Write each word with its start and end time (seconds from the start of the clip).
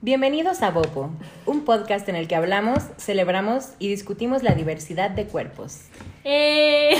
Bienvenidos 0.00 0.62
a 0.62 0.70
Bopo, 0.70 1.10
un 1.44 1.64
podcast 1.64 2.08
en 2.08 2.14
el 2.14 2.28
que 2.28 2.36
hablamos, 2.36 2.84
celebramos 2.98 3.70
y 3.80 3.88
discutimos 3.88 4.44
la 4.44 4.54
diversidad 4.54 5.10
de 5.10 5.26
cuerpos. 5.26 5.80
Eh, 6.22 6.90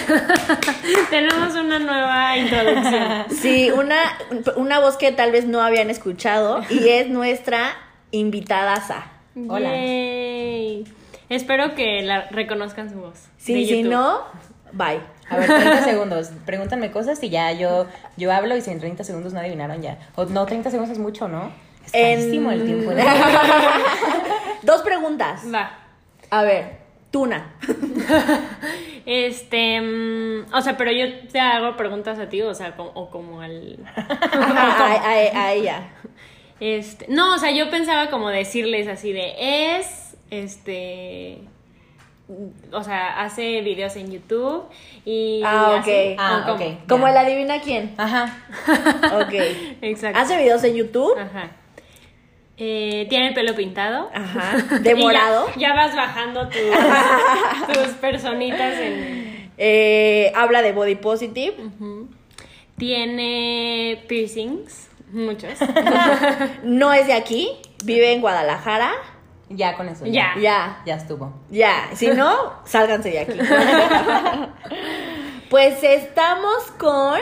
tenemos 1.11 1.55
una 1.55 1.79
nueva 1.79 2.37
introducción. 2.37 3.27
Sí, 3.31 3.71
una, 3.71 4.01
una 4.57 4.81
voz 4.81 4.97
que 4.97 5.13
tal 5.13 5.31
vez 5.31 5.47
no 5.47 5.63
habían 5.63 5.91
escuchado 5.91 6.61
y 6.71 6.89
es 6.89 7.09
nuestra 7.09 7.71
invitada 8.11 8.81
Sa. 8.81 9.07
Hola. 9.49 9.71
Yay. 9.71 10.85
Espero 11.29 11.77
que 11.77 12.03
la 12.03 12.23
reconozcan 12.31 12.91
su 12.91 12.97
voz. 12.97 13.29
Sí, 13.37 13.55
de 13.55 13.67
si 13.67 13.83
no, 13.85 14.23
bye. 14.73 14.99
A 15.31 15.37
ver, 15.37 15.47
30 15.47 15.85
segundos. 15.85 16.31
Pregúntame 16.45 16.91
cosas 16.91 17.23
y 17.23 17.29
ya 17.29 17.53
yo, 17.53 17.87
yo 18.17 18.33
hablo 18.33 18.57
y 18.57 18.61
si 18.61 18.73
en 18.73 18.81
30 18.81 19.05
segundos 19.05 19.33
no 19.33 19.39
adivinaron 19.39 19.83
ya. 19.83 20.01
O 20.17 20.25
no, 20.25 20.47
30 20.47 20.71
segundos 20.71 20.91
es 20.91 20.99
mucho, 20.99 21.29
¿no? 21.29 21.68
En- 21.93 22.49
el 22.51 22.65
tiempo. 22.67 22.93
¿no? 22.93 23.03
Dos 24.63 24.83
preguntas. 24.83 25.43
Va. 25.53 25.79
A 26.31 26.43
ver, 26.43 26.79
Tuna. 27.11 27.55
Este, 29.07 29.81
mm, 29.81 30.53
o 30.55 30.61
sea, 30.61 30.77
pero 30.77 30.93
yo 30.93 31.07
te 31.33 31.41
hago 31.41 31.77
preguntas 31.77 32.19
a 32.19 32.29
ti, 32.29 32.43
o 32.43 32.55
sea, 32.55 32.77
como, 32.77 32.91
o 32.91 33.09
como 33.11 33.41
al... 33.41 33.79
Ajá, 33.97 34.85
a, 35.03 35.11
a- 35.13 35.47
a 35.47 35.53
ella. 35.55 35.89
Este, 36.61 37.07
no, 37.09 37.35
o 37.35 37.39
sea, 37.39 37.51
yo 37.51 37.71
pensaba 37.71 38.11
como 38.11 38.29
decirles 38.29 38.87
así 38.89 39.13
de, 39.13 39.79
es, 39.79 40.15
este, 40.31 41.39
o 42.73 42.83
sea, 42.85 43.21
hace 43.23 43.63
videos 43.63 43.97
en 43.97 44.11
YouTube 44.13 44.65
y... 45.07 45.41
Ah, 45.45 45.79
ok. 45.81 45.89
Ah, 46.19 46.43
como- 46.47 46.55
ok. 46.57 46.79
Como 46.89 47.09
el 47.09 47.17
adivina 47.17 47.61
quién. 47.63 47.95
Ajá. 47.97 48.37
Ok. 49.23 49.33
Exacto. 49.81 50.19
¿Hace 50.19 50.37
videos 50.37 50.63
en 50.65 50.75
YouTube? 50.75 51.17
Ajá. 51.19 51.51
Eh, 52.61 53.07
tiene 53.09 53.29
el 53.29 53.35
pelo 53.35 53.55
pintado. 53.55 54.11
Ajá. 54.13 54.57
¿De 54.81 54.93
Y 54.93 55.03
ya-? 55.13 55.45
Ya, 55.57 55.75
vas 55.75 55.95
bajando 55.95 56.49
tus, 56.49 56.61
tus 57.73 57.95
personitas 57.95 58.75
en... 58.79 59.51
Eh, 59.57 60.33
habla 60.35 60.63
de 60.63 60.73
body 60.73 60.97
positive. 60.97 61.55
Tiene 62.77 64.05
piercings, 64.09 64.89
muchos. 65.13 65.51
No 66.63 66.93
es 66.93 67.07
de 67.07 67.13
aquí. 67.13 67.51
Vive 67.85 68.13
en 68.13 68.21
Guadalajara. 68.21 68.93
Ya 69.51 69.77
con 69.77 69.89
eso. 69.89 70.05
Ya. 70.07 70.35
Ya. 70.41 70.83
Ya 70.85 70.95
estuvo. 70.95 71.33
Ya. 71.51 71.91
Si 71.95 72.09
no, 72.09 72.53
sálganse 72.65 73.11
de 73.11 73.21
aquí. 73.21 73.39
Pues 75.51 75.83
estamos 75.83 76.71
con 76.79 77.19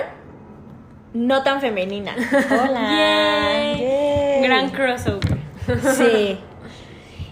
No 1.15 1.43
tan 1.43 1.61
femenina. 1.61 2.15
Hola. 2.51 2.81
Yay. 2.91 3.81
Yay. 3.81 4.26
Gran 4.43 4.71
crossover. 4.71 5.39
Sí. 5.97 6.39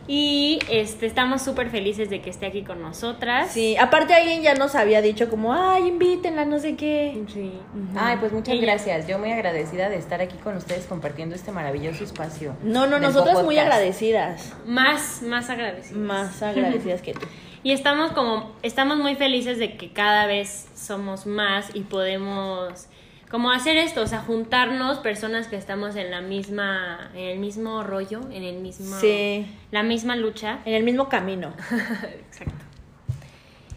Y 0.06 0.58
este, 0.70 1.06
estamos 1.06 1.40
súper 1.40 1.70
felices 1.70 2.10
de 2.10 2.20
que 2.20 2.28
esté 2.28 2.44
aquí 2.46 2.62
con 2.62 2.82
nosotras. 2.82 3.50
Sí. 3.50 3.74
Aparte 3.78 4.12
alguien 4.12 4.42
ya 4.42 4.54
nos 4.54 4.74
había 4.74 5.00
dicho 5.00 5.30
como, 5.30 5.54
ay, 5.54 5.88
invítenla, 5.88 6.44
no 6.44 6.58
sé 6.58 6.76
qué. 6.76 7.24
Sí. 7.32 7.52
Ay, 7.96 8.18
pues 8.20 8.32
muchas 8.32 8.54
Ella. 8.54 8.66
gracias. 8.66 9.06
Yo 9.06 9.18
muy 9.18 9.32
agradecida 9.32 9.88
de 9.88 9.96
estar 9.96 10.20
aquí 10.20 10.36
con 10.36 10.56
ustedes 10.56 10.84
compartiendo 10.86 11.34
este 11.34 11.52
maravilloso 11.52 12.04
espacio. 12.04 12.54
No, 12.62 12.86
no, 12.86 12.98
nosotras 12.98 13.42
muy 13.44 13.56
agradecidas. 13.56 14.54
Más, 14.66 15.22
más 15.22 15.48
agradecidos. 15.48 15.98
Más 15.98 16.42
agradecidas 16.42 17.00
que 17.00 17.14
tú. 17.14 17.26
Y 17.62 17.72
estamos 17.72 18.12
como, 18.12 18.52
estamos 18.62 18.98
muy 18.98 19.14
felices 19.14 19.58
de 19.58 19.78
que 19.78 19.90
cada 19.90 20.26
vez 20.26 20.68
somos 20.74 21.24
más 21.24 21.70
y 21.72 21.80
podemos 21.80 22.88
como 23.34 23.50
hacer 23.50 23.76
esto, 23.78 24.00
o 24.02 24.06
sea, 24.06 24.20
juntarnos 24.20 24.98
personas 25.00 25.48
que 25.48 25.56
estamos 25.56 25.96
en 25.96 26.12
la 26.12 26.20
misma, 26.20 27.10
en 27.16 27.24
el 27.30 27.38
mismo 27.40 27.82
rollo, 27.82 28.20
en 28.30 28.44
el 28.44 28.60
mismo, 28.60 28.96
Sí. 29.00 29.44
la 29.72 29.82
misma 29.82 30.14
lucha. 30.14 30.60
En 30.64 30.72
el 30.72 30.84
mismo 30.84 31.08
camino. 31.08 31.52
Exacto. 32.28 32.64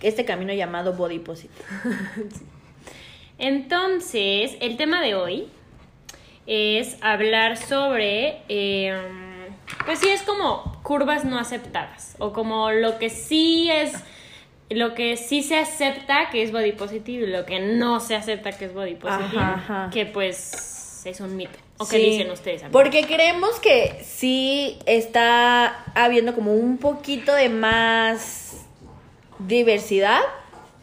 Este 0.03 0.25
camino 0.25 0.53
llamado 0.53 0.93
body 0.93 1.17
positive. 1.17 1.55
Entonces, 3.39 4.57
el 4.61 4.77
tema 4.77 5.01
de 5.01 5.15
hoy 5.15 5.47
es 6.45 6.95
hablar 7.01 7.57
sobre, 7.57 8.43
eh, 8.49 8.95
pues 9.87 9.97
sí, 9.97 10.07
es 10.09 10.21
como 10.21 10.79
curvas 10.83 11.25
no 11.25 11.39
aceptadas 11.39 12.15
o 12.19 12.31
como 12.31 12.69
lo 12.69 12.99
que 12.99 13.09
sí 13.09 13.71
es, 13.71 13.93
lo 14.69 14.93
que 14.95 15.15
sí 15.17 15.43
se 15.43 15.57
acepta 15.57 16.29
que 16.29 16.43
es 16.43 16.51
body 16.51 16.73
positive 16.73 17.25
y 17.25 17.31
lo 17.31 17.45
que 17.45 17.59
no 17.59 17.99
se 17.99 18.15
acepta 18.15 18.51
que 18.51 18.65
es 18.65 18.73
body 18.73 18.95
positive, 18.95 19.39
Ajá, 19.41 19.53
ajá. 19.53 19.89
que 19.93 20.05
pues 20.05 21.01
es 21.05 21.19
un 21.21 21.35
mito. 21.37 21.57
¿O 21.79 21.87
qué 21.87 21.97
Sí, 21.97 22.05
dicen 22.05 22.31
ustedes? 22.31 22.63
amigos? 22.63 22.73
Porque 22.83 23.05
creemos 23.05 23.59
que 23.59 24.01
sí 24.03 24.79
está 24.85 25.83
habiendo 25.93 26.33
como 26.33 26.53
un 26.53 26.77
poquito 26.79 27.33
de 27.33 27.49
más 27.49 28.65
diversidad. 29.39 30.19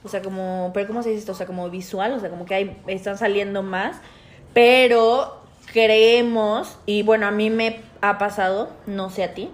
O 0.05 0.09
sea, 0.09 0.23
como, 0.23 0.71
pero 0.73 0.87
¿cómo 0.87 1.03
se 1.03 1.09
dice 1.11 1.21
esto? 1.21 1.33
O 1.33 1.35
sea, 1.35 1.47
como 1.47 1.69
visual, 1.71 2.13
o 2.13 2.21
sea, 2.21 2.31
como 2.31 2.45
que 2.47 2.55
hay, 2.55 2.77
están 2.87 3.19
saliendo 3.19 3.63
más. 3.63 3.97
Pero 4.53 5.43
creemos, 5.73 6.79
y 6.87 7.03
bueno, 7.03 7.27
a 7.27 7.31
mí 7.31 7.51
me 7.51 7.81
ha 8.01 8.19
pasado, 8.19 8.71
no 8.87 9.11
sé 9.11 9.25
a 9.25 9.35
ti, 9.35 9.51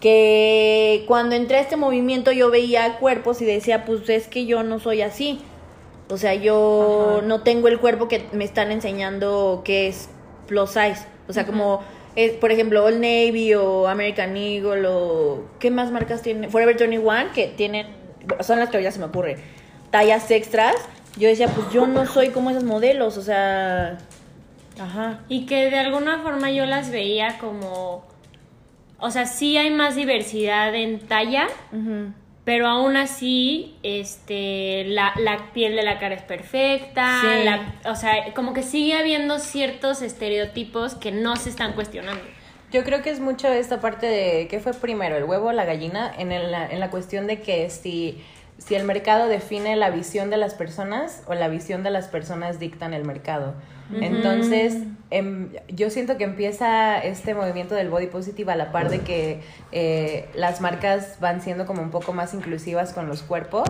que 0.00 1.04
cuando 1.06 1.36
entré 1.36 1.58
a 1.58 1.60
este 1.60 1.76
movimiento 1.76 2.32
yo 2.32 2.50
veía 2.50 2.98
cuerpos 2.98 3.40
y 3.42 3.44
decía, 3.44 3.84
pues 3.84 4.08
es 4.08 4.28
que 4.28 4.46
yo 4.46 4.62
no 4.62 4.78
soy 4.78 5.02
así. 5.02 5.40
O 6.08 6.16
sea, 6.16 6.34
yo 6.34 7.18
Ajá. 7.18 7.26
no 7.26 7.42
tengo 7.42 7.68
el 7.68 7.78
cuerpo 7.78 8.08
que 8.08 8.24
me 8.32 8.44
están 8.44 8.72
enseñando 8.72 9.62
que 9.64 9.88
es 9.88 10.08
plus 10.48 10.70
size. 10.70 11.06
O 11.28 11.32
sea, 11.32 11.46
como, 11.46 11.80
es, 12.16 12.32
por 12.32 12.50
ejemplo, 12.50 12.84
Old 12.84 12.96
Navy 12.96 13.54
o 13.54 13.86
American 13.86 14.36
Eagle 14.36 14.86
o... 14.88 15.44
¿Qué 15.60 15.70
más 15.70 15.92
marcas 15.92 16.22
tienen? 16.22 16.50
Forever 16.50 16.76
21, 16.76 17.32
que 17.32 17.46
tienen... 17.48 17.86
Son 18.40 18.58
las 18.58 18.68
que 18.70 18.78
ahorita 18.78 18.90
se 18.90 18.98
me 18.98 19.04
ocurre. 19.04 19.36
Tallas 19.90 20.30
extras. 20.30 20.74
Yo 21.16 21.28
decía, 21.28 21.48
pues 21.48 21.70
yo 21.70 21.86
no 21.86 22.06
soy 22.06 22.30
como 22.30 22.50
esos 22.50 22.64
modelos. 22.64 23.16
O 23.16 23.22
sea... 23.22 23.98
Ajá. 24.80 25.20
Y 25.28 25.46
que 25.46 25.70
de 25.70 25.78
alguna 25.78 26.22
forma 26.22 26.50
yo 26.50 26.66
las 26.66 26.90
veía 26.90 27.38
como, 27.38 28.04
o 29.00 29.10
sea, 29.10 29.26
sí 29.26 29.56
hay 29.56 29.70
más 29.70 29.94
diversidad 29.96 30.74
en 30.74 30.98
talla. 31.00 31.48
Pero 32.44 32.66
aún 32.66 32.96
así, 32.96 33.76
este, 33.82 34.84
la, 34.86 35.12
la 35.18 35.52
piel 35.52 35.76
de 35.76 35.82
la 35.82 35.98
cara 35.98 36.14
es 36.14 36.22
perfecta, 36.22 37.18
Sí. 37.20 37.44
la- 37.44 37.74
o 37.90 37.94
sea, 37.94 38.32
como 38.34 38.54
que 38.54 38.62
sigue 38.62 38.94
habiendo 38.94 39.38
ciertos 39.38 40.00
estereotipos 40.02 40.94
que 40.94 41.12
no 41.12 41.36
se 41.36 41.50
están 41.50 41.74
cuestionando. 41.74 42.22
Yo 42.72 42.82
creo 42.82 43.02
que 43.02 43.10
es 43.10 43.20
mucho 43.20 43.48
esta 43.48 43.80
parte 43.80 44.06
de 44.06 44.48
qué 44.48 44.58
fue 44.58 44.72
primero, 44.72 45.16
el 45.16 45.24
huevo 45.24 45.48
o 45.48 45.52
la 45.52 45.64
gallina, 45.64 46.12
en, 46.18 46.32
el- 46.32 46.52
en 46.54 46.80
la 46.80 46.90
cuestión 46.90 47.26
de 47.26 47.40
que 47.42 47.68
si, 47.68 48.18
si 48.60 48.74
el 48.74 48.84
mercado 48.84 49.26
define 49.26 49.74
la 49.74 49.90
visión 49.90 50.28
de 50.28 50.36
las 50.36 50.54
personas 50.54 51.22
o 51.26 51.34
la 51.34 51.48
visión 51.48 51.82
de 51.82 51.90
las 51.90 52.08
personas 52.08 52.60
dictan 52.60 52.92
el 52.92 53.04
mercado. 53.04 53.54
Entonces, 54.00 54.84
em, 55.10 55.48
yo 55.68 55.90
siento 55.90 56.16
que 56.16 56.24
empieza 56.24 56.98
este 56.98 57.34
movimiento 57.34 57.74
del 57.74 57.88
body 57.88 58.06
positive 58.06 58.52
a 58.52 58.56
la 58.56 58.70
par 58.70 58.88
de 58.90 59.00
que 59.00 59.40
eh, 59.72 60.28
las 60.34 60.60
marcas 60.60 61.18
van 61.20 61.40
siendo 61.40 61.66
como 61.66 61.82
un 61.82 61.90
poco 61.90 62.12
más 62.12 62.34
inclusivas 62.34 62.92
con 62.92 63.08
los 63.08 63.22
cuerpos. 63.22 63.68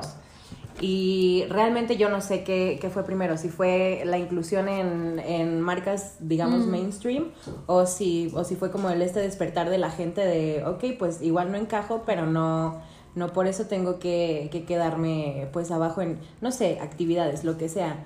Y 0.80 1.44
realmente 1.48 1.96
yo 1.96 2.08
no 2.08 2.20
sé 2.20 2.42
qué, 2.42 2.78
qué 2.80 2.90
fue 2.90 3.04
primero, 3.04 3.36
si 3.36 3.48
fue 3.48 4.02
la 4.04 4.18
inclusión 4.18 4.68
en, 4.68 5.18
en 5.18 5.60
marcas, 5.60 6.16
digamos, 6.20 6.66
mainstream, 6.66 7.32
o 7.66 7.84
si, 7.86 8.30
o 8.34 8.44
si 8.44 8.56
fue 8.56 8.70
como 8.70 8.88
el 8.88 9.02
este 9.02 9.20
despertar 9.20 9.68
de 9.68 9.76
la 9.78 9.90
gente 9.90 10.22
de, 10.22 10.64
ok, 10.64 10.98
pues 10.98 11.20
igual 11.20 11.52
no 11.52 11.58
encajo, 11.58 12.02
pero 12.06 12.24
no, 12.24 12.80
no 13.14 13.28
por 13.32 13.46
eso 13.46 13.64
tengo 13.64 13.98
que, 13.98 14.48
que 14.52 14.64
quedarme 14.64 15.48
pues 15.52 15.70
abajo 15.70 16.00
en, 16.00 16.18
no 16.40 16.52
sé, 16.52 16.78
actividades, 16.80 17.44
lo 17.44 17.58
que 17.58 17.68
sea. 17.68 18.04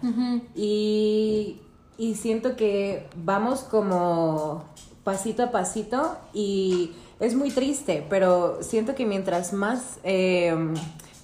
Y, 0.54 1.60
y 1.98 2.14
siento 2.14 2.56
que 2.56 3.06
vamos 3.16 3.60
como 3.60 4.64
pasito 5.04 5.42
a 5.42 5.50
pasito 5.50 6.16
y 6.32 6.92
es 7.20 7.34
muy 7.34 7.50
triste, 7.50 8.04
pero 8.08 8.62
siento 8.62 8.94
que 8.94 9.06
mientras 9.06 9.52
más, 9.52 9.98
eh, 10.02 10.54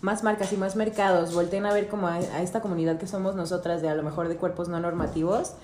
más 0.02 0.22
marcas 0.22 0.52
y 0.52 0.56
más 0.56 0.76
mercados 0.76 1.34
volteen 1.34 1.66
a 1.66 1.72
ver 1.72 1.88
como 1.88 2.06
a, 2.06 2.14
a 2.14 2.42
esta 2.42 2.60
comunidad 2.60 2.98
que 2.98 3.06
somos 3.06 3.34
nosotras 3.34 3.82
de 3.82 3.88
a 3.88 3.94
lo 3.94 4.02
mejor 4.02 4.28
de 4.28 4.36
cuerpos 4.36 4.68
no 4.68 4.78
normativos, 4.78 5.54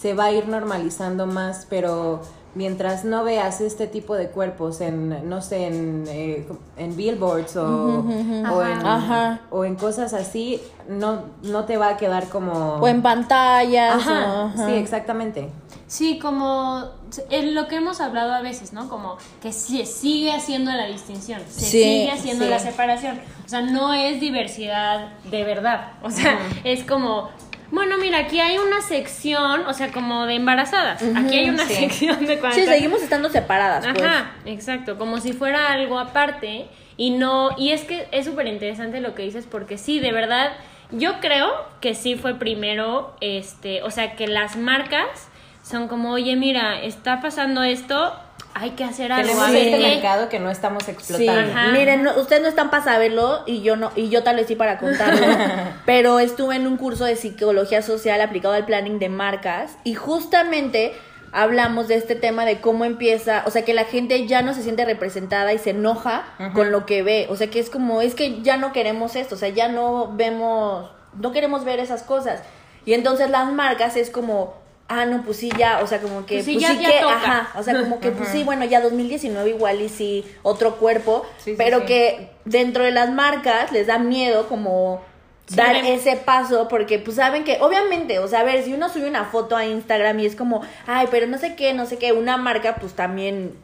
se 0.00 0.14
va 0.14 0.26
a 0.26 0.32
ir 0.32 0.48
normalizando 0.48 1.26
más, 1.26 1.66
pero 1.70 2.20
mientras 2.54 3.04
no 3.04 3.22
veas 3.22 3.60
este 3.60 3.86
tipo 3.86 4.14
de 4.14 4.28
cuerpos 4.30 4.80
en, 4.80 5.28
no 5.28 5.42
sé, 5.42 5.66
en, 5.66 6.04
eh, 6.08 6.48
en 6.78 6.96
billboards 6.96 7.56
o, 7.56 8.00
o 8.00 8.62
en, 8.62 8.86
Ajá. 8.86 9.40
o 9.50 9.64
en 9.66 9.74
cosas 9.76 10.14
así, 10.14 10.60
no, 10.88 11.20
no 11.42 11.64
te 11.66 11.76
va 11.76 11.88
a 11.90 11.96
quedar 11.98 12.28
como... 12.28 12.76
O 12.76 12.88
en 12.88 13.02
pantallas. 13.02 13.96
Ajá, 13.96 14.32
o- 14.32 14.46
ajá. 14.46 14.66
sí, 14.66 14.72
exactamente. 14.72 15.50
Sí, 15.86 16.18
como 16.18 16.82
es 17.30 17.44
lo 17.52 17.68
que 17.68 17.76
hemos 17.76 18.00
hablado 18.00 18.32
a 18.32 18.40
veces, 18.40 18.72
¿no? 18.72 18.88
Como 18.88 19.16
que 19.42 19.52
se 19.52 19.84
sigue 19.86 20.32
haciendo 20.32 20.72
la 20.72 20.86
distinción, 20.86 21.40
se 21.48 21.60
Sí, 21.60 21.82
sigue 21.82 22.10
haciendo 22.10 22.44
sí. 22.44 22.50
la 22.50 22.58
separación. 22.58 23.20
O 23.44 23.48
sea, 23.48 23.60
no 23.60 23.92
es 23.92 24.18
diversidad 24.18 25.10
de 25.30 25.44
verdad. 25.44 25.92
O 26.02 26.10
sea, 26.10 26.38
es 26.64 26.82
como 26.84 27.28
Bueno, 27.70 27.96
mira, 27.98 28.18
aquí 28.18 28.40
hay 28.40 28.58
una 28.58 28.80
sección, 28.80 29.66
o 29.66 29.72
sea, 29.74 29.90
como 29.90 30.26
de 30.26 30.34
embarazadas. 30.34 31.02
aquí 31.16 31.38
hay 31.38 31.50
una 31.50 31.64
sí. 31.66 31.74
sección 31.74 32.24
de 32.26 32.38
cuando 32.38 32.58
Sí, 32.58 32.64
seguimos 32.66 33.02
estando 33.02 33.28
separadas, 33.28 33.86
pues. 33.86 34.02
Ajá, 34.04 34.32
exacto, 34.44 34.96
como 34.98 35.18
si 35.18 35.32
fuera 35.32 35.72
algo 35.72 35.98
aparte 35.98 36.66
y 36.96 37.10
no, 37.10 37.50
y 37.58 37.72
es 37.72 37.82
que 37.84 38.08
es 38.12 38.24
súper 38.26 38.46
interesante 38.46 39.00
lo 39.00 39.14
que 39.14 39.22
dices 39.22 39.46
porque 39.50 39.78
sí, 39.78 39.98
de 40.00 40.12
verdad, 40.12 40.52
yo 40.92 41.20
creo 41.20 41.50
que 41.80 41.94
sí 41.94 42.14
fue 42.14 42.34
primero, 42.38 43.16
este, 43.20 43.82
o 43.82 43.90
sea, 43.90 44.14
que 44.14 44.28
las 44.28 44.56
marcas 44.56 45.28
son 45.62 45.88
como, 45.88 46.12
oye, 46.12 46.36
mira, 46.36 46.80
está 46.80 47.20
pasando 47.20 47.62
esto, 47.64 48.14
hay 48.58 48.70
que 48.70 48.84
hacer 48.84 49.12
algo. 49.12 49.26
Tenemos 49.28 49.48
a 49.48 49.52
ver 49.52 49.66
este 49.66 49.78
qué". 49.78 49.88
mercado 49.94 50.28
que 50.28 50.38
no 50.40 50.50
estamos 50.50 50.82
Sí, 50.84 50.90
explotando. 50.92 51.52
Ajá. 51.52 51.68
miren, 51.72 52.02
no- 52.02 52.14
ustedes 52.18 52.40
no 52.42 52.48
están 52.48 52.70
para 52.70 52.82
saberlo 52.82 53.42
y 53.46 53.60
yo 53.62 53.76
no, 53.76 53.90
y 53.96 54.08
yo 54.08 54.22
tal 54.22 54.36
vez 54.36 54.46
sí 54.46 54.56
para 54.56 54.78
contarlo, 54.78 55.26
pero 55.86 56.18
estuve 56.18 56.56
en 56.56 56.66
un 56.66 56.76
curso 56.76 57.04
de 57.04 57.16
psicología 57.16 57.82
social 57.82 58.20
aplicado 58.20 58.54
al 58.54 58.64
planning 58.64 58.98
de 58.98 59.08
marcas 59.10 59.76
y 59.84 59.94
justamente 59.94 60.94
hablamos 61.32 61.86
de 61.88 61.96
este 61.96 62.14
tema 62.14 62.46
de 62.46 62.60
cómo 62.60 62.84
empieza, 62.86 63.42
o 63.46 63.50
sea, 63.50 63.62
que 63.64 63.74
la 63.74 63.84
gente 63.84 64.26
ya 64.26 64.40
no 64.40 64.54
se 64.54 64.62
siente 64.62 64.84
representada 64.86 65.52
y 65.52 65.58
se 65.58 65.70
enoja 65.70 66.24
con 66.54 66.70
lo 66.72 66.86
que 66.86 67.02
ve, 67.02 67.26
o 67.28 67.36
sea, 67.36 67.48
que 67.50 67.58
es 67.60 67.68
como, 67.68 68.00
es 68.00 68.14
que 68.14 68.40
ya 68.42 68.56
no 68.56 68.72
queremos 68.72 69.16
esto, 69.16 69.34
o 69.34 69.38
sea, 69.38 69.50
ya 69.50 69.68
no 69.68 70.12
vemos, 70.16 70.90
no 71.20 71.32
queremos 71.32 71.64
ver 71.64 71.78
esas 71.78 72.02
cosas. 72.04 72.40
Y 72.86 72.94
entonces 72.94 73.28
las 73.28 73.52
marcas 73.52 73.96
es 73.96 74.08
como, 74.08 74.54
ah, 74.88 75.04
no, 75.04 75.22
pues 75.22 75.36
sí, 75.38 75.50
ya, 75.58 75.80
o 75.82 75.86
sea, 75.86 76.00
como 76.00 76.24
que, 76.26 76.34
Pues 76.36 76.44
sí, 76.46 76.52
pues 76.54 76.62
ya- 76.66 76.74
sí 76.74 76.82
ya 76.82 76.90
que, 76.92 77.00
toca. 77.00 77.14
ajá, 77.16 77.58
o 77.58 77.62
sea, 77.62 77.80
como 77.80 78.00
que, 78.00 78.10
pues 78.12 78.28
sí, 78.28 78.44
bueno, 78.44 78.64
ya 78.64 78.80
2019 78.80 79.50
igual 79.50 79.80
y 79.80 79.88
sí, 79.88 80.24
otro 80.42 80.76
cuerpo, 80.76 81.26
Sí, 81.38 81.54
pero 81.58 81.80
sí. 81.80 81.86
que 81.86 82.30
dentro 82.44 82.84
de 82.84 82.92
las 82.92 83.10
marcas 83.10 83.72
les 83.72 83.86
da 83.88 83.98
miedo 83.98 84.46
como 84.48 85.02
dar 85.50 85.76
ese 85.76 86.16
paso 86.16 86.66
porque 86.68 86.98
pues 86.98 87.16
saben 87.16 87.44
que 87.44 87.58
obviamente, 87.60 88.18
o 88.18 88.26
sea, 88.26 88.40
a 88.40 88.44
ver, 88.44 88.64
si 88.64 88.72
uno 88.74 88.88
sube 88.88 89.08
una 89.08 89.26
foto 89.26 89.56
a 89.56 89.64
Instagram 89.64 90.18
y 90.20 90.26
es 90.26 90.34
como, 90.34 90.62
ay, 90.88 91.06
pero 91.10 91.26
no 91.28 91.38
sé 91.38 91.54
qué, 91.54 91.72
no 91.72 91.86
sé 91.86 91.98
qué, 91.98 92.12
una 92.12 92.36
marca 92.36 92.76
pues 92.76 92.94
también, 92.94 93.54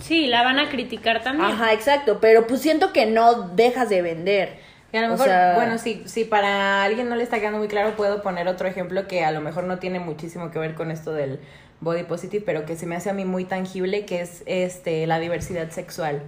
Sí, 0.00 0.26
la 0.26 0.42
van 0.42 0.58
a 0.58 0.68
criticar 0.70 1.22
también. 1.22 1.50
ajá, 1.52 1.72
exacto, 1.72 2.18
pero 2.20 2.46
pues 2.48 2.60
siento 2.60 2.92
que 2.92 3.06
no 3.06 3.48
dejas 3.50 3.88
de 3.88 4.02
vender. 4.02 4.58
Y 4.94 4.96
a 4.96 5.00
lo 5.00 5.08
O 5.08 5.10
mejor, 5.10 5.26
sea- 5.26 5.54
bueno, 5.56 5.76
si, 5.76 6.04
si 6.06 6.24
para 6.24 6.84
alguien 6.84 7.08
no 7.08 7.16
le 7.16 7.24
está 7.24 7.40
quedando 7.40 7.58
muy 7.58 7.66
claro, 7.66 7.96
puedo 7.96 8.22
poner 8.22 8.46
otro 8.46 8.68
ejemplo 8.68 9.08
que 9.08 9.24
a 9.24 9.32
lo 9.32 9.40
mejor 9.40 9.64
no 9.64 9.80
tiene 9.80 9.98
muchísimo 9.98 10.52
que 10.52 10.60
ver 10.60 10.76
con 10.76 10.92
esto 10.92 11.12
del 11.12 11.40
body 11.80 12.04
positive, 12.04 12.44
pero 12.46 12.64
que 12.64 12.76
se 12.76 12.86
me 12.86 12.94
hace 12.94 13.10
a 13.10 13.12
mí 13.12 13.24
muy 13.24 13.44
tangible, 13.44 14.06
que 14.06 14.20
es 14.20 14.44
este 14.46 15.04
la 15.08 15.18
diversidad 15.18 15.68
sexual. 15.70 16.22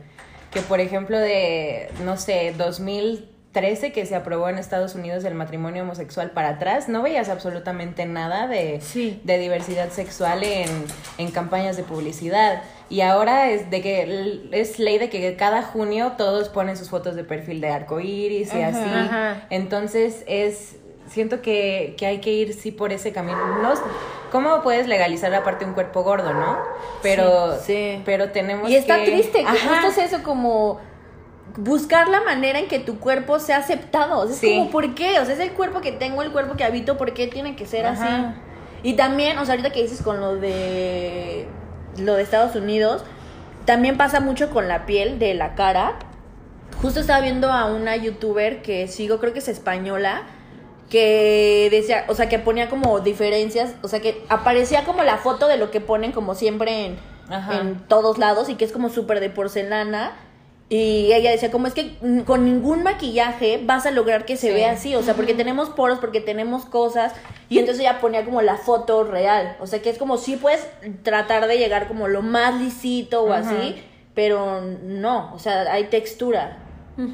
Que 0.51 0.63
por 0.63 0.81
ejemplo 0.81 1.17
de, 1.17 1.91
no 2.05 2.17
sé, 2.17 2.55
2013 3.57 3.93
que 3.93 4.05
se 4.07 4.15
aprobó 4.15 4.49
en 4.49 4.59
Estados 4.59 4.95
Unidos 4.95 5.25
el 5.25 5.35
matrimonio 5.35 5.83
homosexual 5.83 6.31
para 6.33 6.51
atrás, 6.51 6.89
no 6.89 7.03
veías 7.03 7.29
absolutamente 7.29 8.05
nada 8.07 8.47
de, 8.47 8.81
Sí. 8.83 9.21
de 9.25 9.39
diversidad 9.39 9.89
sexual 9.91 10.43
en, 10.45 10.69
en 11.19 11.31
campañas 11.31 11.77
de 11.77 11.83
publicidad. 11.83 12.63
Y 12.91 13.01
ahora 13.01 13.51
es 13.51 13.71
de 13.71 13.81
que 13.81 14.49
es 14.53 14.79
ley 14.79 14.99
de 14.99 15.09
que 15.09 15.35
cada 15.37 15.63
junio 15.63 16.13
todos 16.19 16.49
ponen 16.51 16.77
sus 16.77 16.91
fotos 16.91 17.17
de 17.17 17.25
perfil 17.25 17.61
de 17.61 17.71
arco 17.71 17.99
iris 18.01 18.53
y 18.55 18.61
así. 18.63 18.79
Ajá. 18.85 19.47
Entonces 19.51 20.23
es 20.27 20.77
siento 21.09 21.41
que, 21.41 21.95
que 21.97 22.05
hay 22.07 22.19
que 22.21 22.33
ir 22.33 22.53
sí 22.53 22.73
por 22.73 22.93
ese 22.93 23.13
camino. 23.13 23.39
No, 23.63 23.73
¿Cómo 24.33 24.61
puedes 24.63 24.87
legalizar 24.89 25.33
aparte 25.35 25.65
un 25.65 25.73
cuerpo 25.73 26.03
gordo, 26.03 26.35
no? 26.35 26.59
Pero, 27.01 27.55
Sí, 27.59 27.63
sí. 27.97 28.03
pero 28.05 28.31
tenemos 28.33 28.69
Y 28.69 28.77
está 28.77 28.97
que- 28.97 29.05
triste, 29.07 29.39
que 29.39 29.69
justo 29.69 29.87
es 29.87 29.99
eso 30.13 30.23
como 30.25 30.81
buscar 31.57 32.09
la 32.09 32.21
manera 32.23 32.59
en 32.59 32.69
que 32.69 32.79
tu 32.79 32.99
cuerpo 32.99 33.39
sea 33.39 33.59
aceptado. 33.59 34.21
O 34.21 34.27
sea, 34.27 34.35
es 34.35 34.57
como, 34.57 34.71
¿por 34.71 34.95
qué? 34.95 35.21
O 35.21 35.25
sea, 35.25 35.35
es 35.35 35.41
el 35.41 35.53
cuerpo 35.53 35.81
que 35.81 35.93
tengo, 35.93 36.23
el 36.23 36.33
cuerpo 36.33 36.57
que 36.57 36.65
habito, 36.65 36.97
¿por 36.97 37.15
qué 37.15 37.27
tiene 37.27 37.57
que 37.57 37.67
ser 37.67 37.87
Ajá. 37.87 38.05
así? 38.05 38.41
Y 38.83 38.95
también, 38.95 39.39
o 39.39 39.45
sea, 39.45 39.55
ahorita 39.55 39.71
que 39.71 39.83
dices 39.83 40.03
con 40.03 40.21
lo 40.21 40.37
de 40.37 41.47
lo 41.99 42.15
de 42.15 42.23
Estados 42.23 42.55
Unidos, 42.57 43.05
también 43.65 43.97
pasa 43.97 44.21
mucho 44.21 44.51
con 44.51 44.69
la 44.69 44.87
piel 44.87 45.19
de 45.19 45.35
la 45.35 45.55
cara. 45.55 45.99
Justo 46.83 47.01
estaba 47.01 47.21
viendo 47.21 47.51
a 47.51 47.67
una 47.67 47.97
youtuber 47.97 48.63
que 48.63 48.87
sigo, 48.87 49.19
creo 49.19 49.33
que 49.33 49.39
es 49.39 49.49
española, 49.49 50.23
que 50.91 51.69
decía, 51.71 52.05
o 52.09 52.15
sea, 52.15 52.29
que 52.29 52.39
ponía 52.39 52.69
como 52.69 53.01
diferencias, 53.01 53.75
o 53.83 53.89
sea, 53.89 54.01
que 54.01 54.25
aparecía 54.29 54.85
como 54.85 55.03
la 55.03 55.17
foto 55.17 55.49
de 55.49 55.57
lo 55.57 55.71
que 55.71 55.81
ponen 55.81 56.13
como 56.13 56.35
siempre 56.35 56.87
en, 56.87 56.99
en 57.51 57.81
todos 57.89 58.19
lados 58.19 58.49
y 58.49 58.55
que 58.55 58.65
es 58.65 58.73
como 58.73 58.91
súper 58.91 59.21
de 59.21 59.31
porcelana. 59.31 60.13
Y 60.69 61.13
ella 61.13 61.31
decía, 61.31 61.53
como 61.53 61.69
es 61.69 61.75
que 61.75 61.97
con 62.27 62.45
ningún 62.45 62.83
maquillaje 62.83 63.61
vas 63.65 63.87
a 63.87 63.93
lograr 63.93 64.25
que 64.25 64.37
se 64.37 64.49
Sí. 64.49 64.53
vea 64.55 64.73
así, 64.73 64.97
o 64.97 65.03
sea, 65.03 65.15
porque 65.15 65.33
tenemos 65.33 65.71
poros, 65.71 66.01
porque 66.01 66.21
tenemos 66.21 66.65
cosas, 66.65 67.13
y 67.49 67.61
entonces 67.61 67.83
ella 67.83 68.01
ponía 68.01 68.25
como 68.25 68.43
la 68.43 68.57
foto 68.57 69.05
real, 69.05 69.57
o 69.61 69.69
sea, 69.69 69.81
que 69.81 69.91
es 69.91 69.99
como 69.99 70.17
si 70.19 70.37
puedes 70.37 70.67
tratar 71.05 71.47
de 71.47 71.59
llegar 71.59 71.87
como 71.87 72.09
lo 72.09 72.21
más 72.23 72.61
lisito 72.61 73.23
o 73.23 73.33
así, 73.33 73.81
pero 74.15 74.61
no, 74.83 75.33
o 75.35 75.39
sea, 75.39 75.73
hay 75.73 75.85
textura. 75.85 76.59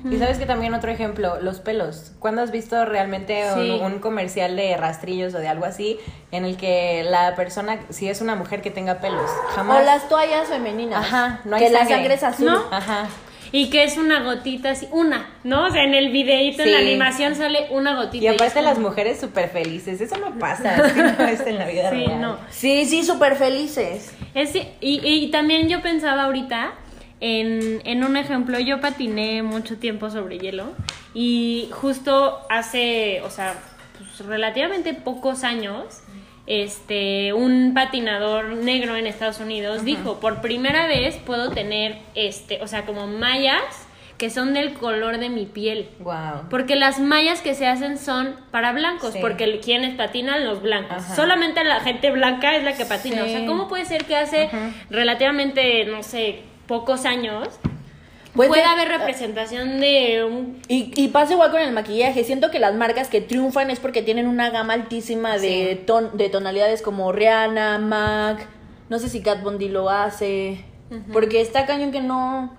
Y 0.09 0.17
sabes 0.17 0.39
que 0.39 0.47
también 0.47 0.73
otro 0.75 0.93
ejemplo, 0.93 1.41
los 1.41 1.59
pelos. 1.59 2.13
¿Cuándo 2.21 2.41
has 2.41 2.53
visto 2.53 2.85
realmente 2.85 3.43
un- 3.53 3.61
Sí. 3.61 3.81
un, 3.83 3.99
comercial 3.99 4.55
de 4.55 4.77
rastrillos 4.77 5.35
o 5.35 5.39
de 5.39 5.49
algo 5.49 5.65
así 5.65 5.99
en 6.31 6.45
el 6.45 6.57
que 6.57 7.03
la 7.03 7.35
persona, 7.35 7.81
si 7.91 8.09
es 8.09 8.21
una 8.21 8.37
mujer 8.37 8.63
que 8.63 8.71
tenga 8.71 9.01
pelos, 9.01 9.29
jamás... 9.57 9.83
O 9.83 9.85
las 9.85 10.09
toallas 10.09 10.47
femeninas. 10.49 11.05
Ajá, 11.05 11.41
no 11.45 11.57
hay 11.57 11.65
Que 11.65 11.71
la 11.71 11.81
sangre. 11.81 11.95
sangre 11.97 12.15
es 12.15 12.23
azul. 12.23 12.47
¿No? 12.47 12.63
Ajá. 12.71 13.09
Y 13.53 13.69
que 13.69 13.85
es 13.85 13.99
una 13.99 14.23
gotita 14.23 14.71
así, 14.71 14.89
una, 14.93 15.29
¿no? 15.45 15.67
O 15.67 15.71
sea, 15.71 15.85
en 15.85 15.93
el 15.95 16.11
videíto, 16.11 16.63
en 16.63 16.73
la 16.73 16.79
Sí. 16.79 16.85
animación 16.87 17.35
sale 17.37 17.67
una 17.71 17.95
gotita. 17.95 18.25
Y 18.25 18.29
aparte 18.29 18.63
las 18.63 18.75
como- 18.75 18.89
mujeres 18.89 19.21
súper 19.21 19.51
felices. 19.51 20.01
Eso 20.01 20.17
no 20.17 20.39
pasa, 20.39 20.75
así 20.85 20.99
no 20.99 21.27
es 21.27 21.41
en 21.47 21.59
la 21.59 21.67
vida 21.67 21.91
Sí, 21.91 21.97
real. 22.07 22.21
no. 22.21 22.39
Sí, 22.51 22.87
sí, 22.87 23.03
súper 23.05 23.37
felices. 23.37 24.15
Es- 24.35 24.55
y, 24.57 24.67
y 24.81 25.31
también 25.31 25.69
yo 25.69 25.83
pensaba 25.83 26.25
ahorita 26.25 26.73
en, 27.21 27.83
en 27.85 28.03
un 28.05 28.17
ejemplo, 28.17 28.59
yo 28.59 28.81
patiné 28.81 29.43
mucho 29.43 29.77
tiempo 29.77 30.09
sobre 30.11 30.39
hielo 30.39 30.73
y 31.15 31.69
justo 31.73 32.41
hace, 32.49 33.21
o 33.23 33.31
sea, 33.31 33.55
pues, 33.99 34.27
relativamente 34.27 34.95
pocos 34.95 35.45
años, 35.45 36.01
este, 36.61 37.33
un 37.33 37.73
patinador 37.75 38.57
negro 38.57 38.97
en 38.97 39.07
Estados 39.07 39.41
Unidos 39.41 39.85
dijo, 39.87 40.21
por 40.21 40.43
primera 40.43 40.87
vez 40.87 41.17
puedo 41.17 41.51
tener, 41.51 41.99
este, 42.15 42.61
o 42.63 42.67
sea, 42.67 42.85
como 42.85 43.07
mallas 43.07 43.63
que 44.19 44.29
son 44.29 44.53
del 44.53 44.75
color 44.75 45.19
de 45.19 45.31
mi 45.31 45.47
piel. 45.47 45.89
Wow. 46.01 46.49
Porque 46.51 46.77
las 46.77 47.01
mallas 47.01 47.41
que 47.41 47.55
se 47.55 47.67
hacen 47.67 47.97
son 47.97 48.37
para 48.51 48.73
blancos, 48.73 49.15
Sí. 49.15 49.19
porque 49.21 49.61
quienes 49.61 49.97
patinan 49.97 50.45
los 50.45 50.61
blancos. 50.63 50.99
Ajá. 50.99 51.17
Solamente 51.17 51.65
la 51.65 51.81
gente 51.81 52.11
blanca 52.11 52.55
es 52.55 52.63
la 52.65 52.75
que 52.77 52.85
patina. 52.85 53.25
O 53.25 53.27
sea, 53.27 53.47
¿cómo 53.47 53.67
puede 53.67 53.87
ser 53.87 54.05
que 54.05 54.15
hace 54.15 54.51
relativamente, 54.91 55.87
no 55.87 56.03
sé, 56.03 56.41
pocos 56.67 57.07
años 57.07 57.49
Pues 58.35 58.49
pueda 58.49 58.63
de- 58.75 58.81
haber 58.83 58.89
representación 58.89 59.79
de 59.81 60.25
un... 60.25 60.61
Y, 60.69 60.93
y 60.97 61.09
pasa 61.09 61.35
igual 61.35 61.51
con 61.51 61.61
el 61.61 61.73
maquillaje. 61.73 62.25
Siento 62.25 62.51
que 62.51 62.59
las 62.59 62.75
marcas 62.75 63.09
que 63.09 63.21
triunfan 63.21 63.71
es 63.71 63.79
porque 63.79 64.01
tienen 64.03 64.27
una 64.27 64.49
gama 64.51 64.73
altísima 64.73 65.33
de, 65.39 65.77
Sí. 65.79 65.85
ton- 65.87 66.17
de 66.17 66.29
tonalidades 66.31 66.81
como 66.83 67.13
Rihanna, 67.13 67.79
MAC. 67.79 68.47
No 68.89 68.99
sé 68.99 69.09
si 69.11 69.23
Kat 69.23 69.43
Von 69.43 69.59
D 69.59 69.69
lo 69.69 69.91
hace. 69.91 70.65
Porque 71.13 71.41
está 71.41 71.65
cañón 71.67 71.91
que 71.93 72.01
no, 72.03 72.55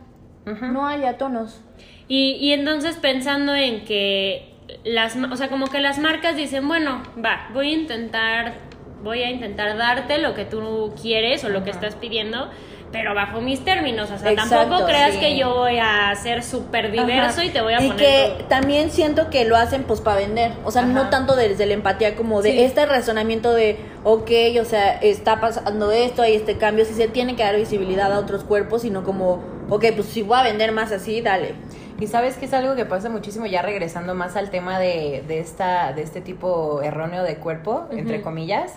no 0.45 0.87
haya 0.87 1.17
tonos. 1.17 1.61
Y, 2.07 2.31
y 2.39 2.51
entonces 2.53 2.95
pensando 2.97 3.53
en 3.55 3.85
que 3.85 4.55
las, 4.83 5.15
o 5.15 5.35
sea, 5.35 5.49
como 5.49 5.67
que 5.67 5.79
las 5.79 5.99
marcas 5.99 6.35
dicen, 6.35 6.67
bueno, 6.67 7.03
va, 7.23 7.47
voy 7.53 7.69
a 7.69 7.73
intentar, 7.73 8.55
voy 9.03 9.21
a 9.21 9.29
intentar 9.29 9.77
darte 9.77 10.17
lo 10.17 10.33
que 10.33 10.45
tú 10.45 10.93
quieres 10.99 11.43
o 11.43 11.49
lo 11.49 11.63
que 11.63 11.69
estás 11.69 11.95
pidiendo, 11.95 12.49
pero 12.93 13.13
bajo 13.13 13.41
mis 13.41 13.65
términos, 13.65 14.09
o 14.11 14.17
sea, 14.17 14.31
Exacto, 14.31 14.55
tampoco 14.55 14.85
creas 14.85 15.13
sí. 15.15 15.19
que 15.19 15.35
yo 15.37 15.53
voy 15.55 15.79
a 15.79 16.15
ser 16.15 16.43
súper 16.43 16.91
diverso 16.91 17.41
Ajá. 17.41 17.45
y 17.45 17.49
te 17.49 17.61
voy 17.61 17.73
a 17.73 17.81
y 17.81 17.89
poner 17.89 17.97
que 18.05 18.33
todo. 18.37 18.47
también 18.47 18.91
siento 18.91 19.29
que 19.29 19.43
lo 19.43 19.57
hacen 19.57 19.83
pues 19.83 19.99
para 19.99 20.17
vender. 20.17 20.51
O 20.63 20.71
sea, 20.71 20.83
no 20.83 21.01
Ajá. 21.01 21.09
tanto 21.09 21.35
desde 21.35 21.65
la 21.65 21.73
empatía 21.73 22.15
como 22.15 22.41
de 22.41 22.51
Sí. 22.51 22.59
este 22.61 22.85
razonamiento 22.85 23.53
de, 23.53 23.77
ok, 24.05 24.31
o 24.61 24.65
sea, 24.65 24.93
está 25.01 25.41
pasando 25.41 25.91
esto, 25.91 26.21
hay 26.21 26.35
este 26.35 26.57
cambio, 26.57 26.85
si 26.85 26.93
se 26.93 27.09
tiene 27.09 27.35
que 27.35 27.43
dar 27.43 27.55
visibilidad 27.57 28.13
a 28.13 28.19
otros 28.19 28.43
cuerpos, 28.45 28.83
sino 28.83 29.03
como, 29.03 29.43
ok, 29.69 29.85
pues 29.95 30.07
si 30.07 30.21
voy 30.21 30.37
a 30.39 30.43
vender 30.43 30.71
más 30.71 30.91
así, 30.93 31.19
dale. 31.19 31.55
Y 31.99 32.07
sabes 32.07 32.35
que 32.37 32.45
es 32.45 32.53
algo 32.53 32.75
que 32.75 32.85
pasa 32.85 33.09
muchísimo 33.09 33.45
ya 33.47 33.61
regresando 33.61 34.13
más 34.13 34.35
al 34.35 34.49
tema 34.49 34.77
de, 34.79 35.23
de 35.27 35.39
esta 35.39 35.93
de 35.93 36.01
este 36.03 36.21
tipo 36.21 36.81
erróneo 36.81 37.23
de 37.23 37.37
cuerpo, 37.37 37.85
entre 37.91 38.21
comillas. 38.21 38.73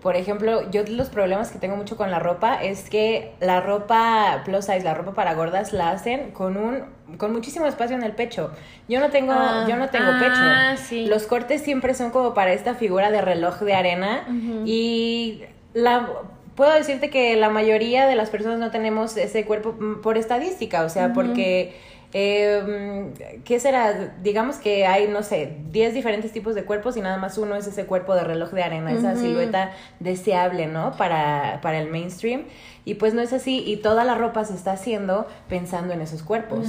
Por 0.00 0.16
ejemplo, 0.16 0.70
yo 0.70 0.82
los 0.88 1.08
problemas 1.08 1.50
que 1.50 1.58
tengo 1.58 1.76
mucho 1.76 1.96
con 1.96 2.10
la 2.10 2.18
ropa 2.18 2.62
es 2.62 2.88
que 2.90 3.32
la 3.40 3.60
ropa 3.60 4.42
plus 4.44 4.66
size, 4.66 4.82
la 4.82 4.94
ropa 4.94 5.12
para 5.12 5.34
gordas 5.34 5.72
la 5.72 5.90
hacen 5.90 6.30
con 6.30 6.56
un 6.56 6.84
con 7.18 7.32
muchísimo 7.32 7.66
espacio 7.66 7.96
en 7.96 8.02
el 8.02 8.12
pecho. 8.12 8.50
Yo 8.88 9.00
no 9.00 9.10
tengo 9.10 9.32
Ah, 9.32 9.64
yo 9.68 9.76
no 9.76 9.88
tengo 9.88 10.10
ah, 10.12 10.72
pecho. 10.74 10.82
sí. 10.88 11.06
Los 11.06 11.26
cortes 11.26 11.62
siempre 11.62 11.94
son 11.94 12.10
como 12.10 12.34
para 12.34 12.52
esta 12.52 12.74
figura 12.74 13.10
de 13.10 13.20
reloj 13.20 13.60
de 13.60 13.74
arena 13.74 14.26
y 14.64 15.42
la 15.72 16.08
puedo 16.56 16.72
decirte 16.74 17.10
que 17.10 17.36
la 17.36 17.50
mayoría 17.50 18.06
de 18.06 18.16
las 18.16 18.30
personas 18.30 18.58
no 18.58 18.70
tenemos 18.70 19.16
ese 19.16 19.44
cuerpo 19.44 19.74
mm, 19.78 20.00
por 20.00 20.18
estadística, 20.18 20.82
o 20.84 20.88
sea, 20.88 21.12
porque 21.12 21.76
eh, 22.18 23.42
¿qué 23.44 23.60
será? 23.60 24.14
Digamos 24.22 24.56
que 24.56 24.86
hay, 24.86 25.06
no 25.06 25.22
sé, 25.22 25.58
10 25.70 25.92
diferentes 25.92 26.32
tipos 26.32 26.54
de 26.54 26.64
cuerpos 26.64 26.96
y 26.96 27.02
nada 27.02 27.18
más 27.18 27.36
uno 27.36 27.56
es 27.56 27.66
ese 27.66 27.84
cuerpo 27.84 28.14
de 28.14 28.24
reloj 28.24 28.52
de 28.52 28.62
arena, 28.62 28.90
esa 28.90 29.16
silueta 29.16 29.72
deseable, 30.00 30.66
¿no? 30.66 30.96
Para, 30.96 31.60
para 31.60 31.78
el 31.78 31.90
mainstream. 31.90 32.44
Y 32.86 32.94
pues 32.94 33.12
no 33.12 33.20
es 33.20 33.34
así 33.34 33.62
y 33.66 33.76
toda 33.78 34.04
la 34.04 34.14
ropa 34.14 34.46
se 34.46 34.54
está 34.54 34.72
haciendo 34.72 35.26
pensando 35.50 35.92
en 35.92 36.00
esos 36.00 36.22
cuerpos. 36.22 36.66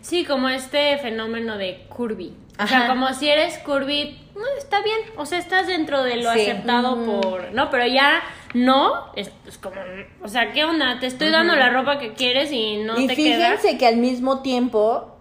Sí, 0.00 0.24
como 0.24 0.48
este 0.48 0.96
fenómeno 0.96 1.58
de 1.58 1.84
curvy. 1.90 2.32
O 2.62 2.66
sea, 2.66 2.86
como 2.88 3.12
si 3.14 3.28
eres 3.28 3.58
curvy, 3.58 4.18
no, 4.34 4.42
está 4.58 4.82
bien. 4.82 4.98
O 5.16 5.26
sea, 5.26 5.38
estás 5.38 5.66
dentro 5.66 6.02
de 6.02 6.16
lo 6.16 6.32
Sí. 6.32 6.40
aceptado 6.42 6.96
por. 7.04 7.52
No, 7.52 7.70
pero 7.70 7.86
ya 7.86 8.22
no. 8.54 9.12
Es, 9.16 9.30
es 9.46 9.58
como. 9.58 9.76
O 10.22 10.28
sea, 10.28 10.52
¿qué 10.52 10.64
onda? 10.64 10.98
Te 11.00 11.06
estoy 11.06 11.30
dando 11.30 11.54
la 11.56 11.70
ropa 11.70 11.98
que 11.98 12.12
quieres 12.14 12.50
y 12.52 12.78
no 12.78 12.98
y 12.98 13.06
te 13.06 13.16
queda. 13.16 13.56
fíjense 13.56 13.78
que 13.78 13.86
al 13.86 13.96
mismo 13.96 14.40
tiempo, 14.42 15.16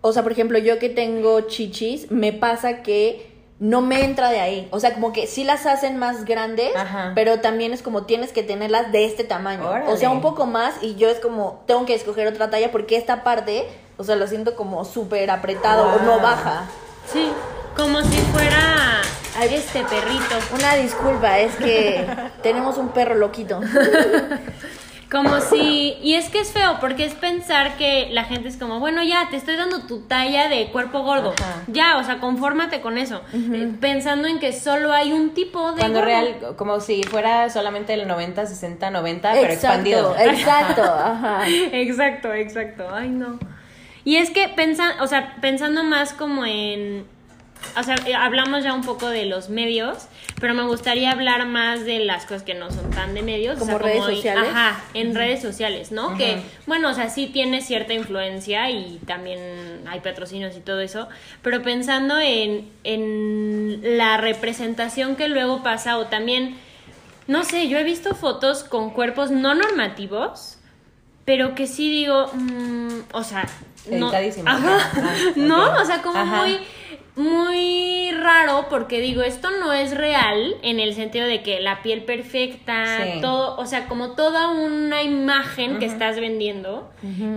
o 0.00 0.12
sea, 0.12 0.22
por 0.22 0.32
ejemplo, 0.32 0.58
yo 0.58 0.78
que 0.78 0.88
tengo 0.88 1.42
chichis, 1.42 2.10
me 2.10 2.32
pasa 2.32 2.82
que 2.82 3.32
no 3.60 3.80
me 3.80 4.04
entra 4.04 4.30
de 4.30 4.40
ahí. 4.40 4.68
O 4.72 4.80
sea, 4.80 4.92
como 4.94 5.12
que 5.12 5.26
sí 5.28 5.44
las 5.44 5.64
hacen 5.64 5.96
más 5.96 6.24
grandes, 6.24 6.74
Ajá. 6.74 7.12
pero 7.14 7.38
también 7.40 7.72
es 7.72 7.82
como 7.82 8.02
tienes 8.04 8.32
que 8.32 8.42
tenerlas 8.42 8.90
de 8.92 9.04
este 9.06 9.22
tamaño. 9.24 9.68
Órale. 9.68 9.90
O 9.92 9.96
sea, 9.96 10.10
un 10.10 10.20
poco 10.20 10.44
más 10.46 10.74
y 10.82 10.96
yo 10.96 11.08
es 11.08 11.20
como, 11.20 11.62
tengo 11.66 11.86
que 11.86 11.94
escoger 11.94 12.26
otra 12.26 12.50
talla 12.50 12.72
porque 12.72 12.96
esta 12.96 13.22
parte, 13.22 13.64
o 13.96 14.02
sea, 14.04 14.16
lo 14.16 14.26
siento 14.26 14.56
como 14.56 14.84
súper 14.84 15.30
apretado 15.30 15.86
o 15.94 16.00
no 16.04 16.18
baja. 16.20 16.68
Sí, 17.12 17.30
como 17.76 18.02
si 18.02 18.16
fuera 18.32 19.02
este 19.42 19.84
perrito. 19.84 20.36
Una 20.54 20.74
disculpa, 20.76 21.38
es 21.38 21.54
que 21.56 22.06
tenemos 22.42 22.78
un 22.78 22.88
perro 22.90 23.14
loquito. 23.14 23.60
Como 25.10 25.40
si. 25.40 25.96
Y 26.02 26.14
es 26.14 26.28
que 26.28 26.40
es 26.40 26.50
feo, 26.50 26.78
porque 26.80 27.04
es 27.04 27.14
pensar 27.14 27.76
que 27.76 28.08
la 28.10 28.24
gente 28.24 28.48
es 28.48 28.56
como, 28.56 28.80
bueno, 28.80 29.00
ya, 29.04 29.28
te 29.30 29.36
estoy 29.36 29.54
dando 29.54 29.86
tu 29.86 30.00
talla 30.00 30.48
de 30.48 30.72
cuerpo 30.72 31.02
gordo. 31.02 31.34
Ajá. 31.38 31.62
Ya, 31.68 31.98
o 31.98 32.04
sea, 32.04 32.18
confórmate 32.18 32.80
con 32.80 32.98
eso. 32.98 33.20
Eh, 33.32 33.72
Pensando 33.80 34.26
en 34.26 34.40
que 34.40 34.52
solo 34.52 34.92
hay 34.92 35.12
un 35.12 35.32
tipo 35.32 35.70
de. 35.72 35.78
Cuando 35.80 36.00
gordo. 36.00 36.06
real, 36.06 36.56
como 36.56 36.80
si 36.80 37.04
fuera 37.04 37.48
solamente 37.48 37.94
el 37.94 38.08
90, 38.08 38.44
60, 38.44 38.90
90, 38.90 39.32
pero 39.34 39.52
expandido. 39.52 40.16
exacto, 40.18 40.82
ajá. 40.82 41.48
Exacto, 41.48 42.32
exacto. 42.32 42.88
Ay, 42.92 43.10
no. 43.10 43.38
Y 44.04 44.16
es 44.16 44.30
que 44.30 44.48
pensa, 44.48 44.96
o 45.00 45.06
sea, 45.06 45.36
pensando 45.40 45.82
más 45.84 46.12
como 46.12 46.44
en 46.44 47.06
o 47.78 47.82
sea, 47.82 47.96
eh, 48.06 48.14
hablamos 48.14 48.62
ya 48.62 48.74
un 48.74 48.82
poco 48.82 49.08
de 49.08 49.24
los 49.24 49.48
medios, 49.48 50.06
pero 50.40 50.54
me 50.54 50.64
gustaría 50.64 51.10
hablar 51.10 51.46
más 51.46 51.84
de 51.84 51.98
las 52.00 52.24
cosas 52.24 52.42
que 52.42 52.54
no 52.54 52.70
son 52.70 52.90
tan 52.90 53.14
de 53.14 53.22
medios. 53.22 53.56
o 53.56 53.60
¿Como 53.60 53.78
sea, 53.78 53.86
redes 53.86 54.02
y- 54.10 54.16
sociales? 54.16 54.48
Ajá, 54.50 54.84
en 54.92 55.14
redes 55.14 55.40
sociales, 55.40 55.90
¿no? 55.90 56.16
Que, 56.16 56.42
bueno, 56.66 56.90
o 56.90 56.94
sea, 56.94 57.08
sí 57.08 57.26
tiene 57.26 57.62
cierta 57.62 57.94
influencia 57.94 58.70
y 58.70 58.98
también 59.06 59.40
hay 59.88 60.00
patrocinios 60.00 60.54
y 60.56 60.60
todo 60.60 60.80
eso, 60.80 61.08
pero 61.42 61.62
pensando 61.62 62.18
en, 62.18 62.68
en 62.84 63.80
la 63.96 64.18
representación 64.18 65.16
que 65.16 65.28
luego 65.28 65.62
pasa 65.62 65.96
o 65.98 66.06
también, 66.06 66.56
no 67.26 67.44
sé, 67.44 67.68
yo 67.68 67.78
he 67.78 67.84
visto 67.84 68.14
fotos 68.14 68.62
con 68.64 68.90
cuerpos 68.90 69.30
no 69.30 69.54
normativos, 69.54 70.58
pero 71.24 71.54
que 71.54 71.66
sí 71.66 71.88
digo, 71.88 72.30
mm, 72.34 72.88
o 73.12 73.24
sea, 73.24 73.46
no. 73.90 74.10
Ajá. 74.46 74.90
Ah, 74.96 75.14
no, 75.36 75.80
o 75.80 75.84
sea, 75.84 76.02
como 76.02 76.18
Ajá. 76.18 76.42
muy 76.42 76.58
muy 77.16 78.10
raro 78.12 78.66
porque 78.68 79.00
digo, 79.00 79.22
esto 79.22 79.48
no 79.60 79.72
es 79.72 79.96
real 79.96 80.56
en 80.62 80.80
el 80.80 80.94
sentido 80.94 81.26
de 81.26 81.42
que 81.42 81.60
la 81.60 81.80
piel 81.82 82.02
perfecta, 82.02 82.84
Sí. 83.04 83.20
todo, 83.20 83.56
o 83.56 83.66
sea, 83.66 83.86
como 83.86 84.12
toda 84.12 84.50
una 84.50 85.02
imagen 85.02 85.78
que 85.78 85.86
estás 85.86 86.18
vendiendo 86.18 86.90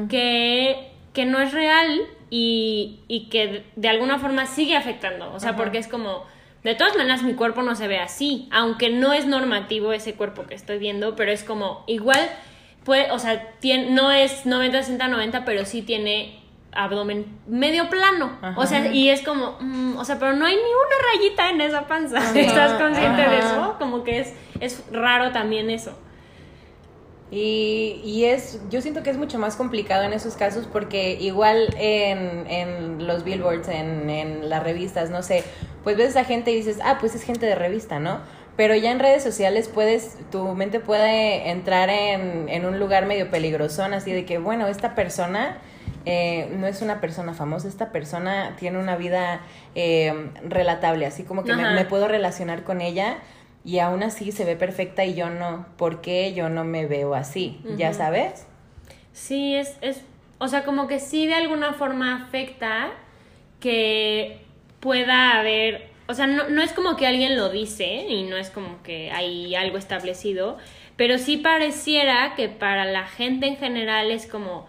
que, 0.10 0.90
que 1.14 1.26
no 1.26 1.40
es 1.40 1.54
real 1.54 2.02
y, 2.32 3.02
y 3.08 3.30
que 3.30 3.64
de 3.76 3.90
alguna 3.90 4.18
forma 4.18 4.46
sigue 4.48 4.76
afectando, 4.76 5.32
o 5.34 5.40
sea, 5.40 5.56
porque 5.56 5.78
es 5.78 5.88
como, 5.88 6.26
de 6.64 6.74
todas 6.74 6.96
maneras 6.96 7.22
mi 7.22 7.34
cuerpo 7.36 7.62
no 7.62 7.76
se 7.76 7.88
ve 7.88 8.00
así, 8.00 8.50
aunque 8.52 8.90
no 8.90 9.14
es 9.14 9.28
normativo 9.28 9.94
ese 9.94 10.16
cuerpo 10.16 10.46
que 10.48 10.56
estoy 10.56 10.80
viendo, 10.80 11.16
pero 11.16 11.32
es 11.32 11.44
como, 11.44 11.84
igual, 11.88 12.20
puede, 12.88 13.12
o 13.12 13.20
sea, 13.20 13.52
tiene, 13.60 13.92
no 13.92 14.14
es 14.14 14.46
90, 14.46 14.82
60, 14.82 15.10
90, 15.10 15.44
pero 15.44 15.66
sí 15.66 15.82
tiene 15.82 16.40
abdomen 16.72 17.26
medio 17.46 17.90
plano, 17.90 18.40
o 18.56 18.66
sea, 18.66 18.88
y 18.88 19.10
es 19.10 19.24
como, 19.24 19.58
mm, 19.60 19.98
o 19.98 20.06
sea, 20.06 20.20
pero 20.20 20.34
no 20.34 20.46
hay 20.46 20.56
ni 20.56 20.62
una 20.62 21.12
rayita 21.14 21.50
en 21.50 21.60
esa 21.60 21.86
panza, 21.86 22.20
¿estás 22.40 22.82
consciente 22.82 23.24
de 23.24 23.40
eso? 23.40 23.76
Como 23.78 24.06
que 24.06 24.20
es, 24.22 24.34
es 24.62 24.84
raro 24.90 25.32
también 25.34 25.70
eso. 25.70 25.92
Y, 27.30 28.00
y 28.06 28.24
es, 28.24 28.62
yo 28.70 28.82
siento 28.82 29.04
que 29.04 29.10
es 29.10 29.18
mucho 29.18 29.38
más 29.38 29.58
complicado 29.58 30.04
en 30.04 30.14
esos 30.14 30.36
casos 30.36 30.66
porque 30.66 31.18
igual 31.20 31.76
en, 31.78 32.50
en 32.50 33.06
los 33.06 33.26
billboards, 33.26 33.68
en, 33.68 34.10
en 34.10 34.50
las 34.50 34.64
revistas, 34.64 35.10
no 35.10 35.24
sé, 35.24 35.44
pues 35.84 35.98
ves 35.98 36.16
a 36.16 36.24
gente 36.24 36.52
y 36.52 36.56
dices, 36.56 36.80
ah, 36.82 37.00
pues 37.02 37.16
es 37.16 37.24
gente 37.24 37.46
de 37.46 37.56
revista, 37.56 38.00
¿no? 38.00 38.22
Pero 38.58 38.76
ya 38.76 38.92
en 38.92 39.00
redes 39.00 39.24
sociales 39.24 39.70
puedes, 39.70 40.18
tu 40.32 40.44
mente 40.56 40.80
puede 40.80 41.50
entrar 41.52 41.90
en, 41.90 42.50
en 42.50 42.66
un 42.66 42.80
lugar 42.80 43.06
medio 43.06 43.30
peligrosón, 43.30 43.94
así 43.94 44.12
de 44.12 44.26
que, 44.26 44.40
bueno, 44.40 44.68
esta 44.68 44.96
persona 44.96 45.62
eh, 46.10 46.48
no 46.56 46.68
es 46.68 46.82
una 46.82 47.02
persona 47.02 47.34
famosa, 47.34 47.68
esta 47.68 47.92
persona 47.92 48.56
tiene 48.58 48.80
una 48.80 48.96
vida 48.96 49.42
eh, 49.76 50.32
relatable, 50.48 51.06
así 51.06 51.24
como 51.24 51.44
que 51.44 51.54
me, 51.54 51.84
puedo 51.84 52.08
relacionar 52.08 52.64
con 52.64 52.80
ella 52.80 53.18
y 53.66 53.80
aún 53.80 54.04
así 54.04 54.32
se 54.32 54.46
ve 54.46 54.56
perfecta 54.56 55.04
y 55.04 55.16
yo 55.16 55.30
no. 55.30 55.66
¿Por 55.76 56.00
qué 56.00 56.34
yo 56.34 56.48
no 56.48 56.64
me 56.64 56.86
veo 56.86 57.14
así? 57.14 57.60
¿Ya 57.76 57.92
sabes? 57.92 58.48
Sí, 59.12 59.56
es, 59.56 59.78
es, 59.82 60.02
o 60.38 60.48
sea, 60.48 60.64
como 60.64 60.88
que 60.88 61.02
sí 61.02 61.28
de 61.28 61.34
alguna 61.34 61.74
forma 61.74 62.24
afecta 62.24 62.92
que 63.60 64.46
pueda 64.80 65.38
haber, 65.38 65.90
o 66.08 66.14
sea, 66.14 66.28
no, 66.28 66.50
no 66.50 66.62
es 66.62 66.74
como 66.74 66.96
que 66.96 67.06
alguien 67.08 67.36
lo 67.36 67.50
dice 67.50 68.06
y 68.10 68.24
no 68.24 68.38
es 68.38 68.50
como 68.50 68.82
que 68.84 69.12
hay 69.12 69.56
algo 69.56 69.78
establecido, 69.78 70.58
pero 70.96 71.18
sí 71.18 71.38
pareciera 71.38 72.34
que 72.36 72.50
para 72.50 72.86
la 72.86 73.06
gente 73.06 73.46
en 73.48 73.58
general 73.58 74.10
es 74.12 74.26
como 74.26 74.68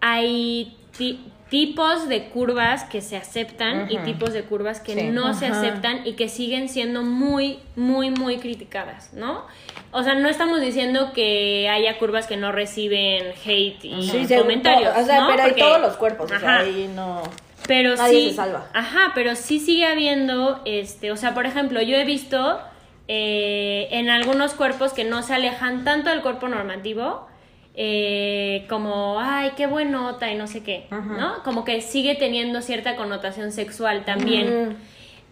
hay 0.00 0.76
ti- 0.96 1.20
tipos 1.50 2.08
de 2.08 2.24
curvas 2.30 2.84
que 2.84 3.00
se 3.00 3.16
aceptan 3.16 3.86
y 3.90 3.98
tipos 3.98 4.32
de 4.32 4.42
curvas 4.42 4.80
que 4.80 4.94
Sí. 4.94 5.02
no 5.08 5.32
se 5.32 5.46
aceptan 5.46 6.04
y 6.04 6.14
que 6.14 6.28
siguen 6.28 6.68
siendo 6.68 7.02
muy, 7.02 7.60
muy, 7.76 8.10
muy 8.10 8.38
criticadas, 8.38 9.12
¿no? 9.14 9.44
O 9.92 10.02
sea, 10.02 10.14
no 10.16 10.28
estamos 10.28 10.60
diciendo 10.60 11.12
que 11.14 11.68
haya 11.70 11.96
curvas 11.98 12.26
que 12.26 12.36
no 12.36 12.50
reciben 12.50 13.32
hate 13.44 13.84
y 13.84 14.08
Sí, 14.10 14.34
comentarios. 14.36 14.92
O 14.96 15.04
sea, 15.06 15.20
¿no? 15.20 15.28
pero 15.30 15.42
hay 15.44 15.54
todos 15.54 15.80
los 15.80 15.96
cuerpos, 15.96 16.30
o 16.32 16.38
sea, 16.38 16.58
ahí 16.58 16.90
no... 16.94 17.22
pero 17.66 17.96
Nadie 17.96 18.20
sí, 18.20 18.28
se 18.30 18.36
salva. 18.36 18.68
Ajá, 18.72 19.12
pero 19.14 19.34
sí 19.36 19.60
sigue 19.60 19.86
habiendo, 19.86 20.60
este, 20.64 21.10
o 21.10 21.16
sea, 21.16 21.34
por 21.34 21.46
ejemplo, 21.46 21.80
yo 21.82 21.96
he 21.96 22.04
visto 22.04 22.60
eh, 23.08 23.88
en 23.90 24.10
algunos 24.10 24.54
cuerpos 24.54 24.92
que 24.92 25.04
no 25.04 25.22
se 25.22 25.34
alejan 25.34 25.84
tanto 25.84 26.10
del 26.10 26.22
cuerpo 26.22 26.48
normativo, 26.48 27.26
eh, 27.74 28.64
como, 28.68 29.20
ay, 29.20 29.52
qué 29.56 29.66
buenota 29.66 30.32
y 30.32 30.36
no 30.36 30.46
sé 30.46 30.62
qué, 30.62 30.86
¿no? 30.90 31.42
Como 31.44 31.64
que 31.64 31.82
sigue 31.82 32.14
teniendo 32.14 32.62
cierta 32.62 32.96
connotación 32.96 33.52
sexual 33.52 34.04
también. 34.04 34.70
Mm. 34.70 34.76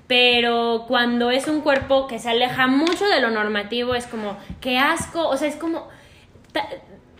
Pero 0.06 0.84
cuando 0.86 1.30
es 1.30 1.48
un 1.48 1.62
cuerpo 1.62 2.06
que 2.06 2.18
se 2.18 2.28
aleja 2.28 2.66
mucho 2.66 3.06
de 3.06 3.22
lo 3.22 3.30
normativo, 3.30 3.94
es 3.94 4.06
como, 4.06 4.36
qué 4.60 4.78
asco, 4.78 5.26
o 5.26 5.36
sea, 5.36 5.48
es 5.48 5.56
como... 5.56 5.88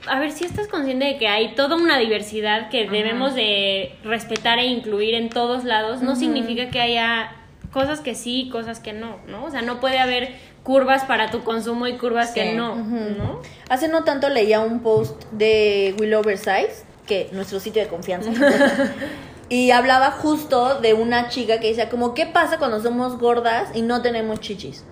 a 0.06 0.18
ver 0.18 0.32
si 0.32 0.44
estás 0.44 0.68
consciente 0.68 1.04
de 1.04 1.18
que 1.18 1.28
hay 1.28 1.54
toda 1.54 1.76
una 1.76 1.98
diversidad 1.98 2.68
que 2.68 2.88
debemos 2.88 3.34
de 3.34 3.94
respetar 4.04 4.58
e 4.58 4.66
incluir 4.66 5.14
en 5.14 5.30
todos 5.30 5.64
lados. 5.64 6.02
No 6.02 6.16
significa 6.16 6.70
que 6.70 6.80
haya 6.80 7.32
cosas 7.72 8.00
que 8.00 8.14
sí 8.14 8.42
y 8.42 8.50
cosas 8.50 8.80
que 8.80 8.92
no, 8.92 9.18
¿no? 9.26 9.44
O 9.44 9.50
sea, 9.50 9.62
no 9.62 9.80
puede 9.80 9.98
haber 9.98 10.34
curvas 10.62 11.04
para 11.04 11.30
tu 11.30 11.42
consumo 11.42 11.86
y 11.86 11.96
curvas 11.98 12.30
que 12.30 12.54
no, 12.54 12.76
¿no? 12.76 13.40
Hace 13.68 13.88
no 13.88 14.04
tanto 14.04 14.28
leía 14.28 14.60
un 14.60 14.80
post 14.80 15.24
de 15.32 15.94
Will 15.98 16.14
Oversize, 16.14 16.84
que 17.06 17.28
nuestro 17.32 17.60
sitio 17.60 17.82
de 17.82 17.88
confianza. 17.88 18.30
y 19.48 19.70
hablaba 19.72 20.10
justo 20.12 20.80
de 20.80 20.94
una 20.94 21.28
chica 21.28 21.60
que 21.60 21.68
decía 21.68 21.88
como, 21.88 22.14
¿qué 22.14 22.26
pasa 22.26 22.58
cuando 22.58 22.80
somos 22.80 23.18
gordas 23.18 23.70
y 23.74 23.82
no 23.82 24.02
tenemos 24.02 24.40
chichis? 24.40 24.84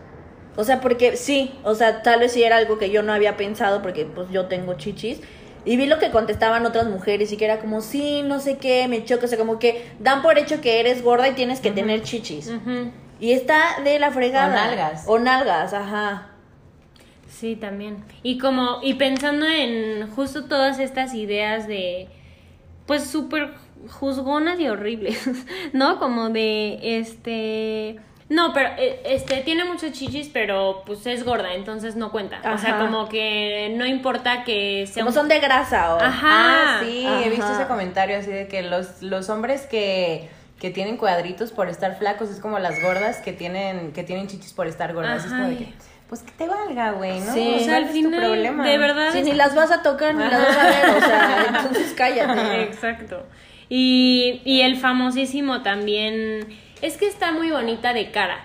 O 0.56 0.64
sea, 0.64 0.80
porque 0.80 1.16
sí, 1.16 1.52
o 1.64 1.74
sea, 1.74 2.02
tal 2.02 2.20
vez 2.20 2.32
sí 2.32 2.42
era 2.42 2.56
algo 2.56 2.78
que 2.78 2.90
yo 2.90 3.02
no 3.02 3.12
había 3.12 3.36
pensado 3.36 3.82
porque 3.82 4.04
pues 4.04 4.28
yo 4.30 4.46
tengo 4.46 4.74
chichis. 4.74 5.20
Y 5.64 5.76
vi 5.76 5.86
lo 5.86 5.98
que 5.98 6.10
contestaban 6.10 6.66
otras 6.66 6.86
mujeres 6.86 7.30
y 7.32 7.36
que 7.36 7.44
era 7.44 7.60
como, 7.60 7.80
sí, 7.80 8.22
no 8.22 8.40
sé 8.40 8.58
qué, 8.58 8.88
me 8.88 9.04
choca, 9.04 9.26
o 9.26 9.28
sea, 9.28 9.38
como 9.38 9.58
que 9.58 9.86
dan 10.00 10.20
por 10.20 10.36
hecho 10.36 10.60
que 10.60 10.80
eres 10.80 11.02
gorda 11.02 11.28
y 11.28 11.32
tienes 11.32 11.60
que 11.60 11.70
tener 11.70 12.02
chichis. 12.02 12.50
Y 13.20 13.32
está 13.32 13.80
de 13.84 14.00
la 14.00 14.10
fregada. 14.10 14.48
O 14.48 14.66
nalgas. 14.66 15.04
O 15.06 15.18
nalgas, 15.20 15.72
ajá. 15.72 16.32
Sí, 17.28 17.56
también. 17.56 18.04
Y 18.24 18.38
como, 18.38 18.80
y 18.82 18.94
pensando 18.94 19.46
en 19.46 20.10
justo 20.10 20.44
todas 20.44 20.80
estas 20.80 21.14
ideas 21.14 21.68
de, 21.68 22.08
pues 22.86 23.04
súper 23.04 23.54
juzgonas 23.88 24.58
y 24.60 24.68
horribles, 24.68 25.28
¿no? 25.72 25.98
Como 25.98 26.30
de, 26.30 26.98
este, 26.98 28.00
No, 28.32 28.52
pero 28.54 28.70
eh, 28.78 29.00
este 29.04 29.42
tiene 29.42 29.64
muchos 29.64 29.92
chichis, 29.92 30.30
pero 30.32 30.82
pues 30.86 31.06
es 31.06 31.22
gorda, 31.24 31.52
entonces 31.54 31.96
no 31.96 32.10
cuenta. 32.10 32.40
O 32.54 32.56
sea, 32.58 32.78
como 32.78 33.08
que 33.08 33.74
no 33.76 33.84
importa 33.86 34.42
que 34.44 34.86
sea 34.86 35.02
Como 35.02 35.08
un- 35.10 35.14
son 35.14 35.28
de 35.28 35.38
grasa 35.38 35.94
o... 35.94 36.00
Ajá. 36.00 36.28
Ah, 36.30 36.80
sí, 36.82 37.06
he 37.06 37.28
visto 37.28 37.52
ese 37.52 37.66
comentario 37.66 38.16
así 38.18 38.30
de 38.30 38.48
que 38.48 38.62
los, 38.62 39.02
los 39.02 39.28
hombres 39.28 39.66
que, 39.66 40.30
que 40.58 40.70
tienen 40.70 40.96
cuadritos 40.96 41.52
por 41.52 41.68
estar 41.68 41.98
flacos 41.98 42.30
es 42.30 42.40
como 42.40 42.58
las 42.58 42.80
gordas 42.82 43.18
que 43.18 43.32
tienen, 43.34 43.92
que 43.92 44.02
tienen 44.02 44.28
chichis 44.28 44.54
por 44.54 44.66
estar 44.66 44.94
gordas. 44.94 45.24
Es 45.26 45.30
como 45.30 45.48
de 45.48 45.56
que, 45.58 45.72
pues 46.08 46.22
que 46.22 46.32
te 46.32 46.48
valga, 46.48 46.92
güey, 46.92 47.20
¿no? 47.20 47.34
Sí. 47.34 47.54
O 47.56 47.58
sea, 47.58 47.66
¿Cuál 47.66 47.74
al 47.76 47.82
es 47.82 47.88
tu 47.88 47.94
final, 47.94 48.20
problema? 48.20 48.66
de 48.66 48.78
verdad. 48.78 49.08
Sí, 49.12 49.22
ni 49.22 49.32
las 49.32 49.54
vas 49.54 49.70
a 49.72 49.82
tocar, 49.82 50.14
ni 50.14 50.24
las 50.24 50.40
vas 50.48 50.56
a 50.56 50.64
ver, 50.68 50.96
o 50.96 51.00
sea, 51.00 51.44
entonces 51.48 51.94
cállate. 51.96 52.62
Exacto. 52.62 53.26
Y, 53.68 54.40
y 54.44 54.62
el 54.62 54.76
famosísimo 54.78 55.62
también. 55.62 56.61
Es 56.82 56.96
que 56.96 57.06
está 57.06 57.32
muy 57.32 57.50
bonita 57.50 57.94
de 57.94 58.10
cara. 58.10 58.40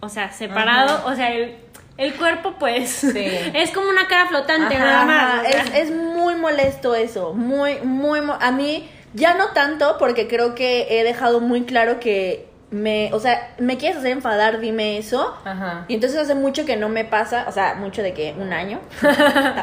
O 0.00 0.08
sea, 0.08 0.32
separado. 0.32 0.96
Ajá. 0.96 1.06
O 1.06 1.14
sea, 1.14 1.32
el, 1.32 1.56
el 1.98 2.14
cuerpo, 2.14 2.54
pues. 2.58 2.90
Sí. 2.90 3.28
Es 3.54 3.70
como 3.70 3.88
una 3.90 4.08
cara 4.08 4.26
flotante, 4.26 4.74
Ajá, 4.74 4.84
nada 4.84 5.04
más. 5.04 5.22
ajá, 5.22 5.42
o 5.42 5.52
sea. 5.52 5.62
Es, 5.78 5.90
es 5.90 5.94
muy 5.94 6.34
molesto 6.36 6.94
eso, 6.94 7.34
muy, 7.34 7.78
muy... 7.80 8.20
A 8.40 8.50
mí 8.50 8.88
ya 9.12 9.34
no 9.34 9.48
tanto 9.48 9.96
porque 9.98 10.26
creo 10.26 10.54
que 10.54 10.86
he 10.98 11.04
dejado 11.04 11.40
muy 11.40 11.64
claro 11.64 12.00
que 12.00 12.48
me... 12.70 13.10
O 13.12 13.20
sea, 13.20 13.54
me 13.58 13.76
quieres 13.76 13.98
hacer 13.98 14.12
enfadar, 14.12 14.60
dime 14.60 14.96
eso. 14.96 15.36
Ajá. 15.44 15.84
Y 15.88 15.94
entonces 15.94 16.18
hace 16.18 16.34
mucho 16.34 16.64
que 16.64 16.76
no 16.76 16.88
me 16.88 17.04
pasa, 17.04 17.44
o 17.46 17.52
sea, 17.52 17.74
mucho 17.74 18.02
de 18.02 18.14
que 18.14 18.34
un 18.38 18.54
año. 18.54 18.80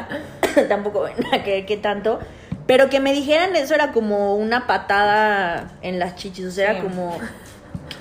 Tampoco 0.68 1.06
que, 1.44 1.66
que 1.66 1.76
tanto. 1.76 2.20
Pero 2.66 2.90
que 2.90 3.00
me 3.00 3.12
dijeran 3.12 3.56
eso 3.56 3.74
era 3.74 3.92
como 3.92 4.36
una 4.36 4.66
patada 4.66 5.72
en 5.80 5.98
las 5.98 6.16
chichis, 6.16 6.46
o 6.46 6.50
sea, 6.50 6.72
era 6.72 6.82
como... 6.82 7.18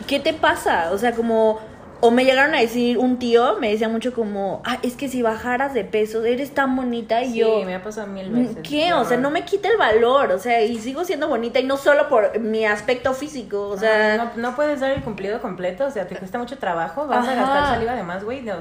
¿Qué 0.07 0.19
te 0.19 0.33
pasa? 0.33 0.91
O 0.91 0.97
sea, 0.97 1.13
como... 1.13 1.59
O 1.99 2.11
me 2.11 2.25
llegaron 2.25 2.53
a 2.53 2.59
decir, 2.59 2.99
un 2.99 3.17
tío 3.17 3.57
me 3.59 3.71
decía 3.71 3.89
mucho 3.89 4.13
como, 4.13 4.61
ah, 4.65 4.77
es 4.83 4.95
que 4.95 5.09
si 5.09 5.23
bajaras 5.23 5.73
de 5.73 5.83
peso, 5.83 6.23
eres 6.25 6.53
tan 6.53 6.75
bonita. 6.75 7.23
Y 7.23 7.31
Sí, 7.31 7.39
yo, 7.39 7.63
me 7.65 7.73
ha 7.73 7.81
pasado 7.81 8.05
mil 8.05 8.29
veces. 8.29 8.57
¿qué? 8.61 8.93
O 8.93 9.03
sea, 9.03 9.17
no 9.17 9.31
me 9.31 9.45
quita 9.45 9.67
el 9.69 9.77
valor, 9.77 10.31
o 10.31 10.37
sea, 10.37 10.61
y 10.61 10.77
sigo 10.77 11.05
siendo 11.05 11.27
bonita 11.27 11.59
y 11.59 11.63
no 11.63 11.75
solo 11.75 12.07
por 12.07 12.39
mi 12.39 12.65
aspecto 12.67 13.15
físico, 13.15 13.69
o 13.69 13.77
sea... 13.79 14.15
no, 14.17 14.31
no 14.35 14.55
puedes 14.55 14.79
dar 14.79 14.91
el 14.91 15.01
cumplido 15.01 15.41
completo, 15.41 15.85
o 15.87 15.89
sea, 15.89 16.07
te 16.07 16.15
cuesta 16.15 16.37
mucho 16.37 16.59
trabajo, 16.59 17.07
vas 17.07 17.27
a 17.27 17.33
gastar 17.33 17.65
saliva 17.73 17.93
de 17.95 18.03
más, 18.03 18.23
güey. 18.23 18.41
no- 18.43 18.53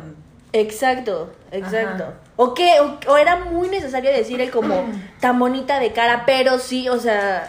Exacto, 0.55 1.31
exacto. 1.53 2.05
Ajá. 2.05 2.13
O 2.37 2.55
qué, 2.55 2.81
o, 2.81 2.99
o 3.13 3.17
era 3.19 3.37
muy 3.45 3.69
necesario 3.69 4.11
decir 4.13 4.41
el 4.41 4.51
como 4.51 4.87
tan 5.21 5.39
bonita 5.39 5.79
de 5.79 5.93
cara, 5.93 6.23
pero 6.25 6.59
sí, 6.59 6.89
o 6.89 6.99
sea, 6.99 7.47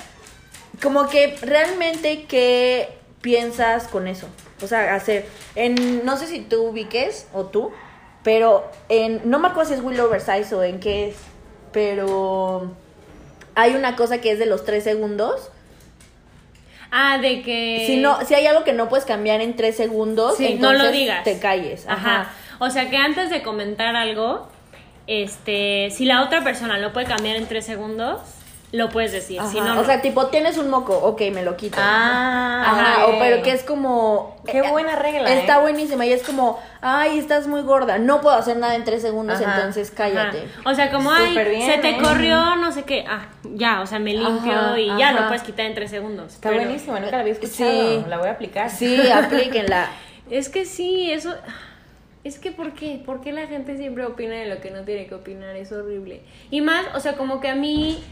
como 0.84 1.08
que 1.08 1.38
realmente 1.42 2.26
qué 2.28 2.97
piensas 3.22 3.88
con 3.88 4.08
eso. 4.08 4.28
O 4.62 4.68
sea, 4.68 4.96
hacer, 4.96 5.26
en, 5.56 6.06
no 6.06 6.18
sé 6.18 6.28
si 6.28 6.40
tú 6.42 6.64
ubiques 6.70 7.28
o 7.34 7.46
tú, 7.46 7.72
pero 8.24 8.70
en, 8.90 9.22
no 9.30 9.40
me 9.40 9.48
acuerdo 9.48 9.70
si 9.70 9.76
es 9.76 9.84
Will 9.84 10.00
Oversize 10.00 10.54
o 10.56 10.64
en 10.64 10.80
qué 10.80 11.10
es, 11.10 11.16
pero 11.72 12.72
hay 13.56 13.76
una 13.76 13.96
cosa 13.96 14.20
que 14.20 14.32
es 14.32 14.40
de 14.40 14.46
los 14.46 14.66
tres 14.66 14.84
segundos. 14.84 15.52
Ah, 16.92 17.18
de 17.18 17.42
que. 17.42 17.84
Si 17.86 17.98
no, 17.98 18.24
si 18.26 18.34
hay 18.34 18.48
algo 18.48 18.64
que 18.64 18.72
no 18.74 18.88
puedes 18.88 19.06
cambiar 19.06 19.42
en 19.42 19.56
tres 19.56 19.76
segundos, 19.76 20.38
Sí, 20.38 20.56
no 20.60 20.72
lo 20.74 20.90
digas. 20.90 21.24
te 21.24 21.38
calles. 21.40 21.86
Ajá. 21.88 22.22
Ajá. 22.22 22.34
O 22.60 22.70
sea 22.70 22.90
que 22.90 22.98
antes 22.98 23.30
de 23.30 23.44
comentar 23.44 23.96
algo, 23.96 24.48
este, 25.06 25.90
si 25.92 26.06
la 26.06 26.24
otra 26.24 26.44
persona 26.44 26.78
lo 26.80 26.94
puede 26.94 27.06
cambiar 27.06 27.36
en 27.36 27.46
tres 27.46 27.66
segundos, 27.66 28.22
lo 28.74 28.90
puedes 28.90 29.14
decir. 29.14 29.42
Si 29.50 29.62
no, 29.62 29.80
o 29.80 29.86
sea, 29.86 30.02
tipo, 30.02 30.28
tienes 30.28 30.58
un 30.58 30.70
moco, 30.70 30.98
ok, 30.98 31.22
me 31.34 31.42
lo 31.44 31.56
quito. 31.56 31.78
Ah, 31.80 32.64
Ajá, 32.66 33.06
o 33.08 33.18
pero 33.20 33.42
que 33.42 33.52
es 33.52 33.64
como... 33.64 34.36
Qué 34.46 34.62
buena 34.62 34.96
regla, 34.98 35.32
Está 35.32 35.58
¿eh? 35.58 35.62
buenísima 35.62 36.06
y 36.06 36.12
es 36.12 36.24
como, 36.24 36.60
ay, 36.82 37.18
estás 37.18 37.48
muy 37.48 37.62
gorda, 37.62 37.98
no 37.98 38.20
puedo 38.22 38.36
hacer 38.36 38.58
nada 38.58 38.76
en 38.76 38.84
tres 38.84 39.02
segundos, 39.02 39.40
Ajá, 39.42 39.56
entonces 39.56 39.92
cállate. 39.92 40.40
Ajá. 40.60 40.70
O 40.70 40.76
sea, 40.76 40.92
como, 40.92 41.12
ay, 41.12 41.34
bien, 41.50 41.70
se 41.72 41.78
te 41.78 41.92
¿eh? 41.92 41.98
corrió, 42.02 42.56
no 42.58 42.72
sé 42.72 42.84
qué. 42.84 43.06
Ah, 43.08 43.28
ya, 43.44 43.82
o 43.82 43.88
sea, 43.88 44.00
me 44.00 44.14
limpio 44.14 44.78
y 44.78 44.88
ya 44.98 45.14
lo 45.14 45.28
puedes 45.28 45.44
quitar 45.44 45.66
en 45.66 45.74
tres 45.74 45.90
segundos. 45.92 46.34
Está 46.34 46.50
Pero- 46.50 46.64
buenísimo, 46.64 47.00
nunca 47.00 47.12
la 47.12 47.20
había 47.22 47.34
escuchado. 47.34 47.72
Sí. 47.72 48.06
La 48.10 48.18
voy 48.18 48.28
a 48.28 48.32
aplicar. 48.32 48.70
Sí, 48.70 49.00
aplíquenla. 49.12 49.90
Es 50.30 50.50
que 50.50 50.66
sí, 50.66 51.10
eso. 51.12 51.34
Es 52.26 52.38
que, 52.40 52.52
¿por 52.52 52.74
qué? 52.74 53.02
¿Por 53.06 53.22
qué 53.22 53.32
la 53.32 53.48
gente 53.48 53.78
siempre 53.78 54.06
opina 54.06 54.36
de 54.36 54.48
lo 54.48 54.60
que 54.60 54.72
no 54.72 54.82
tiene 54.82 55.08
que 55.08 55.16
opinar? 55.16 55.56
Es 55.56 55.72
horrible. 55.72 56.22
Y 56.52 56.60
más, 56.60 56.86
o 56.94 57.00
sea, 57.00 57.14
como 57.16 57.40
que 57.40 57.48
a 57.48 57.56
mí, 57.56 58.04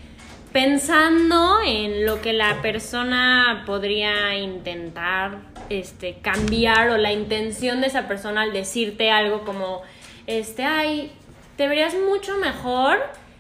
pensando 0.55 1.57
en 1.65 2.05
lo 2.05 2.21
que 2.21 2.31
la 2.31 2.61
persona 2.61 3.63
podría 3.65 4.35
intentar 4.35 5.39
este, 5.67 6.19
cambiar 6.21 6.91
o 6.91 6.97
la 6.97 7.11
intención 7.11 7.81
de 7.81 7.87
esa 7.87 8.07
persona 8.07 8.43
al 8.43 8.53
decirte 8.53 9.11
algo 9.11 9.43
como, 9.43 9.81
este, 10.27 10.63
ay, 10.63 11.11
te 11.57 11.67
verías 11.67 11.93
mucho 12.07 12.37
mejor, 12.37 12.99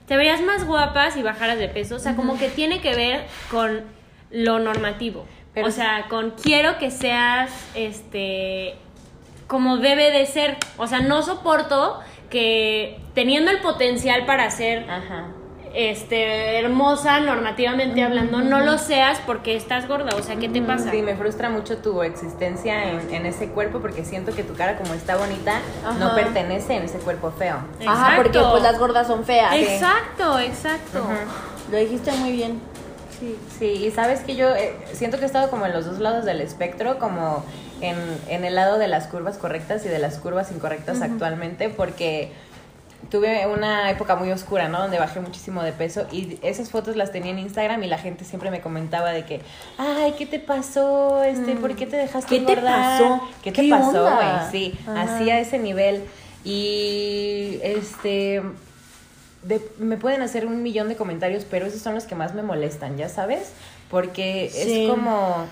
te 0.09 0.17
verías 0.17 0.41
más 0.41 0.67
guapa 0.67 1.09
si 1.09 1.23
bajaras 1.23 1.57
de 1.57 1.69
peso. 1.69 1.95
O 1.95 1.99
sea, 1.99 2.17
como 2.17 2.37
que 2.37 2.49
tiene 2.49 2.81
que 2.81 2.93
ver 2.97 3.23
con 3.49 3.83
lo 4.29 4.59
normativo. 4.59 5.25
Pero 5.53 5.67
o 5.67 5.71
sea, 5.71 6.07
con 6.09 6.31
quiero 6.31 6.77
que 6.79 6.91
seas, 6.91 7.49
este, 7.75 8.75
como 9.47 9.77
debe 9.77 10.11
de 10.11 10.25
ser. 10.25 10.57
O 10.75 10.85
sea, 10.85 10.99
no 10.99 11.21
soporto 11.21 12.01
que 12.29 12.99
teniendo 13.13 13.51
el 13.51 13.61
potencial 13.61 14.25
para 14.25 14.51
ser 14.51 14.89
Ajá. 14.89 15.34
Este 15.75 16.59
hermosa 16.59 17.19
normativamente 17.19 18.01
hablando, 18.03 18.41
no 18.41 18.61
lo 18.61 18.77
seas 18.77 19.19
porque 19.25 19.55
estás 19.55 19.87
gorda. 19.87 20.15
O 20.15 20.23
sea, 20.23 20.37
¿qué 20.37 20.47
te 20.49 20.61
pasa? 20.61 20.89
Sí, 20.91 21.01
me 21.01 21.15
frustra 21.15 21.49
mucho 21.49 21.77
tu 21.77 22.01
existencia 22.01 22.91
en, 22.91 23.13
en 23.13 23.25
ese 23.25 23.49
cuerpo 23.49 23.79
porque 23.79 24.05
siento 24.05 24.33
que 24.33 24.43
tu 24.43 24.55
cara 24.55 24.77
como 24.77 24.93
está 24.93 25.17
bonita 25.17 25.59
no 25.99 26.15
pertenece 26.15 26.75
en 26.75 26.83
ese 26.83 26.97
cuerpo 26.99 27.31
feo. 27.31 27.57
Ajá, 27.85 28.15
porque 28.15 28.39
pues 28.39 28.63
las 28.63 28.79
gordas 28.79 29.07
son 29.07 29.25
feas. 29.25 29.53
Exacto, 29.55 30.39
exacto. 30.39 31.05
Lo 31.71 31.77
dijiste 31.77 32.11
muy 32.13 32.31
bien. 32.31 32.61
Sí, 33.19 33.37
sí, 33.57 33.65
y 33.65 33.91
sabes 33.91 34.19
que 34.21 34.35
yo 34.35 34.53
eh, 34.55 34.75
siento 34.91 35.17
que 35.17 35.23
he 35.23 35.25
estado 35.25 35.49
como 35.49 35.65
en 35.65 35.73
los 35.73 35.85
dos 35.85 35.99
lados 35.99 36.25
del 36.25 36.41
espectro, 36.41 36.99
como 36.99 37.45
en, 37.79 37.95
en 38.27 38.43
el 38.43 38.55
lado 38.55 38.77
de 38.77 38.87
las 38.87 39.07
curvas 39.07 39.37
correctas 39.37 39.85
y 39.85 39.89
de 39.89 39.99
las 39.99 40.17
curvas 40.17 40.51
incorrectas 40.51 41.01
actualmente, 41.01 41.69
porque 41.69 42.33
tuve 43.09 43.45
una 43.47 43.89
época 43.91 44.15
muy 44.15 44.31
oscura, 44.31 44.67
¿no? 44.69 44.79
Donde 44.79 44.99
bajé 44.99 45.19
muchísimo 45.19 45.63
de 45.63 45.71
peso 45.71 46.07
y 46.11 46.39
esas 46.41 46.69
fotos 46.69 46.95
las 46.95 47.11
tenía 47.11 47.31
en 47.31 47.39
Instagram 47.39 47.83
y 47.83 47.87
la 47.87 47.97
gente 47.97 48.25
siempre 48.25 48.51
me 48.51 48.61
comentaba 48.61 49.11
de 49.11 49.25
que, 49.25 49.41
ay, 49.77 50.13
¿qué 50.17 50.25
te 50.25 50.39
pasó? 50.39 51.23
Este, 51.23 51.55
¿Por 51.55 51.75
qué 51.75 51.85
te 51.85 51.97
dejaste 51.97 52.39
¿Qué 52.39 52.45
te 52.45 52.57
pasó? 52.57 53.21
¿Qué 53.43 53.51
te 53.51 53.61
¿Qué 53.63 53.69
pasó, 53.69 54.05
onda? 54.05 54.47
güey? 54.49 54.51
Sí, 54.51 54.79
Ajá. 54.87 55.01
así 55.15 55.29
a 55.29 55.39
ese 55.39 55.57
nivel. 55.59 56.03
Y 56.43 57.59
este 57.63 58.41
de- 59.43 59.61
me 59.77 59.97
pueden 59.97 60.21
hacer 60.21 60.45
un 60.47 60.63
millón 60.63 60.89
de 60.89 60.95
comentarios, 60.95 61.45
pero 61.49 61.65
esos 61.67 61.81
son 61.81 61.93
los 61.95 62.05
que 62.05 62.15
más 62.15 62.33
me 62.33 62.41
molestan, 62.41 62.97
¿ya 62.97 63.09
sabes? 63.09 63.51
Porque 63.91 64.49
Sí. 64.51 64.85
es 64.85 64.89
como, 64.89 65.45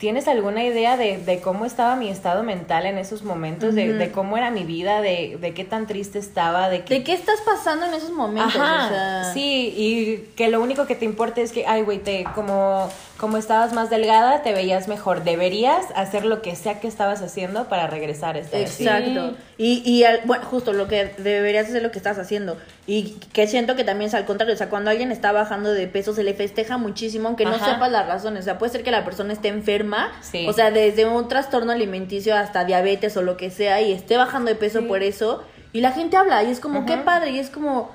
¿tienes 0.00 0.26
alguna 0.28 0.64
idea 0.64 0.96
de, 0.96 1.18
de 1.18 1.40
cómo 1.40 1.66
estaba 1.66 1.94
mi 1.94 2.08
estado 2.08 2.42
mental 2.42 2.86
en 2.86 2.96
esos 2.96 3.22
momentos? 3.22 3.74
de, 3.74 3.92
de 3.92 4.10
cómo 4.10 4.38
era 4.38 4.50
mi 4.50 4.64
vida? 4.64 5.02
De, 5.02 5.36
de 5.38 5.52
qué 5.52 5.64
tan 5.64 5.86
triste 5.86 6.18
estaba? 6.18 6.70
¿De 6.70 6.82
qué... 6.84 6.94
¿De 6.94 7.04
qué 7.04 7.12
estás 7.12 7.42
pasando 7.42 7.84
en 7.84 7.92
esos 7.92 8.10
momentos? 8.10 8.56
Ajá, 8.56 8.86
O 8.86 8.88
sea, 8.88 9.32
sí, 9.34 9.74
y 9.76 10.16
que 10.34 10.48
lo 10.48 10.62
único 10.62 10.86
que 10.86 10.94
te 10.94 11.04
importa 11.04 11.42
es 11.42 11.52
que, 11.52 11.66
ay, 11.66 11.82
güey, 11.82 11.98
te, 11.98 12.24
como, 12.34 12.88
como 13.20 13.36
estabas 13.36 13.72
más 13.74 13.90
delgada, 13.90 14.42
te 14.42 14.52
veías 14.54 14.88
mejor. 14.88 15.22
Deberías 15.24 15.84
hacer 15.94 16.24
lo 16.24 16.40
que 16.40 16.56
sea 16.56 16.80
que 16.80 16.88
estabas 16.88 17.20
haciendo 17.20 17.68
para 17.68 17.86
regresar 17.86 18.36
a 18.36 18.38
estar 18.38 18.62
así. 18.62 18.84
Exacto. 18.84 19.36
Y, 19.58 19.82
y 19.84 20.04
al- 20.04 20.22
bueno, 20.24 20.44
justo 20.46 20.72
lo 20.72 20.88
que 20.88 21.12
deberías 21.18 21.68
hacer 21.68 21.82
lo 21.82 21.90
que 21.90 21.98
estás 21.98 22.18
haciendo. 22.18 22.56
Y 22.86 23.18
que 23.32 23.46
siento 23.46 23.76
que 23.76 23.84
también 23.84 24.08
es 24.08 24.14
al 24.14 24.24
contrario. 24.24 24.54
O 24.54 24.56
sea, 24.56 24.70
cuando 24.70 24.90
alguien 24.90 25.12
está 25.12 25.32
bajando 25.32 25.70
de 25.72 25.86
peso, 25.86 26.14
se 26.14 26.24
le 26.24 26.32
festeja 26.34 26.78
muchísimo, 26.78 27.28
aunque 27.28 27.44
no 27.44 27.56
Ajá. 27.56 27.74
sepas 27.74 27.92
las 27.92 28.06
razones. 28.06 28.40
O 28.40 28.44
sea, 28.44 28.58
puede 28.58 28.72
ser 28.72 28.82
que 28.82 28.90
la 28.90 29.04
persona 29.04 29.32
esté 29.34 29.48
enferma. 29.48 30.10
Sí. 30.22 30.46
O 30.48 30.52
sea, 30.54 30.70
desde 30.70 31.04
un 31.04 31.28
trastorno 31.28 31.72
alimenticio 31.72 32.34
hasta 32.34 32.64
diabetes 32.64 33.16
o 33.18 33.22
lo 33.22 33.36
que 33.36 33.50
sea, 33.50 33.80
y 33.82 33.92
esté 33.92 34.16
bajando 34.16 34.48
de 34.50 34.54
peso 34.56 34.86
por 34.88 35.02
eso. 35.02 35.44
Y 35.72 35.82
la 35.82 35.92
gente 35.92 36.16
habla, 36.16 36.42
y 36.42 36.50
es 36.50 36.58
como, 36.58 36.86
qué 36.86 36.96
padre. 36.96 37.30
Y 37.30 37.38
es 37.38 37.50
como, 37.50 37.90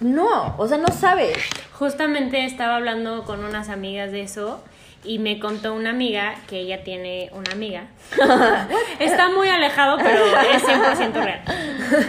no, 0.00 0.54
o 0.58 0.68
sea, 0.68 0.76
no 0.76 0.88
sabes. 0.88 1.36
Justamente 1.78 2.44
estaba 2.46 2.76
hablando 2.76 3.24
con 3.24 3.44
unas 3.44 3.68
amigas 3.68 4.10
de 4.10 4.22
eso 4.22 4.64
y 5.04 5.18
me 5.18 5.38
contó 5.38 5.74
una 5.74 5.90
amiga 5.90 6.36
que 6.48 6.60
ella 6.60 6.82
tiene 6.84 7.28
una 7.32 7.52
amiga. 7.52 7.88
Está 8.98 9.28
muy 9.28 9.48
alejado, 9.48 9.98
pero 9.98 10.24
es 10.54 10.64
100% 10.64 11.12
real. 11.12 11.42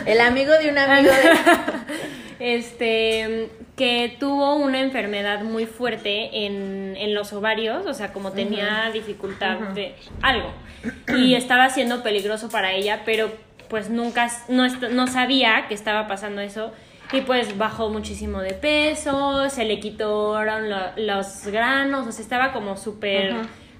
El 0.05 0.21
amigo 0.21 0.53
de 0.53 0.69
un 0.69 0.77
amigo 0.77 1.11
de. 1.11 1.17
Este, 2.39 3.49
que 3.75 4.15
tuvo 4.19 4.55
una 4.57 4.79
enfermedad 4.79 5.41
muy 5.41 5.65
fuerte 5.65 6.45
en, 6.45 6.95
en 6.95 7.15
los 7.15 7.33
ovarios, 7.33 7.87
o 7.87 7.95
sea, 7.95 8.13
como 8.13 8.31
tenía 8.31 8.91
dificultad 8.93 9.57
de 9.73 9.95
algo. 10.21 10.51
Y 11.17 11.33
estaba 11.33 11.69
siendo 11.71 12.03
peligroso 12.03 12.49
para 12.49 12.73
ella, 12.73 13.01
pero 13.05 13.31
pues 13.69 13.89
nunca, 13.89 14.29
no, 14.49 14.67
no 14.67 15.07
sabía 15.07 15.65
que 15.67 15.73
estaba 15.73 16.07
pasando 16.07 16.41
eso. 16.41 16.71
Y 17.13 17.21
pues 17.21 17.57
bajó 17.57 17.89
muchísimo 17.89 18.41
de 18.41 18.53
peso, 18.53 19.49
se 19.49 19.63
le 19.65 19.79
quitaron 19.79 20.69
lo- 20.69 20.91
los 20.97 21.47
granos, 21.47 22.05
o 22.07 22.11
sea, 22.11 22.21
estaba 22.21 22.51
como 22.51 22.75
súper 22.77 23.31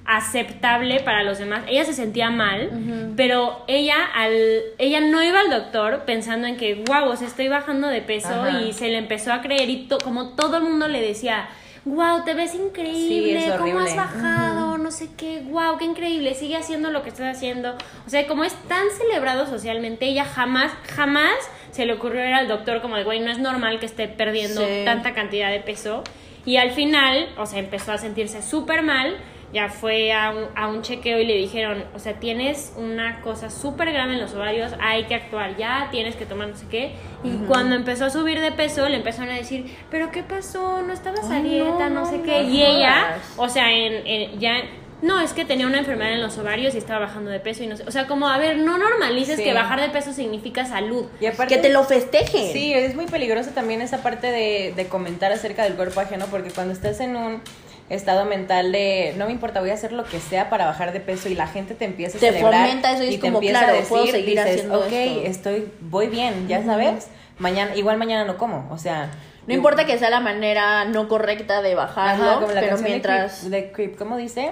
aceptable 0.06 1.02
para 1.02 1.24
los 1.24 1.38
demás. 1.38 1.63
Ella 1.68 1.84
se 1.84 1.94
sentía 1.94 2.30
mal, 2.30 2.70
pero 3.18 3.63
ella 3.68 3.98
al 4.16 4.34
ella 4.78 5.02
no 5.02 5.22
iba 5.22 5.42
al 5.42 5.50
doctor 5.50 6.04
pensando 6.06 6.48
en 6.48 6.56
que 6.56 6.84
wow, 6.88 7.10
o 7.10 7.16
sea, 7.18 7.28
estoy 7.28 7.50
bajando 7.50 7.88
de 7.90 8.02
peso 8.02 8.30
y 8.62 8.74
se 8.74 8.88
le 8.88 8.98
empezó 8.98 9.34
a 9.34 9.42
creer 9.42 9.70
y 9.70 9.88
to- 9.88 9.98
como 9.98 10.30
todo 10.36 10.58
el 10.58 10.63
mundo 10.63 10.88
le 10.88 11.02
decía, 11.02 11.50
wow, 11.88 12.23
te 12.26 12.34
ves 12.34 12.54
increíble, 12.56 13.41
Sí, 13.41 13.52
cómo 13.58 13.80
has 13.80 13.95
bajado, 13.95 14.78
no 14.78 14.91
sé 14.91 15.10
qué, 15.17 15.43
wow, 15.50 15.78
qué 15.78 15.86
increíble, 15.86 16.34
sigue 16.36 16.56
haciendo 16.58 16.91
lo 16.91 17.02
que 17.04 17.10
estás 17.10 17.36
haciendo. 17.36 17.76
O 18.06 18.10
sea, 18.10 18.28
como 18.28 18.43
es 18.43 18.54
tan 18.67 18.89
celebrado 18.97 19.45
socialmente, 19.47 20.06
ella 20.06 20.26
jamás, 20.26 20.71
jamás 20.95 21.34
se 21.71 21.86
le 21.86 21.93
ocurrió 21.93 22.28
ir 22.28 22.34
al 22.34 22.47
doctor 22.47 22.82
como 22.82 22.95
de, 22.97 23.04
güey, 23.04 23.19
no 23.19 23.32
es 23.32 23.39
normal 23.39 23.80
que 23.80 23.86
esté 23.86 24.08
perdiendo 24.08 24.62
Sí. 24.62 24.82
tanta 24.86 25.13
cantidad 25.13 25.52
de 25.52 25.60
peso. 25.60 26.04
Y 26.45 26.58
al 26.58 26.71
final, 26.71 27.30
o 27.38 27.45
sea, 27.45 27.60
empezó 27.60 27.91
a 27.91 27.97
sentirse 27.97 28.41
súper 28.41 28.82
mal. 28.82 29.17
Ya 29.53 29.69
fue 29.69 30.12
a 30.12 30.31
un, 30.31 30.45
a 30.55 30.67
un 30.67 30.81
chequeo 30.81 31.19
y 31.19 31.25
le 31.25 31.36
dijeron, 31.36 31.86
o 31.95 31.99
sea, 31.99 32.13
tienes 32.19 32.73
una 32.75 33.21
cosa 33.21 33.49
súper 33.49 33.93
grave 33.93 34.13
en 34.13 34.19
los 34.19 34.33
ovarios, 34.33 34.73
hay 34.81 35.05
que 35.05 35.15
actuar 35.15 35.55
ya, 35.55 35.88
tienes 35.89 36.17
que 36.17 36.25
tomar 36.25 36.49
no 36.49 36.57
sé 36.57 36.65
qué. 36.69 36.91
Y 37.23 37.29
cuando 37.47 37.75
empezó 37.75 38.05
a 38.05 38.10
subir 38.10 38.41
de 38.41 38.51
peso, 38.51 38.89
le 38.89 38.97
empezaron 38.97 39.29
a 39.33 39.38
decir, 39.38 39.73
pero 39.89 40.12
¿qué 40.12 40.21
pasó? 40.21 40.81
No 40.81 40.91
estabas 40.91 41.29
a 41.31 41.39
dieta, 41.41 41.88
no, 41.89 42.01
no, 42.01 42.05
sé 42.05 42.21
qué. 42.23 42.43
no 42.43 42.49
y 42.49 42.62
ella, 42.62 43.19
o 43.38 43.47
sea, 43.47 43.71
en, 43.71 44.05
en- 44.05 44.39
ya... 44.39 44.55
No, 44.99 45.19
es 45.21 45.31
que 45.33 45.45
tenía 45.45 45.67
una 45.67 45.77
enfermedad 45.77 46.12
en 46.13 46.21
los 46.23 46.39
ovarios 46.39 46.73
y 46.73 46.79
estaba 46.79 47.01
bajando 47.01 47.29
de 47.29 47.39
peso 47.39 47.63
y 47.63 47.67
no 47.67 47.77
sé. 47.77 47.83
O 47.88 47.91
sea, 47.91 48.07
como, 48.07 48.27
a 48.27 48.39
ver, 48.39 48.57
no 48.57 48.79
normalices 48.79 49.38
Sí. 49.38 49.43
que 49.43 49.53
bajar 49.53 49.79
de 49.79 49.89
peso 49.89 50.12
significa 50.12 50.65
salud. 50.65 51.05
Y 51.21 51.27
aparte, 51.27 51.53
Que 51.55 51.62
te 51.62 51.69
lo 51.69 51.83
festejen. 51.83 52.51
Sí, 52.51 52.73
es 52.73 52.95
muy 52.95 53.05
peligroso 53.05 53.51
también 53.51 53.81
esa 53.83 54.01
parte 54.01 54.25
de, 54.31 54.73
de 54.75 54.88
comentar 54.88 55.31
acerca 55.31 55.63
del 55.65 55.75
cuerpo 55.75 55.99
ajeno, 55.99 56.25
porque 56.31 56.49
cuando 56.49 56.73
estás 56.73 56.99
en 56.99 57.15
un 57.15 57.41
estado 57.89 58.26
mental 58.26 58.71
de 58.71 59.13
no 59.17 59.26
me 59.28 59.32
importa, 59.32 59.60
voy 59.62 59.69
a 59.69 59.73
hacer 59.73 59.93
lo 59.93 60.04
que 60.04 60.19
sea 60.19 60.50
para 60.50 60.65
bajar 60.65 60.91
de 60.93 61.00
peso 61.00 61.30
y 61.30 61.36
la 61.36 61.47
gente 61.47 61.73
te 61.73 61.86
empieza 61.86 62.17
a 62.17 62.19
Te 62.19 62.32
celebrar 62.32 62.65
fomenta 62.65 62.91
eso 62.91 63.04
y 63.04 63.08
es 63.08 63.13
y 63.13 63.17
te 63.17 63.21
como, 63.21 63.38
empieza 63.38 63.60
claro, 63.60 63.73
a 63.73 63.76
decir, 63.76 63.89
puedo 63.89 64.06
seguir 64.08 64.26
dices, 64.26 64.45
haciendo 64.45 64.80
ok, 64.80 64.91
esto". 64.91 65.21
estoy, 65.23 65.71
voy 65.82 66.08
bien, 66.08 66.47
ya 66.47 66.63
sabes, 66.63 67.08
mañana, 67.39 67.76
igual 67.76 67.97
mañana 67.97 68.26
no 68.26 68.38
como, 68.38 68.67
o 68.71 68.78
sea... 68.78 69.10
No 69.47 69.54
importa 69.54 69.86
que 69.86 69.97
sea 69.97 70.10
la 70.10 70.19
manera 70.19 70.84
no 70.84 71.08
correcta 71.08 71.62
de 71.62 71.73
bajarlo, 71.73 72.32
Ajá, 72.32 72.39
como 72.41 72.47
la 72.52 72.60
pero 72.60 72.71
canción 72.71 72.84
de 72.84 72.89
mientras... 72.89 73.39
Creep, 73.39 73.52
de 73.52 73.71
Creep, 73.71 73.97
¿cómo 73.97 74.17
dice? 74.17 74.52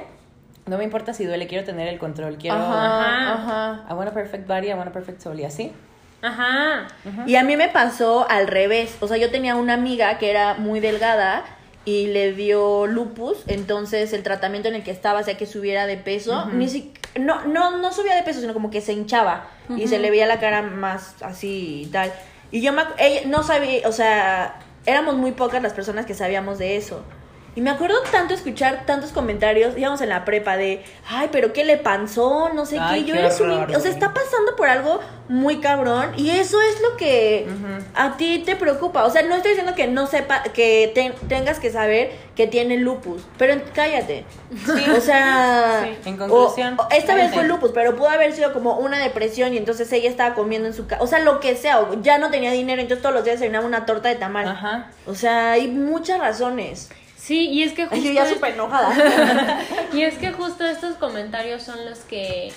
No 0.68 0.78
me 0.78 0.86
importa 0.86 1.14
si 1.14 1.26
duele, 1.26 1.48
quiero 1.48 1.66
tener 1.66 1.90
el 1.90 2.00
control, 2.00 2.38
quiero... 2.38 2.56
Ajá, 2.56 3.34
Ajá. 3.34 3.86
I 3.90 3.94
want 3.94 4.10
a 4.10 4.14
perfect 4.14 4.48
body, 4.48 4.70
I 4.70 4.74
want 4.74 4.88
a 4.88 4.94
perfect 4.94 5.20
soul, 5.22 5.38
y 5.38 5.44
así. 5.44 5.74
Ajá. 6.22 6.88
Y 7.28 7.36
a 7.36 7.44
mí 7.44 7.56
me 7.58 7.68
pasó 7.68 8.26
al 8.30 8.48
revés. 8.48 8.98
O 9.02 9.08
sea, 9.08 9.18
yo 9.18 9.30
tenía 9.30 9.56
una 9.56 9.74
amiga 9.74 10.18
que 10.18 10.32
era 10.32 10.56
muy 10.56 10.80
delgada 10.80 11.44
y 11.86 12.08
le 12.08 12.34
dio 12.34 12.88
lupus. 12.88 13.38
Entonces, 13.48 14.12
el 14.14 14.24
tratamiento 14.24 14.68
en 14.70 14.76
el 14.76 14.84
que 14.84 14.92
estaba 14.92 15.20
hacía 15.20 15.38
que 15.38 15.46
subiera 15.46 15.86
de 15.86 15.98
peso. 15.98 16.46
Ni 16.58 16.68
si- 16.70 16.92
no, 17.20 17.46
no, 17.46 17.78
no 17.78 17.94
subía 17.94 18.16
de 18.16 18.24
peso, 18.24 18.42
sino 18.42 18.54
como 18.54 18.70
que 18.72 18.82
se 18.82 18.92
hinchaba. 18.94 19.48
Y 19.70 19.88
se 19.88 20.00
le 20.00 20.10
veía 20.12 20.26
la 20.28 20.40
cara 20.40 20.62
más 20.64 21.16
así 21.22 21.84
y 21.84 21.86
tal. 21.88 22.12
Y 22.52 22.62
yo 22.62 22.74
me, 22.74 22.84
ella 22.98 23.22
no 23.28 23.44
sabía, 23.44 23.88
o 23.88 23.92
sea, 23.92 24.60
éramos 24.86 25.16
muy 25.16 25.32
pocas 25.32 25.62
las 25.64 25.74
personas 25.74 26.06
que 26.06 26.14
sabíamos 26.14 26.58
de 26.58 26.76
eso. 26.78 27.04
Y 27.56 27.62
me 27.62 27.70
acuerdo 27.70 27.96
tanto 28.12 28.34
escuchar 28.34 28.86
tantos 28.86 29.12
comentarios, 29.14 29.78
íbamos 29.78 30.02
en 30.02 30.10
la 30.10 30.26
prepa 30.26 30.58
de, 30.58 30.84
ay, 31.08 31.30
pero 31.32 31.54
¿qué 31.54 31.64
le 31.64 31.78
pasó? 31.78 32.50
No 32.54 32.66
sé 32.66 32.78
Ay, 32.80 33.04
qué. 33.04 33.08
Yo 33.08 33.14
qué 33.16 33.20
eres 33.22 33.40
un 33.40 33.50
O 33.52 33.80
sea, 33.80 33.90
está 33.92 34.14
pasando 34.14 34.58
por 34.58 34.68
algo 34.68 35.00
muy 35.30 35.60
cabrón 35.62 36.12
y 36.18 36.32
eso 36.32 36.60
es 36.62 36.82
lo 36.82 36.98
que 36.98 37.48
a 37.96 38.18
ti 38.18 38.44
te 38.46 38.56
preocupa. 38.58 39.06
O 39.06 39.10
sea, 39.10 39.22
no 39.24 39.36
estoy 39.36 39.52
diciendo 39.52 39.74
que 39.74 39.88
no 39.88 40.06
sepa, 40.06 40.44
que 40.44 40.92
te- 40.94 41.14
tengas 41.30 41.60
que 41.60 41.72
saber 41.72 42.12
que 42.36 42.46
tiene 42.46 42.78
lupus, 42.78 43.22
pero 43.38 43.56
cállate. 43.74 44.26
O 44.98 45.00
sea, 45.00 45.82
Sí. 46.04 46.10
En 46.10 46.18
conclusión, 46.18 46.76
o- 46.78 46.84
o 46.84 46.88
esta 46.92 47.16
vez 47.16 47.34
fue 47.34 47.46
lupus, 47.46 47.72
pero 47.74 47.96
pudo 47.96 48.10
haber 48.10 48.34
sido 48.34 48.52
como 48.52 48.78
una 48.80 49.00
depresión 49.00 49.54
y 49.54 49.58
entonces 49.58 49.90
ella 49.94 50.10
estaba 50.10 50.36
comiendo 50.36 50.68
en 50.68 50.74
su 50.74 50.88
casa. 50.88 51.02
O 51.02 51.08
sea, 51.08 51.20
lo 51.20 51.40
que 51.40 51.56
sea, 51.56 51.80
o 51.80 52.02
ya 52.02 52.18
no 52.18 52.30
tenía 52.32 52.52
dinero, 52.52 52.82
entonces 52.82 53.02
todos 53.02 53.16
los 53.16 53.24
días 53.24 53.38
desayunaba 53.40 53.66
una 53.66 53.86
torta 53.86 54.10
de 54.10 54.16
tamal. 54.16 54.46
Ajá. 54.48 54.92
O 55.08 55.16
sea, 55.16 55.52
hay 55.52 55.70
muchas 55.70 56.20
razones. 56.20 56.90
Sí, 57.26 57.50
y 57.50 57.64
es 57.64 57.74
que 57.74 57.88
justo... 57.88 57.96
Ay, 57.96 58.04
yo 58.04 58.12
ya 58.12 58.30
súper 58.32 58.54
enojada. 58.54 59.60
Y 59.94 60.04
es 60.04 60.16
que 60.20 60.32
justo 60.32 60.64
estos 60.64 60.96
comentarios 60.98 61.64
son 61.64 61.84
los 61.84 62.00
que 62.02 62.54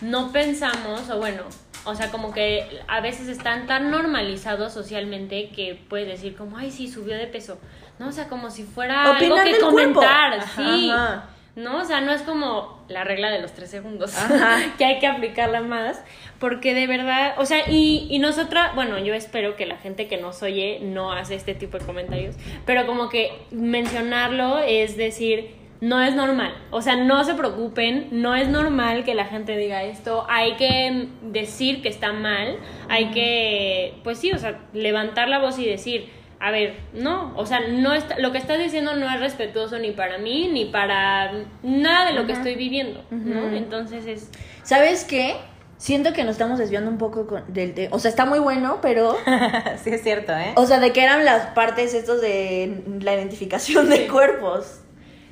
no 0.00 0.32
pensamos, 0.32 1.10
o 1.10 1.18
bueno, 1.18 1.42
o 1.84 1.94
sea, 1.94 2.10
como 2.10 2.32
que 2.32 2.80
a 2.88 3.02
veces 3.02 3.28
están 3.28 3.66
tan 3.66 3.90
normalizados 3.90 4.72
socialmente 4.72 5.50
que 5.50 5.78
puedes 5.90 6.08
decir 6.08 6.34
como, 6.34 6.56
ay, 6.56 6.70
sí, 6.70 6.88
subió 6.90 7.14
de 7.18 7.26
peso. 7.26 7.58
No, 7.98 8.08
o 8.08 8.12
sea, 8.12 8.30
como 8.30 8.48
si 8.50 8.62
fuera 8.62 9.10
Opinar 9.10 9.40
algo 9.40 9.52
que 9.52 9.60
cuerpo. 9.60 9.70
comentar, 10.00 10.32
Ajá, 10.32 10.62
sí. 10.62 10.90
ajá. 10.90 11.24
¿No? 11.56 11.82
O 11.82 11.84
sea, 11.84 12.00
no 12.00 12.12
es 12.12 12.22
como 12.22 12.84
la 12.88 13.04
regla 13.04 13.30
de 13.30 13.40
los 13.40 13.52
tres 13.52 13.70
segundos, 13.70 14.16
Ajá. 14.16 14.58
que 14.78 14.84
hay 14.84 14.98
que 14.98 15.06
aplicarla 15.06 15.60
más, 15.60 16.02
porque 16.40 16.74
de 16.74 16.86
verdad, 16.86 17.34
o 17.38 17.46
sea, 17.46 17.70
y, 17.70 18.08
y 18.10 18.18
nosotras, 18.18 18.74
bueno, 18.74 18.98
yo 18.98 19.14
espero 19.14 19.54
que 19.54 19.64
la 19.64 19.76
gente 19.76 20.08
que 20.08 20.16
nos 20.16 20.42
oye 20.42 20.80
no 20.82 21.12
hace 21.12 21.36
este 21.36 21.54
tipo 21.54 21.78
de 21.78 21.84
comentarios, 21.84 22.34
pero 22.66 22.86
como 22.86 23.08
que 23.08 23.32
mencionarlo 23.52 24.58
es 24.58 24.96
decir, 24.96 25.54
no 25.80 26.00
es 26.00 26.14
normal, 26.14 26.54
o 26.70 26.80
sea, 26.80 26.96
no 26.96 27.24
se 27.24 27.34
preocupen, 27.34 28.08
no 28.10 28.34
es 28.34 28.48
normal 28.48 29.04
que 29.04 29.14
la 29.14 29.26
gente 29.26 29.56
diga 29.56 29.82
esto, 29.84 30.24
hay 30.28 30.54
que 30.54 31.08
decir 31.22 31.82
que 31.82 31.88
está 31.88 32.12
mal, 32.12 32.56
hay 32.88 33.10
que, 33.10 33.94
pues 34.02 34.18
sí, 34.18 34.32
o 34.32 34.38
sea, 34.38 34.60
levantar 34.72 35.28
la 35.28 35.38
voz 35.38 35.58
y 35.58 35.66
decir, 35.66 36.08
a 36.46 36.50
ver, 36.50 36.74
no, 36.92 37.32
o 37.36 37.46
sea, 37.46 37.60
no 37.68 37.94
está, 37.94 38.18
lo 38.18 38.30
que 38.32 38.38
estás 38.38 38.58
diciendo 38.58 38.94
no 38.96 39.08
es 39.08 39.18
respetuoso 39.18 39.78
ni 39.78 39.92
para 39.92 40.18
mí 40.18 40.48
ni 40.52 40.66
para 40.66 41.32
nada 41.62 42.06
de 42.06 42.12
lo 42.12 42.26
que 42.26 42.32
estoy 42.32 42.54
viviendo, 42.54 43.02
¿no? 43.10 43.48
Entonces 43.56 44.06
es 44.06 44.30
¿Sabes 44.62 45.04
qué? 45.04 45.36
Siento 45.78 46.12
que 46.12 46.22
nos 46.22 46.32
estamos 46.32 46.58
desviando 46.58 46.90
un 46.90 46.98
poco 46.98 47.26
con- 47.26 47.44
del 47.52 47.74
tema. 47.74 47.94
O 47.96 47.98
sea, 47.98 48.08
está 48.10 48.24
muy 48.26 48.38
bueno, 48.38 48.78
pero. 48.80 49.16
sí, 49.82 49.90
es 49.90 50.02
cierto, 50.02 50.32
¿eh? 50.32 50.52
O 50.56 50.66
sea, 50.66 50.80
de 50.80 50.92
que 50.92 51.02
eran 51.02 51.24
las 51.24 51.46
partes 51.48 51.94
estos 51.94 52.20
de 52.20 52.82
la 53.00 53.14
identificación 53.14 53.90
de 53.90 54.06
cuerpos. 54.06 54.80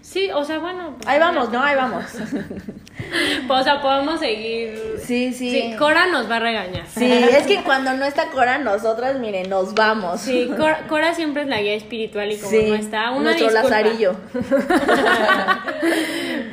Sí, 0.02 0.30
o 0.34 0.44
sea, 0.44 0.58
bueno. 0.58 0.94
pues, 0.98 1.08
Ahí 1.08 1.18
vamos, 1.18 1.50
¿no? 1.50 1.62
Ahí 1.62 1.76
vamos. 1.76 2.04
O 3.48 3.62
sea, 3.64 3.80
podemos 3.82 4.20
seguir. 4.20 4.78
Sí, 5.02 5.32
sí. 5.32 5.50
Sí, 5.50 5.74
Cora 5.78 6.06
nos 6.06 6.30
va 6.30 6.36
a 6.36 6.40
regañar. 6.40 6.86
Sí, 6.86 7.10
es 7.10 7.46
que 7.46 7.62
cuando 7.64 7.94
no 7.94 8.04
está 8.04 8.26
Cora, 8.30 8.58
nosotras, 8.58 9.18
miren, 9.18 9.48
nos 9.50 9.74
vamos. 9.74 10.20
Sí, 10.20 10.48
Cora, 10.56 10.86
Cora 10.88 11.14
siempre 11.14 11.42
es 11.42 11.48
la 11.48 11.60
guía 11.60 11.74
espiritual 11.74 12.30
y 12.30 12.36
como 12.36 12.50
Sí, 12.50 12.64
no 12.68 12.74
está, 12.74 13.10
una 13.10 13.32
nuestro 13.34 13.48
disculpa. 13.48 13.68
lazarillo. 13.70 14.14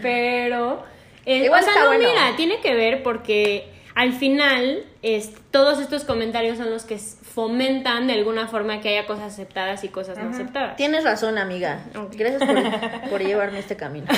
Pero, 0.02 0.84
eh, 1.26 1.46
Igual 1.46 1.62
o 1.62 1.64
sea, 1.64 1.74
está 1.74 1.84
no, 1.86 1.90
bueno. 1.90 2.10
mira, 2.10 2.36
tiene 2.36 2.60
que 2.62 2.74
ver 2.74 3.04
porque 3.04 3.72
al 3.96 4.14
final 4.14 4.84
es, 5.02 5.32
todos 5.52 5.80
estos 5.80 6.04
comentarios 6.04 6.58
son 6.58 6.70
los 6.72 6.84
que 6.86 7.00
fomentan 7.40 8.06
de 8.08 8.14
alguna 8.16 8.50
forma 8.50 8.82
que 8.82 8.90
haya 8.90 9.08
cosas 9.08 9.32
aceptadas 9.32 9.86
y 9.86 9.88
cosas 9.88 10.18
no 10.18 10.30
aceptadas. 10.30 10.76
Tienes 10.76 11.06
razón, 11.06 11.38
amiga. 11.38 11.80
Gracias 12.12 12.44
por, 12.44 13.10
por 13.10 13.24
llevarme 13.24 13.60
este 13.60 13.78
camino. 13.78 14.08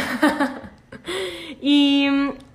Y. 1.62 2.08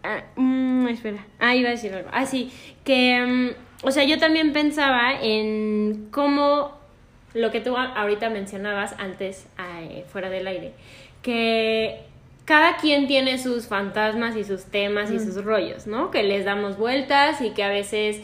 ah, 0.03 0.23
mm, 0.35 0.89
espera. 0.89 1.25
Ah, 1.39 1.55
iba 1.55 1.69
a 1.69 1.73
decir 1.73 1.93
algo. 1.95 2.09
Ah, 2.13 2.27
sí. 2.27 2.53
Que. 2.85 3.25
mm, 3.25 3.87
o 3.87 3.91
sea, 3.91 4.05
yo 4.05 4.19
también 4.19 4.53
pensaba 4.53 5.13
en 5.21 6.09
cómo. 6.11 6.77
Lo 7.35 7.51
que 7.51 7.61
tú 7.61 7.77
ahorita 7.77 8.31
mencionabas 8.31 8.95
antes, 8.99 9.47
eh, 9.59 10.05
fuera 10.09 10.31
del 10.31 10.47
aire. 10.47 10.73
Que. 11.23 12.01
Cada 12.45 12.77
quien 12.77 13.09
tiene 13.09 13.39
sus 13.39 13.67
fantasmas 13.67 14.37
y 14.37 14.45
sus 14.45 14.67
temas 14.67 15.11
y 15.11 15.19
sus 15.19 15.45
rollos, 15.45 15.89
¿no? 15.89 16.13
Que 16.13 16.23
les 16.23 16.45
damos 16.45 16.77
vueltas 16.77 17.41
y 17.41 17.51
que 17.51 17.65
a 17.65 17.69
veces. 17.69 18.21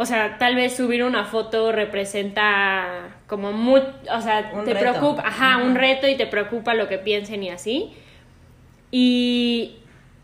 O 0.00 0.06
sea, 0.06 0.38
tal 0.38 0.54
vez 0.54 0.76
subir 0.76 1.02
una 1.02 1.24
foto 1.24 1.72
representa 1.72 3.16
como 3.26 3.52
muy, 3.52 3.80
o 3.80 4.20
sea, 4.20 4.52
Un 4.54 4.64
te 4.64 4.72
reto. 4.72 4.78
preocupa, 4.92 5.22
ajá, 5.26 5.56
un 5.56 5.74
reto 5.74 6.06
y 6.06 6.14
te 6.16 6.26
preocupa 6.28 6.74
lo 6.74 6.86
que 6.86 6.98
piensen 6.98 7.42
y 7.42 7.50
así. 7.50 7.92
Y, 8.92 9.76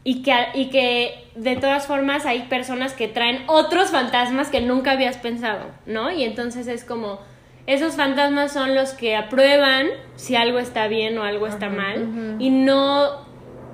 y, 0.04 0.22
que, 0.22 0.32
y 0.54 0.70
que 0.70 1.24
de 1.34 1.56
todas 1.56 1.88
formas 1.88 2.24
hay 2.24 2.42
personas 2.42 2.92
que 2.92 3.08
traen 3.08 3.42
otros 3.48 3.90
fantasmas 3.90 4.48
que 4.48 4.60
nunca 4.60 4.92
habías 4.92 5.16
pensado, 5.18 5.66
¿no? 5.86 6.10
Y 6.12 6.22
entonces 6.22 6.68
es 6.68 6.84
como, 6.84 7.18
esos 7.66 7.96
fantasmas 7.96 8.52
son 8.52 8.74
los 8.74 8.92
que 8.92 9.16
aprueban 9.16 9.88
si 10.14 10.36
algo 10.36 10.60
está 10.60 10.86
bien 10.86 11.18
o 11.18 11.24
algo 11.24 11.46
está 11.48 11.68
mal 11.68 12.36
y 12.38 12.50
no, 12.50 13.24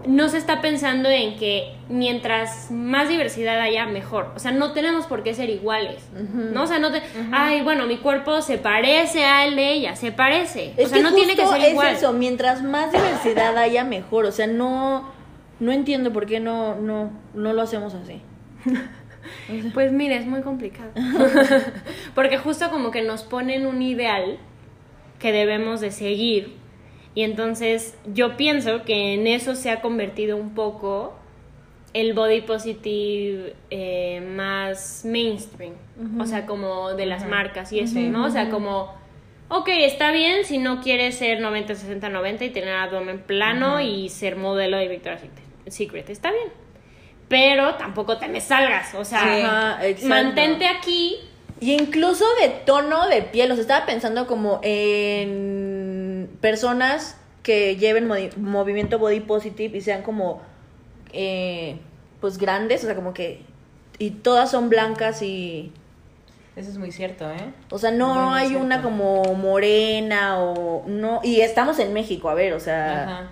no 0.06 0.28
se 0.28 0.38
está 0.38 0.60
pensando 0.60 1.08
en 1.08 1.36
que 1.36 1.74
mientras 1.88 2.70
más 2.70 3.08
diversidad 3.08 3.60
haya, 3.60 3.86
mejor. 3.86 4.32
O 4.34 4.38
sea, 4.38 4.52
no 4.52 4.72
tenemos 4.72 5.06
por 5.06 5.22
qué 5.22 5.34
ser 5.34 5.50
iguales, 5.50 6.02
¿no? 6.34 6.62
O 6.62 6.66
sea, 6.66 6.78
no 6.78 6.90
te, 6.90 7.02
ay, 7.32 7.62
bueno, 7.62 7.86
mi 7.86 7.98
cuerpo 7.98 8.42
se 8.42 8.58
parece 8.58 9.24
al 9.24 9.56
de 9.56 9.72
ella, 9.72 9.96
se 9.96 10.12
parece. 10.12 10.74
Es 10.76 10.86
o 10.86 10.88
sea, 10.88 10.98
que 10.98 11.04
no 11.04 11.14
tiene 11.14 11.36
que 11.36 11.46
ser 11.46 11.70
igual. 11.70 11.88
es 11.88 11.98
eso, 11.98 12.12
mientras 12.12 12.62
más 12.62 12.92
diversidad 12.92 13.56
haya, 13.56 13.84
mejor. 13.84 14.24
O 14.24 14.32
sea, 14.32 14.46
no, 14.46 15.10
no 15.58 15.72
entiendo 15.72 16.12
por 16.12 16.26
qué 16.26 16.40
no, 16.40 16.76
no, 16.76 17.10
no 17.34 17.52
lo 17.52 17.62
hacemos 17.62 17.94
así. 17.94 18.22
Pues 19.74 19.92
mira, 19.92 20.16
es 20.16 20.26
muy 20.26 20.42
complicado. 20.42 20.90
Porque 22.14 22.38
justo 22.38 22.70
como 22.70 22.90
que 22.90 23.02
nos 23.02 23.22
ponen 23.22 23.66
un 23.66 23.82
ideal 23.82 24.38
que 25.18 25.32
debemos 25.32 25.80
de 25.80 25.90
seguir. 25.90 26.56
Y 27.20 27.22
entonces 27.22 27.98
yo 28.06 28.38
pienso 28.38 28.82
que 28.84 29.12
en 29.12 29.26
eso 29.26 29.54
se 29.54 29.70
ha 29.70 29.82
convertido 29.82 30.38
un 30.38 30.54
poco 30.54 31.12
el 31.92 32.14
body 32.14 32.40
positive 32.40 33.54
eh, 33.68 34.22
más 34.22 35.02
mainstream, 35.04 35.74
o 36.18 36.24
sea, 36.24 36.46
como 36.46 36.94
de 36.94 37.04
las 37.04 37.28
marcas 37.28 37.74
y 37.74 37.80
eso, 37.80 38.00
¿no? 38.00 38.24
O 38.24 38.30
sea, 38.30 38.48
como, 38.48 38.94
ok, 39.50 39.68
está 39.68 40.12
bien 40.12 40.46
si 40.46 40.56
no 40.56 40.80
quieres 40.80 41.18
ser 41.18 41.40
90, 41.40 41.74
60, 41.74 42.08
90 42.08 42.46
y 42.46 42.50
tener 42.50 42.74
abdomen 42.74 43.18
plano 43.18 43.82
y 43.82 44.08
ser 44.08 44.36
modelo 44.36 44.78
de 44.78 44.88
Victoria's 44.88 45.20
Secret, 45.66 46.08
está 46.08 46.30
bien. 46.30 46.48
Pero 47.28 47.74
tampoco 47.74 48.16
te 48.16 48.28
me 48.28 48.40
salgas, 48.40 48.94
o 48.94 49.04
sea, 49.04 49.78
mantente 50.04 50.66
aquí. 50.66 51.18
Y 51.60 51.74
incluso 51.74 52.24
de 52.40 52.48
tono 52.64 53.08
de 53.08 53.20
piel, 53.20 53.50
o 53.50 53.54
sea, 53.56 53.60
estaba 53.60 53.84
pensando 53.84 54.26
como 54.26 54.60
en 54.62 55.79
personas 56.40 57.16
que 57.42 57.76
lleven 57.76 58.08
movimiento 58.36 58.98
body 58.98 59.20
positive 59.20 59.78
y 59.78 59.80
sean 59.80 60.02
como, 60.02 60.42
eh, 61.12 61.78
pues 62.20 62.36
grandes, 62.38 62.82
o 62.84 62.86
sea, 62.86 62.94
como 62.94 63.14
que, 63.14 63.42
y 63.98 64.10
todas 64.10 64.50
son 64.50 64.68
blancas 64.68 65.22
y, 65.22 65.72
Eso 66.56 66.70
es 66.70 66.78
muy 66.78 66.92
cierto, 66.92 67.30
¿eh? 67.30 67.52
o 67.70 67.78
sea, 67.78 67.90
no 67.90 68.14
Muy, 68.14 68.38
hay 68.38 68.56
una 68.56 68.82
como 68.82 69.22
morena 69.34 70.38
o, 70.42 70.84
no, 70.86 71.20
y 71.22 71.40
estamos 71.40 71.78
en 71.78 71.92
México, 71.94 72.28
a 72.28 72.34
ver, 72.34 72.52
o 72.52 72.60
sea, 72.60 73.02
Ajá. 73.04 73.28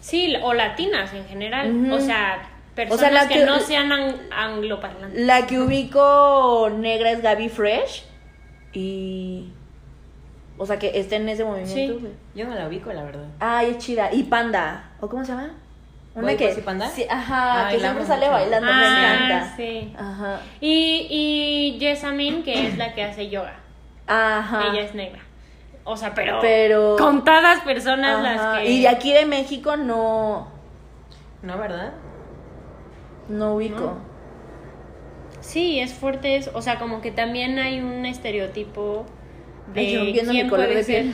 Sí, 0.00 0.34
o 0.42 0.54
latinas 0.54 1.12
en 1.12 1.26
general, 1.26 1.92
o 1.92 1.98
sea, 2.00 2.48
personas 2.76 2.98
O 2.98 3.02
sea, 3.02 3.10
la 3.10 3.28
que, 3.28 3.34
que- 3.40 3.44
no 3.44 3.58
sean 3.58 3.90
ang- 3.90 4.16
angloparlantes. 4.30 5.20
la 5.26 5.46
que 5.46 5.58
ubico 5.58 6.70
negra 6.78 7.10
es 7.10 7.22
Gaby 7.22 7.48
Fresh 7.48 8.04
y, 8.72 9.50
o 10.58 10.66
sea, 10.66 10.78
que 10.78 10.98
esté 10.98 11.16
en 11.16 11.28
ese 11.28 11.44
movimiento. 11.44 11.98
Sí. 12.00 12.08
Yo 12.34 12.46
no 12.46 12.54
la 12.54 12.66
ubico, 12.68 12.92
la 12.92 13.02
verdad. 13.04 13.26
Ay, 13.40 13.70
es 13.70 13.78
chida. 13.78 14.12
Y 14.12 14.24
Panda. 14.24 14.90
¿O 15.00 15.08
cómo 15.08 15.24
se 15.24 15.32
llama? 15.32 15.50
Una 16.14 16.24
¿Body 16.28 16.36
que. 16.36 16.48
Pussy 16.48 16.60
Panda? 16.62 16.88
Sí, 16.88 17.04
ajá, 17.10 17.66
Ay, 17.68 17.74
que 17.74 17.80
siempre 17.80 18.06
sale 18.06 18.26
mucho. 18.26 18.32
bailando, 18.38 18.66
me 18.72 18.72
Ah, 18.86 19.14
encanta. 19.14 19.56
sí. 19.56 19.94
Ajá. 19.98 20.40
Y, 20.60 21.06
y 21.10 21.78
Jessamine, 21.80 22.42
que 22.42 22.68
es 22.68 22.78
la 22.78 22.94
que 22.94 23.04
hace 23.04 23.28
yoga. 23.28 23.54
Ajá. 24.06 24.68
Ella 24.70 24.80
es 24.82 24.94
negra. 24.94 25.20
O 25.84 25.96
sea, 25.96 26.14
pero, 26.14 26.38
Pero- 26.40 26.96
contadas 26.98 27.60
personas 27.60 28.18
Ajá. 28.18 28.22
las 28.52 28.58
que... 28.60 28.70
Y 28.70 28.80
de 28.82 28.88
aquí 28.88 29.12
de 29.12 29.24
México 29.26 29.76
no. 29.76 30.48
¿No, 31.42 31.58
verdad? 31.58 31.92
No 33.28 33.54
ubico. 33.54 33.98
Sí, 35.40 35.78
es 35.80 35.92
fuerte 35.94 36.36
eso. 36.36 36.50
O 36.54 36.62
sea, 36.62 36.78
como 36.78 37.00
que 37.00 37.10
también 37.12 37.58
hay 37.58 37.80
un 37.80 38.04
estereotipo 38.06 39.06
de 39.74 39.80
Ay, 39.80 40.12
mi 40.12 40.12
quién 40.12 40.48
color 40.48 40.66
puede 40.66 40.76
de 40.76 40.84
ser. 40.84 41.06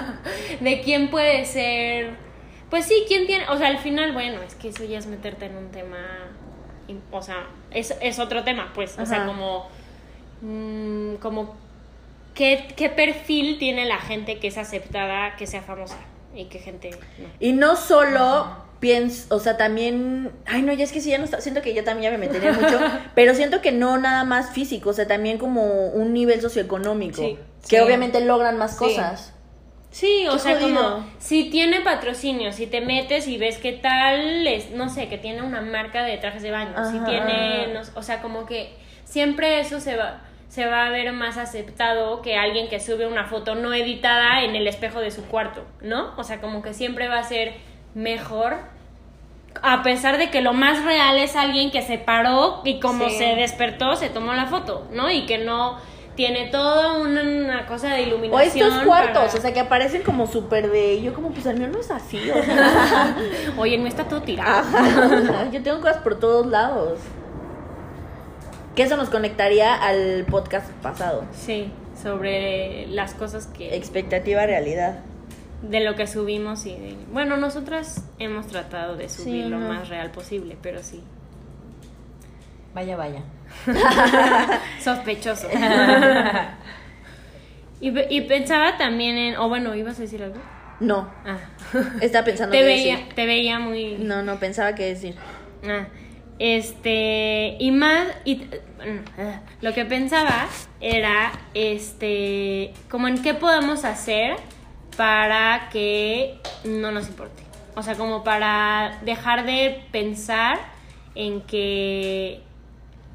de 0.60 0.80
quién 0.82 1.10
puede 1.10 1.44
ser. 1.44 2.10
Pues 2.70 2.86
sí, 2.86 3.04
quién 3.08 3.26
tiene. 3.26 3.48
O 3.48 3.56
sea, 3.56 3.68
al 3.68 3.78
final, 3.78 4.12
bueno, 4.12 4.40
es 4.42 4.54
que 4.54 4.68
eso 4.68 4.84
ya 4.84 4.98
es 4.98 5.06
meterte 5.06 5.46
en 5.46 5.56
un 5.56 5.70
tema. 5.70 5.98
O 7.10 7.22
sea, 7.22 7.46
es, 7.70 7.96
es 8.00 8.18
otro 8.18 8.42
tema, 8.44 8.72
pues. 8.74 8.98
O 8.98 9.06
sea, 9.06 9.26
como. 9.26 9.68
mm, 10.42 11.14
como. 11.16 11.54
¿qué, 12.34 12.68
¿Qué 12.76 12.88
perfil 12.88 13.58
tiene 13.58 13.84
la 13.84 13.98
gente 13.98 14.38
que 14.38 14.48
es 14.48 14.58
aceptada 14.58 15.36
que 15.36 15.46
sea 15.46 15.62
famosa? 15.62 15.98
Y 16.34 16.44
qué 16.44 16.58
gente 16.58 16.90
no. 16.90 17.26
Y 17.40 17.52
no 17.52 17.76
solo 17.76 18.69
pienso, 18.80 19.34
o 19.34 19.38
sea, 19.38 19.56
también, 19.56 20.32
ay 20.46 20.62
no, 20.62 20.72
ya 20.72 20.84
es 20.84 20.92
que 20.92 21.00
sí, 21.00 21.10
ya 21.10 21.18
no 21.18 21.24
está, 21.24 21.40
siento 21.40 21.60
que 21.62 21.74
yo 21.74 21.84
también 21.84 22.10
ya 22.12 22.18
me 22.18 22.26
metería 22.26 22.52
mucho, 22.52 22.78
pero 23.14 23.34
siento 23.34 23.60
que 23.60 23.72
no 23.72 23.98
nada 23.98 24.24
más 24.24 24.50
físico, 24.52 24.90
o 24.90 24.92
sea, 24.92 25.06
también 25.06 25.38
como 25.38 25.86
un 25.90 26.12
nivel 26.12 26.40
socioeconómico, 26.40 27.22
Sí. 27.22 27.38
que 27.68 27.76
Sí. 27.76 27.78
obviamente 27.78 28.20
logran 28.24 28.56
más 28.56 28.76
cosas. 28.76 29.34
Sí, 29.90 30.26
o 30.28 30.38
sea, 30.38 30.54
jodido. 30.58 30.82
como 30.82 31.06
si 31.18 31.50
tiene 31.50 31.80
patrocinio, 31.80 32.52
si 32.52 32.66
te 32.68 32.80
metes 32.80 33.26
y 33.26 33.38
ves 33.38 33.58
qué 33.58 33.72
tal, 33.72 34.46
es, 34.46 34.70
no 34.70 34.88
sé, 34.88 35.08
que 35.08 35.18
tiene 35.18 35.42
una 35.42 35.60
marca 35.62 36.04
de 36.04 36.16
trajes 36.16 36.42
de 36.42 36.52
baño, 36.52 36.72
si 36.90 36.98
tiene, 37.00 37.68
no 37.74 37.80
o 37.96 38.02
sea, 38.02 38.22
como 38.22 38.46
que 38.46 38.72
siempre 39.04 39.60
eso 39.60 39.80
se 39.80 39.96
va 39.96 40.22
se 40.48 40.66
va 40.66 40.86
a 40.86 40.90
ver 40.90 41.12
más 41.12 41.36
aceptado 41.38 42.22
que 42.22 42.34
alguien 42.36 42.68
que 42.68 42.80
sube 42.80 43.06
una 43.06 43.24
foto 43.24 43.54
no 43.54 43.72
editada 43.72 44.42
en 44.42 44.56
el 44.56 44.66
espejo 44.66 44.98
de 45.00 45.12
su 45.12 45.24
cuarto, 45.26 45.64
¿no? 45.80 46.12
O 46.16 46.24
sea, 46.24 46.40
como 46.40 46.60
que 46.60 46.74
siempre 46.74 47.06
va 47.06 47.18
a 47.20 47.22
ser 47.22 47.52
mejor 47.94 48.56
a 49.62 49.82
pesar 49.82 50.16
de 50.18 50.30
que 50.30 50.40
lo 50.42 50.52
más 50.52 50.84
real 50.84 51.18
es 51.18 51.34
alguien 51.36 51.70
que 51.70 51.82
se 51.82 51.98
paró 51.98 52.60
y 52.64 52.78
como 52.80 53.08
Sí. 53.08 53.16
se 53.18 53.24
despertó 53.34 53.96
se 53.96 54.08
tomó 54.08 54.32
la 54.32 54.46
foto, 54.46 54.86
¿no? 54.92 55.10
Y 55.10 55.26
que 55.26 55.38
no 55.38 55.76
tiene 56.14 56.46
toda 56.48 56.98
una, 56.98 57.22
una 57.22 57.66
cosa 57.66 57.88
de 57.94 58.02
O 58.04 58.06
iluminación. 58.06 58.68
estos 58.68 58.84
cuartos, 58.84 59.24
para- 59.24 59.38
o 59.38 59.40
sea, 59.40 59.52
que 59.52 59.60
aparecen 59.60 60.02
como 60.02 60.26
súper 60.26 60.70
de, 60.70 61.00
yo 61.02 61.14
como, 61.14 61.30
pues 61.30 61.46
el 61.46 61.58
mío 61.58 61.68
no 61.68 61.80
es 61.80 61.90
así, 61.90 62.30
o 62.30 62.42
sea, 62.42 63.16
Oye, 63.58 63.76
no 63.78 63.86
está 63.86 64.04
todo 64.04 64.22
tirado. 64.22 64.60
Ajá, 64.60 65.50
yo 65.50 65.62
tengo 65.62 65.80
cosas 65.80 65.98
por 65.98 66.18
todos 66.18 66.46
lados. 66.46 66.98
Que 68.76 68.82
eso 68.84 68.96
nos 68.96 69.10
conectaría 69.10 69.74
al 69.74 70.24
podcast 70.30 70.70
pasado. 70.82 71.24
Sí, 71.32 71.72
sobre 72.00 72.86
las 72.88 73.14
cosas 73.14 73.46
que 73.46 73.74
Expectativa, 73.76 74.46
realidad. 74.46 75.00
De 75.62 75.80
lo 75.80 75.94
que 75.94 76.06
subimos 76.06 76.64
y 76.66 76.70
de- 76.74 76.96
bueno, 77.12 77.36
nosotras 77.36 78.04
hemos 78.18 78.46
tratado 78.46 78.96
de 78.96 79.08
subir 79.08 79.44
Sí, 79.44 79.48
lo 79.50 79.58
no. 79.58 79.68
más 79.68 79.88
real 79.88 80.10
posible, 80.10 80.56
pero 80.62 80.82
sí. 80.82 81.02
Vaya, 82.74 82.96
vaya. 82.96 83.22
Sospechoso. 84.82 85.48
y, 87.80 87.90
pe- 87.90 88.06
y 88.10 88.20
pensaba 88.22 88.76
también 88.76 89.16
en, 89.16 89.36
o 89.36 89.48
bueno, 89.48 89.74
¿ibas 89.74 89.98
a 89.98 90.02
decir 90.02 90.22
algo? 90.22 90.38
No, 90.80 91.10
Ah. 91.26 91.38
estaba 92.00 92.24
pensando 92.24 92.52
te 92.52 92.58
qué 92.58 92.64
veía, 92.64 92.96
decir. 92.96 93.14
te 93.14 93.26
veía 93.26 93.58
muy 93.58 93.96
No, 93.98 94.22
no, 94.22 94.38
pensaba 94.38 94.74
qué 94.74 94.86
decir. 94.86 95.14
Ah, 95.66 95.86
este, 96.38 97.56
y 97.58 97.70
más, 97.70 98.08
y, 98.24 98.46
bueno, 98.78 99.02
lo 99.60 99.74
que 99.74 99.84
pensaba 99.84 100.46
era, 100.80 101.32
este, 101.52 102.72
como 102.90 103.08
en 103.08 103.22
qué 103.22 103.34
podemos 103.34 103.84
hacer 103.84 104.36
para 105.00 105.70
que 105.70 106.38
no 106.62 106.92
nos 106.92 107.08
importe. 107.08 107.42
O 107.74 107.82
sea, 107.82 107.94
como 107.94 108.22
para 108.22 108.98
dejar 109.00 109.46
de 109.46 109.82
pensar 109.92 110.58
en 111.14 111.40
que 111.40 112.42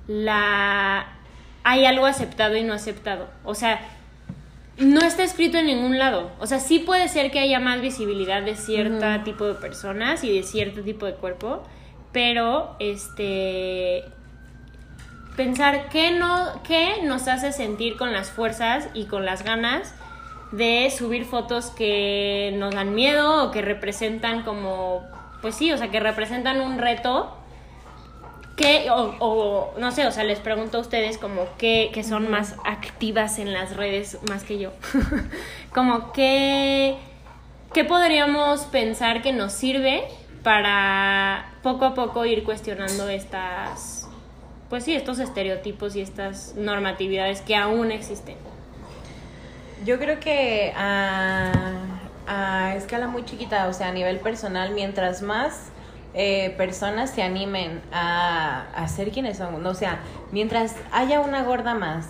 la 0.08 1.06
hay 1.64 1.86
algo 1.86 2.08
aceptado 2.08 2.56
y 2.56 2.64
no 2.64 2.74
aceptado. 2.74 3.30
O 3.44 3.54
sea, 3.54 3.82
no 4.80 5.02
está 5.02 5.22
escrito 5.22 5.60
en 5.60 5.68
ningún 5.68 6.00
lado. 6.00 6.32
O 6.40 6.48
sea, 6.48 6.60
sí 6.60 6.80
puede 6.80 7.08
ser 7.08 7.30
que 7.30 7.38
haya 7.38 7.60
más 7.60 7.82
visibilidad 7.82 8.42
de 8.42 8.56
cierto 8.56 9.06
tipo 9.24 9.46
de 9.46 9.54
personas 9.54 10.24
y 10.24 10.36
de 10.36 10.42
cierto 10.42 10.82
tipo 10.82 11.06
de 11.06 11.14
cuerpo, 11.14 11.62
pero 12.12 12.76
este 12.80 14.06
pensar 15.38 15.90
qué 15.90 16.10
no 16.10 16.64
qué 16.64 17.04
nos 17.04 17.28
hace 17.28 17.52
sentir 17.52 17.96
con 17.96 18.12
las 18.12 18.32
fuerzas 18.32 18.90
y 18.96 19.06
con 19.06 19.24
las 19.24 19.44
ganas 19.44 19.94
de 20.56 20.90
subir 20.96 21.26
fotos 21.26 21.68
que 21.72 22.54
nos 22.58 22.74
dan 22.74 22.94
miedo 22.96 23.46
o 23.46 23.52
que 23.52 23.62
representan 23.62 24.44
como 24.44 25.04
pues 25.46 25.54
sí, 25.54 25.72
o 25.72 25.78
sea, 25.78 25.92
que 25.92 26.00
representan 26.00 26.60
un 26.60 26.80
reto 26.80 27.32
que, 28.56 28.90
o, 28.90 29.16
o, 29.20 29.74
no 29.78 29.92
sé, 29.92 30.08
o 30.08 30.12
sea, 30.12 30.24
les 30.24 30.40
pregunto 30.40 30.80
a 30.80 30.82
ustedes 30.82 31.20
como 31.20 31.46
que, 31.60 31.92
que 31.94 32.04
son 32.04 32.32
más 32.32 32.56
activas 32.64 33.38
en 33.38 33.54
las 33.54 33.76
redes 33.76 34.18
más 34.28 34.44
que 34.44 34.58
yo. 34.58 34.72
como 35.74 36.14
que, 36.14 36.96
¿qué 37.74 37.84
podríamos 37.84 38.62
pensar 38.62 39.22
que 39.22 39.34
nos 39.34 39.54
sirve 39.54 40.06
para 40.42 41.54
poco 41.62 41.86
a 41.86 41.94
poco 41.94 42.26
ir 42.26 42.44
cuestionando 42.44 43.08
estas, 43.08 44.10
pues 44.68 44.86
sí, 44.86 44.96
estos 44.96 45.20
estereotipos 45.20 45.96
y 45.96 46.02
estas 46.02 46.56
normatividades 46.56 47.42
que 47.42 47.56
aún 47.56 47.92
existen? 47.92 48.55
Yo 49.84 50.00
creo 50.00 50.20
que 50.20 50.74
a, 50.76 51.52
a 52.28 52.76
escala 52.76 53.08
muy 53.08 53.26
chiquita, 53.26 53.68
o 53.68 53.74
sea, 53.74 53.90
a 53.90 53.92
nivel 53.92 54.20
personal, 54.20 54.74
mientras 54.74 55.22
más 55.22 55.70
eh, 56.14 56.54
personas 56.58 57.10
se 57.10 57.24
animen 57.24 57.82
a, 57.92 58.68
a 58.74 58.88
ser 58.88 59.12
quienes 59.12 59.38
son, 59.38 59.66
o 59.66 59.74
sea, 59.74 60.00
mientras 60.32 60.76
haya 60.92 61.20
una 61.20 61.44
gorda 61.44 61.76
más 61.76 62.08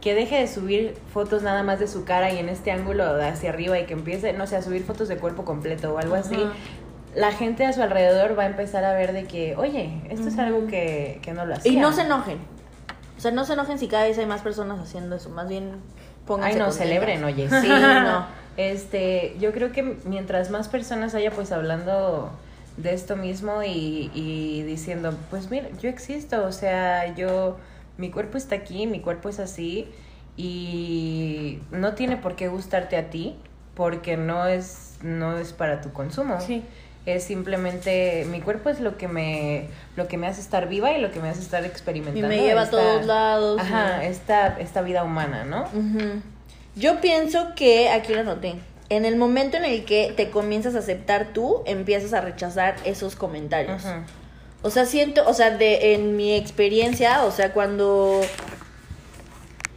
que 0.00 0.14
deje 0.14 0.36
de 0.36 0.46
subir 0.46 0.94
fotos 1.12 1.42
nada 1.42 1.62
más 1.62 1.80
de 1.80 1.88
su 1.88 2.04
cara 2.04 2.32
y 2.32 2.38
en 2.38 2.48
este 2.48 2.70
ángulo 2.70 3.16
de 3.16 3.26
hacia 3.26 3.50
arriba 3.50 3.78
y 3.78 3.86
que 3.86 3.94
empiece, 3.94 4.32
no 4.32 4.46
sé, 4.46 4.56
a 4.56 4.62
subir 4.62 4.84
fotos 4.84 5.08
de 5.08 5.16
cuerpo 5.16 5.44
completo 5.44 5.94
o 5.94 5.98
algo 5.98 6.14
así, 6.14 6.38
la 7.14 7.32
gente 7.32 7.64
a 7.66 7.72
su 7.72 7.82
alrededor 7.82 8.38
va 8.38 8.44
a 8.44 8.46
empezar 8.46 8.84
a 8.84 8.92
ver 8.92 9.12
de 9.12 9.24
que, 9.24 9.56
oye, 9.56 10.02
esto 10.08 10.28
es 10.28 10.38
algo 10.38 10.66
que, 10.66 11.18
que 11.22 11.32
no 11.32 11.46
lo 11.46 11.54
hacía. 11.54 11.72
Y 11.72 11.76
no 11.76 11.92
se 11.92 12.02
enojen. 12.02 12.38
O 13.16 13.20
sea, 13.20 13.32
no 13.32 13.44
se 13.44 13.54
enojen 13.54 13.78
si 13.78 13.88
cada 13.88 14.04
vez 14.04 14.16
hay 14.18 14.26
más 14.26 14.42
personas 14.42 14.78
haciendo 14.78 15.16
eso. 15.16 15.30
Más 15.30 15.48
bien 15.48 15.80
pónganse 16.28 16.52
Ay, 16.52 16.58
no, 16.60 16.66
contentas. 16.66 16.88
celebren, 16.88 17.24
oye. 17.24 17.48
Sí, 17.48 17.68
no. 18.04 18.26
Este, 18.56 19.36
yo 19.40 19.52
creo 19.52 19.72
que 19.72 19.82
mientras 20.04 20.50
más 20.50 20.68
personas 20.68 21.14
haya 21.14 21.32
pues 21.32 21.50
hablando 21.50 22.30
de 22.76 22.92
esto 22.92 23.16
mismo 23.16 23.62
y, 23.64 24.10
y 24.14 24.62
diciendo, 24.62 25.14
pues 25.30 25.50
mira, 25.50 25.68
yo 25.80 25.88
existo, 25.88 26.44
o 26.44 26.52
sea, 26.52 27.14
yo, 27.16 27.56
mi 27.96 28.10
cuerpo 28.10 28.36
está 28.38 28.54
aquí, 28.54 28.86
mi 28.86 29.00
cuerpo 29.00 29.28
es 29.28 29.40
así 29.40 29.88
y 30.36 31.60
no 31.72 31.94
tiene 31.94 32.16
por 32.16 32.36
qué 32.36 32.46
gustarte 32.48 32.96
a 32.96 33.10
ti, 33.10 33.36
porque 33.74 34.16
no 34.16 34.46
es, 34.46 34.98
no 35.02 35.36
es 35.38 35.52
para 35.52 35.80
tu 35.80 35.92
consumo. 35.92 36.40
Sí. 36.40 36.62
Es 37.14 37.24
simplemente, 37.24 38.26
mi 38.30 38.40
cuerpo 38.40 38.68
es 38.68 38.80
lo 38.80 38.98
que 38.98 39.08
me, 39.08 39.68
lo 39.96 40.08
que 40.08 40.18
me 40.18 40.26
hace 40.26 40.40
estar 40.42 40.68
viva 40.68 40.92
y 40.92 41.00
lo 41.00 41.10
que 41.10 41.20
me 41.20 41.28
hace 41.30 41.40
estar 41.40 41.62
Y 41.62 41.66
experimentando. 41.66 42.28
me 42.28 42.36
lleva 42.42 42.62
a 42.62 42.70
todos 42.70 43.06
lados. 43.06 43.60
Ajá, 43.60 44.00
y- 44.02 44.06
esta, 44.08 44.58
esta 44.58 44.82
vida 44.82 45.04
humana, 45.04 45.44
¿no? 45.44 45.64
Yo 46.76 47.00
pienso 47.00 47.54
que, 47.56 47.88
aquí 47.88 48.12
lo 48.14 48.24
noté, 48.24 48.56
en 48.90 49.04
el 49.04 49.16
momento 49.16 49.56
en 49.56 49.64
el 49.64 49.84
que 49.84 50.12
te 50.16 50.28
comienzas 50.30 50.74
a 50.74 50.80
aceptar 50.80 51.28
tú, 51.32 51.62
empiezas 51.66 52.12
a 52.12 52.20
rechazar 52.20 52.76
esos 52.84 53.16
comentarios. 53.16 53.84
Ajá. 53.84 54.04
O 54.62 54.70
sea, 54.70 54.84
siento, 54.86 55.22
o 55.26 55.32
sea, 55.34 55.50
de 55.50 55.94
en 55.94 56.16
mi 56.16 56.34
experiencia, 56.34 57.24
o 57.24 57.30
sea, 57.30 57.52
cuando 57.52 58.20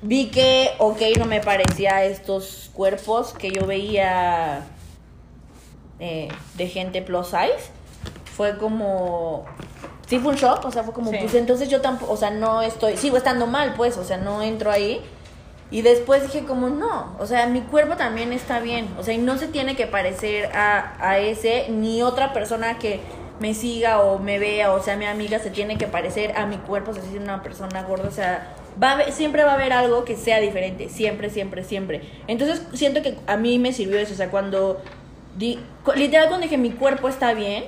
vi 0.02 0.28
que, 0.32 0.72
ok, 0.80 1.00
no 1.20 1.26
me 1.26 1.40
parecía 1.40 2.04
estos 2.04 2.72
cuerpos 2.74 3.34
que 3.38 3.52
yo 3.52 3.66
veía 3.68 4.64
eh, 6.02 6.28
de 6.56 6.68
gente 6.68 7.02
plus 7.02 7.28
size, 7.28 7.72
fue 8.36 8.58
como, 8.58 9.46
sí 10.08 10.20
fue 10.20 10.32
un 10.32 10.38
shock, 10.38 10.66
o 10.66 10.72
sea, 10.72 10.84
fue 10.84 10.94
como, 10.94 11.12
Sí. 11.12 11.18
pues 11.22 11.34
entonces 11.36 11.70
yo 11.70 11.80
tampoco, 11.80 12.12
o 12.14 12.18
sea, 12.18 12.32
no 12.32 12.62
estoy, 12.62 12.98
sigo 12.98 13.16
estando 13.16 13.48
mal, 13.48 13.76
pues, 13.78 13.98
o 13.98 14.04
sea, 14.04 14.18
no 14.18 14.42
entro 14.42 14.72
ahí. 14.72 15.02
Y 15.70 15.84
después 15.84 16.22
dije 16.24 16.44
como, 16.46 16.68
no, 16.70 17.16
o 17.18 17.26
sea, 17.26 17.46
mi 17.48 17.62
cuerpo 17.62 17.96
también 17.96 18.34
está 18.34 18.60
bien, 18.60 18.90
o 19.00 19.04
sea, 19.04 19.14
y 19.14 19.20
no 19.20 19.38
se 19.38 19.48
tiene 19.48 19.78
que 19.78 19.88
parecer 19.88 20.48
a, 20.54 20.96
a 21.00 21.20
ese, 21.20 21.68
ni 21.70 22.04
otra 22.04 22.34
persona 22.34 22.78
que 22.78 23.00
me 23.40 23.54
siga 23.54 24.02
o 24.02 24.20
me 24.20 24.38
vea 24.38 24.72
o 24.72 24.84
sea 24.84 24.96
mi 24.98 25.06
amiga 25.06 25.40
se 25.40 25.50
tiene 25.50 25.76
que 25.80 25.88
parecer 25.88 26.38
a 26.38 26.46
mi 26.46 26.58
cuerpo, 26.58 26.92
o 26.92 26.94
sea, 26.94 27.02
si 27.04 27.16
es 27.16 27.22
una 27.24 27.42
persona 27.42 27.82
gorda, 27.84 28.08
o 28.08 28.12
sea, 28.12 28.54
va 28.82 28.90
a 28.92 28.94
haber- 28.94 29.12
siempre 29.14 29.44
va 29.44 29.52
a 29.52 29.54
haber 29.56 29.74
algo 29.74 30.04
que 30.06 30.16
sea 30.16 30.40
diferente, 30.40 30.90
siempre, 30.90 31.30
siempre, 31.32 31.64
siempre. 31.64 32.02
Entonces 32.28 32.62
siento 32.74 33.02
que 33.02 33.18
a 33.28 33.38
mí 33.38 33.58
me 33.58 33.72
sirvió 33.74 33.98
eso, 33.98 34.14
o 34.14 34.18
sea, 34.18 34.30
cuando, 34.30 34.82
di, 35.38 35.60
literal 35.96 36.28
cuando 36.28 36.44
dije 36.44 36.58
mi 36.58 36.72
cuerpo 36.72 37.08
está 37.10 37.34
bien, 37.34 37.66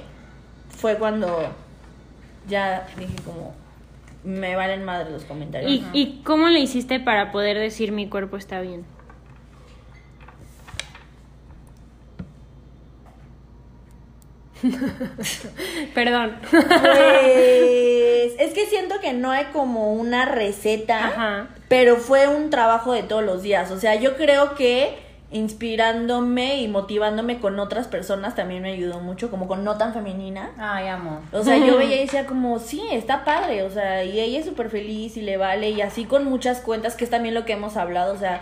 fue 0.70 0.98
cuando 0.98 1.54
ya 2.48 2.88
dije 2.98 3.16
como, 3.26 3.54
me 4.24 4.56
valen 4.56 4.84
madre 4.84 5.12
los 5.12 5.24
comentarios. 5.24 5.72
¿Y, 5.72 5.86
¿Y 5.94 6.22
cómo 6.24 6.48
le 6.48 6.60
hiciste 6.60 7.00
para 7.00 7.32
poder 7.32 7.58
decir 7.58 7.92
mi 7.92 8.08
cuerpo 8.10 8.38
está 8.38 8.62
bien? 8.62 8.86
Perdón. 15.94 16.38
Pues 16.50 16.64
es 18.40 18.54
que 18.54 18.66
siento 18.68 19.00
que 19.02 19.14
no 19.14 19.32
hay 19.32 19.46
como 19.46 19.94
una 19.94 20.26
receta, 20.26 21.08
Ajá. 21.08 21.48
pero 21.68 21.98
fue 21.98 22.28
un 22.28 22.50
trabajo 22.50 22.94
de 22.94 23.04
todos 23.04 23.24
los 23.24 23.44
días. 23.44 23.72
O 23.72 23.80
sea, 23.80 23.96
yo 23.96 24.16
creo 24.16 24.56
que 24.56 24.98
inspirándome 25.34 26.58
y 26.62 26.68
motivándome 26.68 27.40
con 27.40 27.60
otras 27.60 27.88
personas 27.88 28.36
también 28.36 28.62
me 28.64 28.74
ayudó 28.74 29.00
mucho, 29.00 29.30
como 29.32 29.48
con 29.48 29.64
no 29.64 29.78
tan 29.78 29.94
femenina. 29.94 30.52
Ay, 30.58 30.88
amo. 30.88 31.22
O 31.32 31.44
sea, 31.44 31.58
yo 31.58 31.78
veía 31.80 31.98
y 31.98 32.02
decía 32.06 32.26
como, 32.26 32.60
sí, 32.60 32.82
está 32.92 33.26
padre, 33.26 33.64
o 33.64 33.70
sea, 33.70 34.04
y 34.04 34.20
ella 34.20 34.40
es 34.40 34.46
súper 34.46 34.70
feliz 34.70 35.18
y 35.18 35.22
le 35.22 35.38
vale, 35.38 35.70
y 35.72 35.82
así 35.82 36.06
con 36.06 36.26
muchas 36.26 36.60
cuentas, 36.62 36.96
que 36.96 37.04
es 37.04 37.10
también 37.10 37.34
lo 37.36 37.46
que 37.46 37.54
hemos 37.54 37.78
hablado, 37.78 38.14
o 38.14 38.18
sea, 38.18 38.42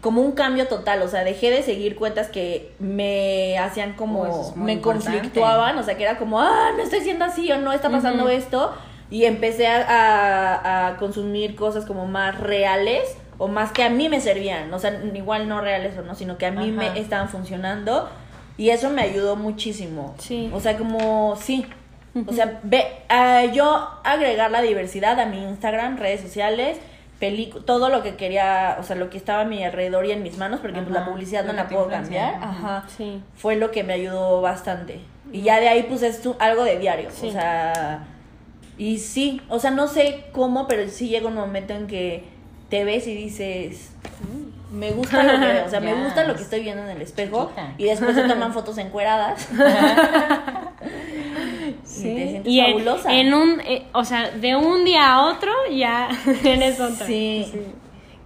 como 0.00 0.20
un 0.22 0.32
cambio 0.32 0.66
total, 0.66 1.00
o 1.02 1.08
sea, 1.08 1.22
dejé 1.22 1.50
de 1.50 1.62
seguir 1.62 1.94
cuentas 1.94 2.28
que 2.28 2.72
me 2.80 3.56
hacían 3.58 3.92
como, 3.92 4.22
Oh, 4.22 4.48
es 4.50 4.56
me 4.56 4.72
importante. 4.72 5.10
conflictuaban, 5.12 5.78
o 5.78 5.82
sea, 5.84 5.96
que 5.96 6.02
era 6.02 6.18
como, 6.18 6.40
ah, 6.40 6.70
no 6.76 6.82
estoy 6.82 7.00
siendo 7.00 7.24
así 7.24 7.50
o 7.52 7.58
no 7.58 7.72
está 7.72 7.88
pasando 7.90 8.28
esto, 8.28 8.74
y 9.10 9.24
empecé 9.26 9.68
a, 9.68 9.86
a- 9.86 10.88
a 10.88 10.96
consumir 10.96 11.54
cosas 11.54 11.84
como 11.86 12.06
más 12.06 12.40
reales 12.40 13.02
o 13.38 13.48
más 13.48 13.72
que 13.72 13.82
a 13.82 13.90
mí 13.90 14.08
me 14.08 14.20
servían, 14.20 14.72
o 14.72 14.78
sea, 14.78 15.00
igual 15.14 15.48
no 15.48 15.60
reales 15.60 15.96
o 15.98 16.02
no, 16.02 16.14
sino 16.14 16.38
que 16.38 16.46
a 16.46 16.50
mí 16.50 16.70
Ajá. 16.76 16.92
me 16.94 17.00
estaban 17.00 17.28
funcionando 17.28 18.08
y 18.56 18.70
eso 18.70 18.90
me 18.90 19.02
ayudó 19.02 19.36
muchísimo. 19.36 20.14
Sí. 20.18 20.50
O 20.54 20.60
sea, 20.60 20.76
como 20.78 21.36
sí. 21.36 21.66
O 22.26 22.32
sea, 22.32 22.60
ve, 22.62 22.86
ah, 23.10 23.44
yo 23.52 23.90
agregar 24.02 24.50
la 24.50 24.62
diversidad 24.62 25.20
a 25.20 25.26
mi 25.26 25.42
Instagram, 25.42 25.98
redes 25.98 26.22
sociales, 26.22 26.78
películas, 27.20 27.66
todo 27.66 27.90
lo 27.90 28.02
que 28.02 28.16
quería, 28.16 28.78
o 28.80 28.82
sea, 28.82 28.96
lo 28.96 29.10
que 29.10 29.18
estaba 29.18 29.42
a 29.42 29.44
mi 29.44 29.62
alrededor 29.62 30.06
y 30.06 30.12
en 30.12 30.22
mis 30.22 30.38
manos, 30.38 30.60
porque 30.60 30.80
pues, 30.80 30.94
la 30.94 31.04
publicidad 31.04 31.44
no 31.44 31.52
la 31.52 31.68
puedo 31.68 31.88
cambiar. 31.88 32.36
ajá. 32.36 32.48
Ajá. 32.78 32.84
Sí. 32.96 33.20
Fue 33.36 33.56
lo 33.56 33.70
que 33.70 33.84
me 33.84 33.92
ayudó 33.92 34.40
bastante. 34.40 35.00
Y 35.30 35.42
ya 35.42 35.60
de 35.60 35.68
ahí, 35.68 35.82
pues 35.82 36.02
es 36.02 36.22
tu- 36.22 36.36
algo 36.38 36.64
de 36.64 36.78
diario. 36.78 37.10
Sí. 37.12 37.28
O 37.28 37.32
sea, 37.32 38.06
y 38.78 38.96
sí, 38.98 39.42
o 39.50 39.58
sea, 39.58 39.70
no 39.70 39.86
sé 39.86 40.24
cómo, 40.32 40.66
pero 40.66 40.88
sí 40.88 41.08
llega 41.08 41.28
un 41.28 41.34
momento 41.34 41.74
en 41.74 41.86
que 41.86 42.24
te 42.78 42.84
ves 42.84 43.06
y 43.06 43.14
dices, 43.14 43.92
"Mm, 44.20 44.76
me 44.78 44.90
gusta 44.92 45.22
lo 45.22 45.40
que 45.40 45.46
veo, 45.46 45.66
o 45.66 45.68
sea, 45.70 45.80
me 45.90 45.94
gusta 46.04 46.24
lo 46.24 46.34
que 46.34 46.42
estoy 46.42 46.60
viendo 46.60 46.82
en 46.82 46.90
el 46.90 47.00
espejo. 47.02 47.46
Chiquita. 47.46 47.74
Y 47.78 47.84
después 47.84 48.14
se 48.14 48.22
toman 48.24 48.52
fotos 48.58 48.76
encueradas. 48.78 49.48
Y 51.98 52.02
te 52.14 52.28
sientes 52.28 52.52
Y 52.52 52.60
fabulosa. 52.60 53.12
en 53.12 53.34
un, 53.34 53.60
eh, 53.60 53.86
o 53.92 54.04
sea, 54.04 54.30
de 54.30 54.54
un 54.54 54.84
día 54.84 55.14
a 55.14 55.26
otro 55.32 55.50
ya 55.72 56.08
eres 56.44 56.78
otra. 56.80 57.06
Sí. 57.06 57.50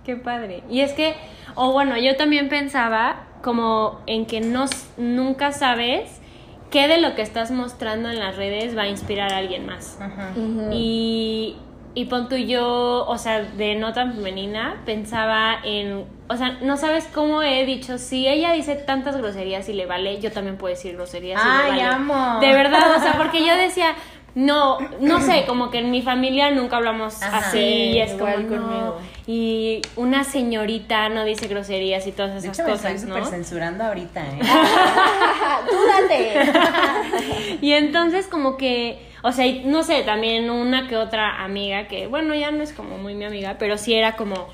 Qué 0.04 0.16
padre. 0.16 0.62
Y 0.68 0.80
es 0.80 0.92
que, 0.92 1.14
o 1.54 1.72
bueno, 1.72 1.96
yo 1.96 2.16
también 2.16 2.48
pensaba 2.48 3.26
como 3.42 4.00
en 4.06 4.26
que 4.26 4.40
no, 4.40 4.66
nunca 4.96 5.52
sabes 5.52 6.20
qué 6.70 6.88
de 6.88 6.98
lo 7.00 7.14
que 7.14 7.22
estás 7.22 7.50
mostrando 7.50 8.10
en 8.10 8.18
las 8.18 8.36
redes 8.36 8.76
va 8.76 8.82
a 8.82 8.88
inspirar 8.88 9.32
a 9.32 9.36
alguien 9.38 9.64
más. 9.66 9.98
Ajá. 10.00 10.32
Y, 10.72 11.56
y 11.94 12.04
pon 12.04 12.28
tú 12.28 12.36
yo, 12.36 13.04
o 13.06 13.18
sea, 13.18 13.42
de 13.42 13.74
no 13.74 13.92
tan 13.92 14.14
femenina, 14.14 14.80
pensaba 14.86 15.56
en, 15.64 16.04
o 16.28 16.36
sea, 16.36 16.58
no 16.62 16.76
sabes 16.76 17.08
cómo 17.12 17.42
he 17.42 17.64
dicho, 17.66 17.98
si 17.98 18.28
ella 18.28 18.52
dice 18.52 18.76
tantas 18.76 19.16
groserías 19.16 19.68
y 19.68 19.72
le 19.72 19.86
vale, 19.86 20.20
yo 20.20 20.30
también 20.30 20.56
puedo 20.56 20.72
decir 20.72 20.94
groserías 20.94 21.42
y 21.42 21.46
le 21.46 21.70
vale. 21.70 21.82
amo. 21.82 22.38
De 22.40 22.52
verdad, 22.52 22.96
o 22.96 23.00
sea, 23.00 23.14
porque 23.14 23.44
yo 23.44 23.56
decía, 23.56 23.94
no, 24.34 24.78
no 25.00 25.20
sé, 25.20 25.44
como 25.46 25.70
que 25.70 25.78
en 25.78 25.90
mi 25.90 26.02
familia 26.02 26.50
nunca 26.50 26.76
hablamos 26.76 27.22
Ajá. 27.22 27.38
así, 27.38 27.58
Sí, 27.58 27.92
y 27.94 27.98
es 27.98 28.12
como, 28.12 28.36
no. 28.36 28.48
conmigo. 28.48 28.98
y 29.26 29.82
una 29.96 30.22
señorita 30.24 31.08
no 31.08 31.24
dice 31.24 31.48
groserías 31.48 32.06
y 32.06 32.12
todas 32.12 32.32
De 32.32 32.38
esas 32.48 32.58
hecho, 32.58 32.66
me 32.66 32.72
cosas, 32.74 32.92
estoy 32.94 33.08
¿no? 33.10 33.16
súper 33.16 33.30
censurando 33.30 33.84
ahorita, 33.84 34.20
¿eh? 34.26 34.38
¡Tú 35.70 35.76
date! 35.86 36.52
Y 37.60 37.72
entonces 37.72 38.26
como 38.26 38.56
que, 38.56 38.98
o 39.22 39.32
sea, 39.32 39.44
no 39.64 39.82
sé, 39.82 40.02
también 40.02 40.48
una 40.50 40.88
que 40.88 40.96
otra 40.96 41.42
amiga 41.44 41.88
que, 41.88 42.06
bueno, 42.06 42.34
ya 42.34 42.50
no 42.50 42.62
es 42.62 42.72
como 42.72 42.96
muy 42.98 43.14
mi 43.14 43.24
amiga, 43.24 43.56
pero 43.58 43.76
sí 43.76 43.94
era 43.94 44.12
como, 44.16 44.48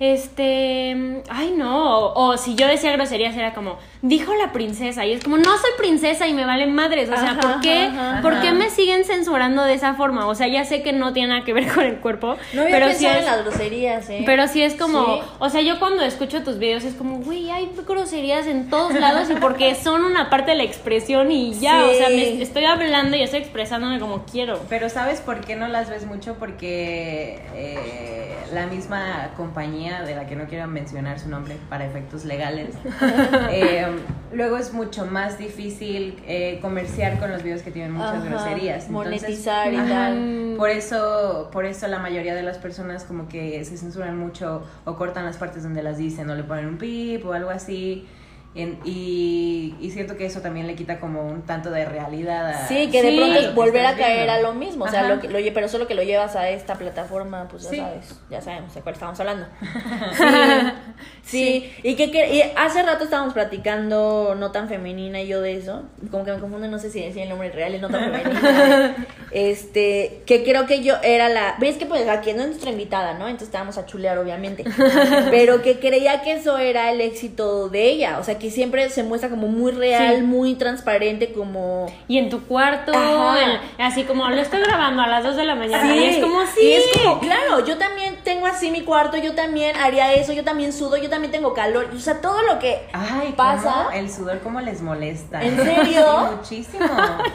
este, 0.00 1.22
ay 1.28 1.54
no, 1.56 1.98
o, 1.98 2.30
o 2.30 2.36
si 2.38 2.54
yo 2.54 2.66
decía 2.66 2.90
groserías 2.92 3.36
era 3.36 3.52
como, 3.52 3.78
dijo 4.00 4.34
la 4.34 4.50
princesa, 4.50 5.04
y 5.04 5.12
es 5.12 5.22
como, 5.22 5.36
no 5.36 5.44
soy 5.58 5.70
princesa 5.76 6.26
y 6.26 6.32
me 6.32 6.46
valen 6.46 6.74
madres, 6.74 7.10
o 7.10 7.14
sea, 7.16 7.32
Ajá, 7.32 7.40
¿por 7.40 7.60
qué, 7.60 7.82
ajá, 7.84 8.20
¿por 8.22 8.32
ajá. 8.32 8.42
qué 8.42 8.52
me 8.52 8.70
siguen 8.70 9.04
censurando 9.04 9.62
de 9.62 9.74
esa 9.74 9.92
forma? 9.94 10.26
O 10.26 10.34
sea, 10.34 10.48
ya 10.48 10.64
sé 10.64 10.82
que 10.82 10.94
no 10.94 11.12
tiene 11.12 11.28
nada 11.28 11.44
que 11.44 11.52
ver 11.52 11.68
con 11.74 11.84
el 11.84 11.96
cuerpo, 11.98 12.36
No 12.54 12.62
había 12.62 12.74
pero 12.78 12.92
sí 12.94 13.04
es... 13.04 13.16
en 13.18 13.26
las 13.26 13.44
groserías, 13.44 14.08
¿eh? 14.08 14.22
Pero 14.24 14.48
sí 14.48 14.62
es 14.62 14.74
como, 14.74 15.04
Sí. 15.04 15.20
o 15.38 15.50
sea, 15.50 15.60
yo 15.60 15.78
cuando 15.78 16.02
escucho 16.02 16.42
tus 16.42 16.58
videos 16.58 16.84
es 16.84 16.94
como, 16.94 17.18
güey, 17.18 17.50
hay 17.50 17.70
groserías 17.86 18.46
en 18.46 18.70
todos 18.70 18.94
lados 18.94 19.28
y 19.28 19.34
porque 19.34 19.74
son 19.82 20.04
una 20.06 20.30
parte 20.30 20.52
de 20.52 20.56
la 20.56 20.64
expresión 20.64 21.30
y 21.30 21.52
ya, 21.60 21.84
o 21.84 21.92
sea, 21.92 22.08
me 22.08 22.40
estoy 22.40 22.64
hablando 22.64 23.18
y 23.18 23.22
estoy 23.22 23.40
expresándome 23.40 24.00
como 24.00 24.24
quiero. 24.24 24.58
Pero 24.70 24.88
¿sabes 24.88 25.20
por 25.20 25.40
qué 25.42 25.56
no 25.56 25.68
las 25.68 25.90
ves 25.90 26.06
mucho? 26.06 26.36
Porque 26.38 27.42
eh, 27.54 28.34
la 28.54 28.66
misma 28.66 29.30
compañía 29.36 29.89
de 29.98 30.14
la 30.14 30.26
que 30.26 30.36
no 30.36 30.46
quiero 30.46 30.66
mencionar 30.66 31.18
su 31.18 31.28
nombre 31.28 31.56
para 31.68 31.84
efectos 31.84 32.24
legales, 32.24 32.74
eh, 33.50 33.86
luego 34.32 34.56
es 34.56 34.72
mucho 34.72 35.06
más 35.06 35.38
difícil 35.38 36.22
eh, 36.26 36.58
comerciar 36.62 37.18
con 37.18 37.30
los 37.30 37.42
videos 37.42 37.62
que 37.62 37.70
tienen 37.70 37.92
muchas 37.92 38.16
Ajá, 38.16 38.24
groserías. 38.24 38.86
Entonces, 38.86 39.20
monetizar 39.20 39.72
y 39.72 39.76
ajá, 39.76 39.88
tal. 39.88 40.54
Por 40.56 40.70
eso, 40.70 41.48
por 41.52 41.64
eso 41.64 41.88
la 41.88 41.98
mayoría 41.98 42.34
de 42.34 42.42
las 42.42 42.58
personas 42.58 43.04
como 43.04 43.28
que 43.28 43.64
se 43.64 43.76
censuran 43.76 44.16
mucho 44.16 44.62
o 44.84 44.94
cortan 44.96 45.24
las 45.24 45.36
partes 45.36 45.62
donde 45.62 45.82
las 45.82 45.98
dicen 45.98 46.30
o 46.30 46.34
le 46.34 46.44
ponen 46.44 46.66
un 46.66 46.78
pip 46.78 47.24
o 47.26 47.32
algo 47.32 47.50
así. 47.50 48.06
En- 48.52 48.80
y, 48.84 49.76
y 49.80 49.90
siento 49.92 50.16
que 50.16 50.26
eso 50.26 50.40
también 50.40 50.66
le 50.66 50.74
quita 50.74 50.98
como 50.98 51.22
un 51.24 51.42
tanto 51.42 51.70
de 51.70 51.84
realidad 51.84 52.48
a 52.50 52.66
Sí, 52.66 52.88
que 52.90 53.00
de 53.00 53.10
Sí. 53.12 53.16
pronto 53.16 53.38
es 53.38 53.54
volver 53.54 53.86
a 53.86 53.94
caer 53.94 54.24
viendo. 54.26 54.32
a 54.32 54.40
lo 54.40 54.54
mismo, 54.58 54.86
o 54.86 54.88
sea, 54.88 55.04
lo 55.08 55.20
que, 55.20 55.28
lo 55.28 55.38
pero 55.54 55.68
solo 55.68 55.86
que 55.86 55.94
lo 55.94 56.02
llevas 56.02 56.34
a 56.34 56.48
esta 56.50 56.74
plataforma, 56.74 57.46
pues 57.48 57.62
ya 57.64 57.70
Sí. 57.70 57.76
sabes, 57.76 58.20
ya 58.28 58.40
sabemos 58.40 58.74
de 58.74 58.80
cuál 58.80 58.94
estamos 58.94 59.20
hablando. 59.20 59.46
Sí, 61.22 61.70
sí. 61.72 61.72
y 61.84 61.94
que, 61.94 62.10
que- 62.10 62.34
y 62.34 62.42
hace 62.56 62.82
rato 62.82 63.04
estábamos 63.04 63.34
platicando 63.34 64.34
no 64.36 64.50
tan 64.50 64.68
femenina 64.68 65.20
y 65.20 65.28
yo 65.28 65.40
de 65.40 65.54
eso, 65.56 65.82
como 66.10 66.24
que 66.24 66.32
me 66.32 66.40
confundo, 66.40 66.66
no 66.66 66.78
sé 66.78 66.90
si 66.90 67.00
decía 67.00 67.22
el 67.22 67.28
nombre 67.28 67.50
real, 67.52 67.74
el 67.74 67.80
no 67.80 67.88
tan 67.88 68.04
femenina. 68.10 69.06
este, 69.30 70.22
que 70.26 70.42
creo 70.42 70.66
que 70.66 70.82
yo 70.82 70.94
era 71.04 71.28
la, 71.28 71.54
ves 71.60 71.76
que 71.76 71.86
pues 71.86 72.08
aquí 72.08 72.32
no 72.32 72.42
es 72.42 72.48
nuestra 72.48 72.70
invitada, 72.70 73.14
¿no? 73.14 73.26
Entonces 73.26 73.48
estábamos 73.48 73.78
a 73.78 73.86
chulear 73.86 74.18
obviamente. 74.18 74.64
pero 75.30 75.62
que 75.62 75.78
creía 75.78 76.22
que 76.22 76.32
eso 76.32 76.58
era 76.58 76.90
el 76.90 77.00
éxito 77.00 77.68
de 77.68 77.84
ella, 77.84 78.18
o 78.18 78.24
sea, 78.24 78.38
que 78.40 78.50
siempre 78.50 78.90
se 78.90 79.04
muestra 79.04 79.30
como 79.30 79.46
muy 79.46 79.70
real, 79.70 80.16
Sí. 80.16 80.22
muy 80.22 80.54
transparente, 80.56 81.32
como... 81.32 81.86
Y 82.08 82.18
en 82.18 82.28
tu 82.30 82.42
cuarto, 82.46 82.92
en- 82.92 83.60
así 83.84 84.02
como 84.02 84.28
lo 84.28 84.36
estoy 84.40 84.60
grabando 84.62 85.02
a 85.02 85.06
las 85.06 85.22
2 85.22 85.36
de 85.36 85.44
la 85.44 85.54
mañana. 85.54 85.94
Y 85.94 86.04
es 86.06 86.18
como, 86.18 86.44
sí. 86.46 86.60
Y 86.62 86.72
es 86.72 86.84
como, 86.98 87.20
claro, 87.20 87.64
yo 87.64 87.78
también 87.78 88.16
tengo 88.24 88.46
así 88.46 88.72
mi 88.72 88.80
cuarto, 88.82 89.16
yo 89.18 89.34
también 89.34 89.76
haría 89.76 90.12
eso, 90.14 90.32
yo 90.32 90.42
también 90.42 90.72
sudo, 90.72 90.96
yo 90.96 91.08
también 91.08 91.30
tengo 91.30 91.54
calor. 91.54 91.88
O 91.94 91.98
sea, 92.00 92.20
todo 92.20 92.42
lo 92.42 92.58
que 92.58 92.88
Ay, 92.92 93.32
pasa. 93.36 93.72
¿cómo? 93.84 93.90
El 93.92 94.10
sudor, 94.10 94.40
¿cómo 94.40 94.60
les 94.60 94.82
molesta? 94.82 95.40
¿En 95.42 95.56
serio? 95.56 96.00
Sí, 96.50 96.64
muchísimo. 96.64 96.86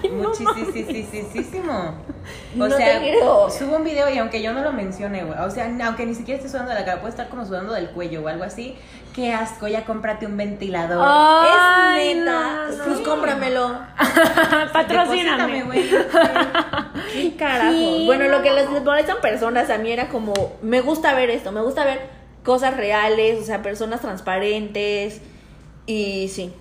muchísimo. 0.12 1.94
O 2.56 2.58
No 2.58 2.70
sea, 2.76 3.00
subo 3.50 3.76
un 3.78 3.84
video 3.84 4.10
y 4.10 4.18
aunque 4.18 4.42
yo 4.42 4.54
no 4.54 4.62
lo 4.62 4.72
mencione, 4.72 5.24
güey, 5.24 5.38
o 5.40 5.50
sea, 5.52 5.70
aunque 5.86 6.06
ni 6.06 6.16
siquiera 6.16 6.38
esté 6.38 6.50
sudando 6.50 6.72
de 6.74 6.80
la 6.80 6.86
cara, 6.86 7.00
puede 7.00 7.12
estar 7.12 7.30
como 7.30 7.46
sudando 7.46 7.74
del 7.74 7.90
cuello 7.90 8.24
o 8.24 8.28
algo 8.28 8.44
así. 8.44 8.76
Qué 9.14 9.32
asco, 9.32 9.68
ya 9.68 9.86
cómprate 9.86 10.26
un 10.26 10.36
ventilador. 10.36 10.95
Es 11.04 12.16
neta, 12.16 12.68
no, 12.70 12.78
no, 12.78 12.84
pues 12.86 13.00
cómpramelo. 13.00 13.80
Patrocíname. 14.74 15.64
Güey. 15.64 15.90
¿Qué 17.12 17.36
carajo? 17.38 17.72
Sí, 17.72 18.04
bueno, 18.06 18.28
lo 18.28 18.42
que 18.42 18.52
les 18.52 18.70
molestan 18.70 19.18
personas 19.22 19.70
a 19.70 19.78
mí 19.78 19.92
era 19.92 20.10
como, 20.10 20.34
me 20.62 20.82
gusta 20.82 21.14
ver 21.14 21.30
esto, 21.30 21.52
me 21.52 21.62
gusta 21.62 21.86
ver 21.86 22.02
cosas 22.44 22.78
reales, 22.78 23.42
o 23.42 23.44
sea, 23.44 23.62
personas 23.62 24.02
transparentes 24.02 25.22
y 25.86 26.30
sí. 26.30 26.54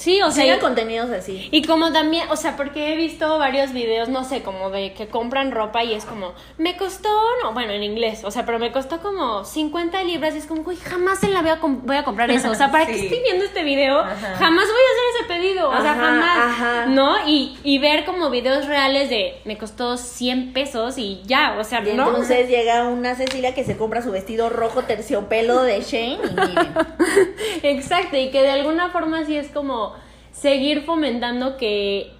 Sí, 0.00 0.22
o 0.22 0.30
sea, 0.30 0.44
Sigan 0.44 0.60
contenidos 0.60 1.10
así. 1.10 1.48
Y 1.52 1.62
como 1.64 1.92
también, 1.92 2.26
o 2.30 2.36
sea, 2.36 2.56
porque 2.56 2.92
he 2.92 2.96
visto 2.96 3.38
varios 3.38 3.72
videos, 3.72 4.08
no 4.08 4.24
sé, 4.24 4.42
como 4.42 4.70
de 4.70 4.94
que 4.94 5.08
compran 5.08 5.52
ropa 5.52 5.84
y 5.84 5.92
es 5.92 6.06
como, 6.06 6.32
me 6.56 6.76
costó, 6.78 7.10
no, 7.42 7.52
bueno, 7.52 7.72
en 7.72 7.82
inglés, 7.82 8.22
o 8.24 8.30
sea, 8.30 8.46
pero 8.46 8.58
me 8.58 8.72
costó 8.72 9.00
como 9.00 9.44
50 9.44 10.02
libras 10.04 10.34
y 10.34 10.38
es 10.38 10.46
como, 10.46 10.62
güey, 10.62 10.78
jamás 10.78 11.22
en 11.22 11.34
la 11.34 11.42
vida 11.42 11.60
com- 11.60 11.82
voy 11.84 11.96
a 11.96 12.04
comprar 12.04 12.30
eso. 12.30 12.50
O 12.50 12.54
sea, 12.54 12.70
¿para 12.72 12.86
qué 12.90 12.92
estoy 12.98 13.20
viendo 13.20 13.44
este 13.44 13.62
video? 13.62 13.98
Ajá. 14.00 14.36
Jamás 14.38 14.64
voy 14.66 14.80
a 14.80 14.92
hacer 14.94 15.04
ese 15.20 15.24
pedido, 15.48 15.68
o 15.68 15.82
sea, 15.82 15.92
Ajá, 15.92 16.00
jamás, 16.00 16.38
ajá. 16.38 16.86
¿no? 16.86 17.28
Y, 17.28 17.58
y 17.62 17.78
ver 17.78 18.06
como 18.06 18.30
videos 18.30 18.66
reales 18.66 19.10
de, 19.10 19.38
me 19.44 19.58
costó 19.58 19.98
100 19.98 20.54
pesos 20.54 20.96
y 20.96 21.20
ya, 21.26 21.56
o 21.58 21.64
sea, 21.64 21.80
Y 21.86 21.92
¿no? 21.94 22.08
entonces 22.08 22.48
llega 22.48 22.84
una 22.88 23.14
Cecilia 23.16 23.54
que 23.54 23.64
se 23.64 23.76
compra 23.76 24.00
su 24.00 24.10
vestido 24.10 24.48
rojo 24.48 24.82
terciopelo 24.84 25.62
de 25.62 25.82
Shane 25.82 26.18
y 26.24 26.34
miren. 26.34 26.72
Exacto, 27.62 28.16
y 28.16 28.30
que 28.30 28.42
de 28.42 28.50
alguna 28.50 28.90
forma 28.90 29.24
sí 29.24 29.36
es 29.36 29.48
como 29.48 29.89
seguir 30.32 30.82
fomentando 30.84 31.56
que, 31.56 32.12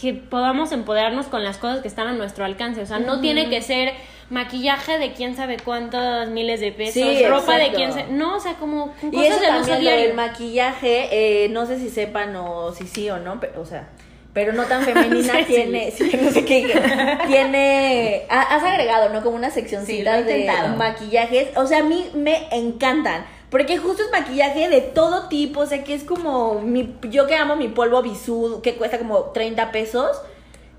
que 0.00 0.14
podamos 0.14 0.72
empoderarnos 0.72 1.26
con 1.26 1.42
las 1.44 1.58
cosas 1.58 1.80
que 1.80 1.88
están 1.88 2.06
a 2.08 2.12
nuestro 2.12 2.44
alcance. 2.44 2.80
O 2.82 2.86
sea, 2.86 2.98
no 2.98 3.20
tiene 3.20 3.48
que 3.48 3.62
ser 3.62 3.92
maquillaje 4.30 4.98
de 4.98 5.12
quién 5.12 5.34
sabe 5.36 5.56
cuántos 5.56 6.28
miles 6.28 6.60
de 6.60 6.70
pesos, 6.72 6.94
Sí, 6.94 7.24
ropa 7.26 7.56
de 7.56 7.72
quién 7.72 7.92
sabe. 7.92 8.08
No, 8.10 8.36
o 8.36 8.40
sea, 8.40 8.54
como 8.54 8.92
Y 9.10 9.24
eso 9.24 9.40
del 9.40 9.50
uso 9.56 9.60
también 9.60 9.74
lo 9.76 9.80
diario. 9.80 10.06
del 10.08 10.14
maquillaje, 10.14 11.44
eh, 11.44 11.48
no 11.48 11.64
sé 11.66 11.78
si 11.78 11.88
sepan 11.88 12.36
o 12.36 12.72
si 12.72 12.86
sí 12.86 13.08
o 13.08 13.18
no, 13.18 13.40
pero, 13.40 13.60
o 13.60 13.64
sea, 13.64 13.88
pero 14.34 14.52
no 14.52 14.64
tan 14.64 14.82
femenina 14.82 15.32
Sí, 15.38 15.44
tiene, 15.46 15.90
sí, 15.90 16.10
no 16.22 16.30
sé 16.30 16.44
qué, 16.44 16.78
tiene, 17.26 18.22
ha- 18.28 18.54
has 18.56 18.62
agregado, 18.62 19.08
¿no? 19.10 19.22
Como 19.22 19.36
una 19.36 19.50
seccioncita 19.50 20.22
de 20.22 20.46
maquillajes, 20.76 21.56
o 21.56 21.66
sea, 21.66 21.78
a 21.78 21.82
mí 21.84 22.06
me 22.14 22.48
encantan. 22.52 23.24
Porque 23.50 23.78
justo 23.78 24.02
es 24.02 24.10
maquillaje 24.10 24.68
de 24.68 24.80
todo 24.80 25.28
tipo, 25.28 25.60
o 25.60 25.66
sea, 25.66 25.82
que 25.82 25.94
es 25.94 26.04
como 26.04 26.60
mi, 26.60 26.96
yo 27.10 27.26
que 27.26 27.36
amo 27.36 27.56
mi 27.56 27.68
polvo 27.68 28.02
bisú, 28.02 28.60
que 28.62 28.76
cuesta 28.76 28.98
como 28.98 29.30
30 29.30 29.72
pesos. 29.72 30.20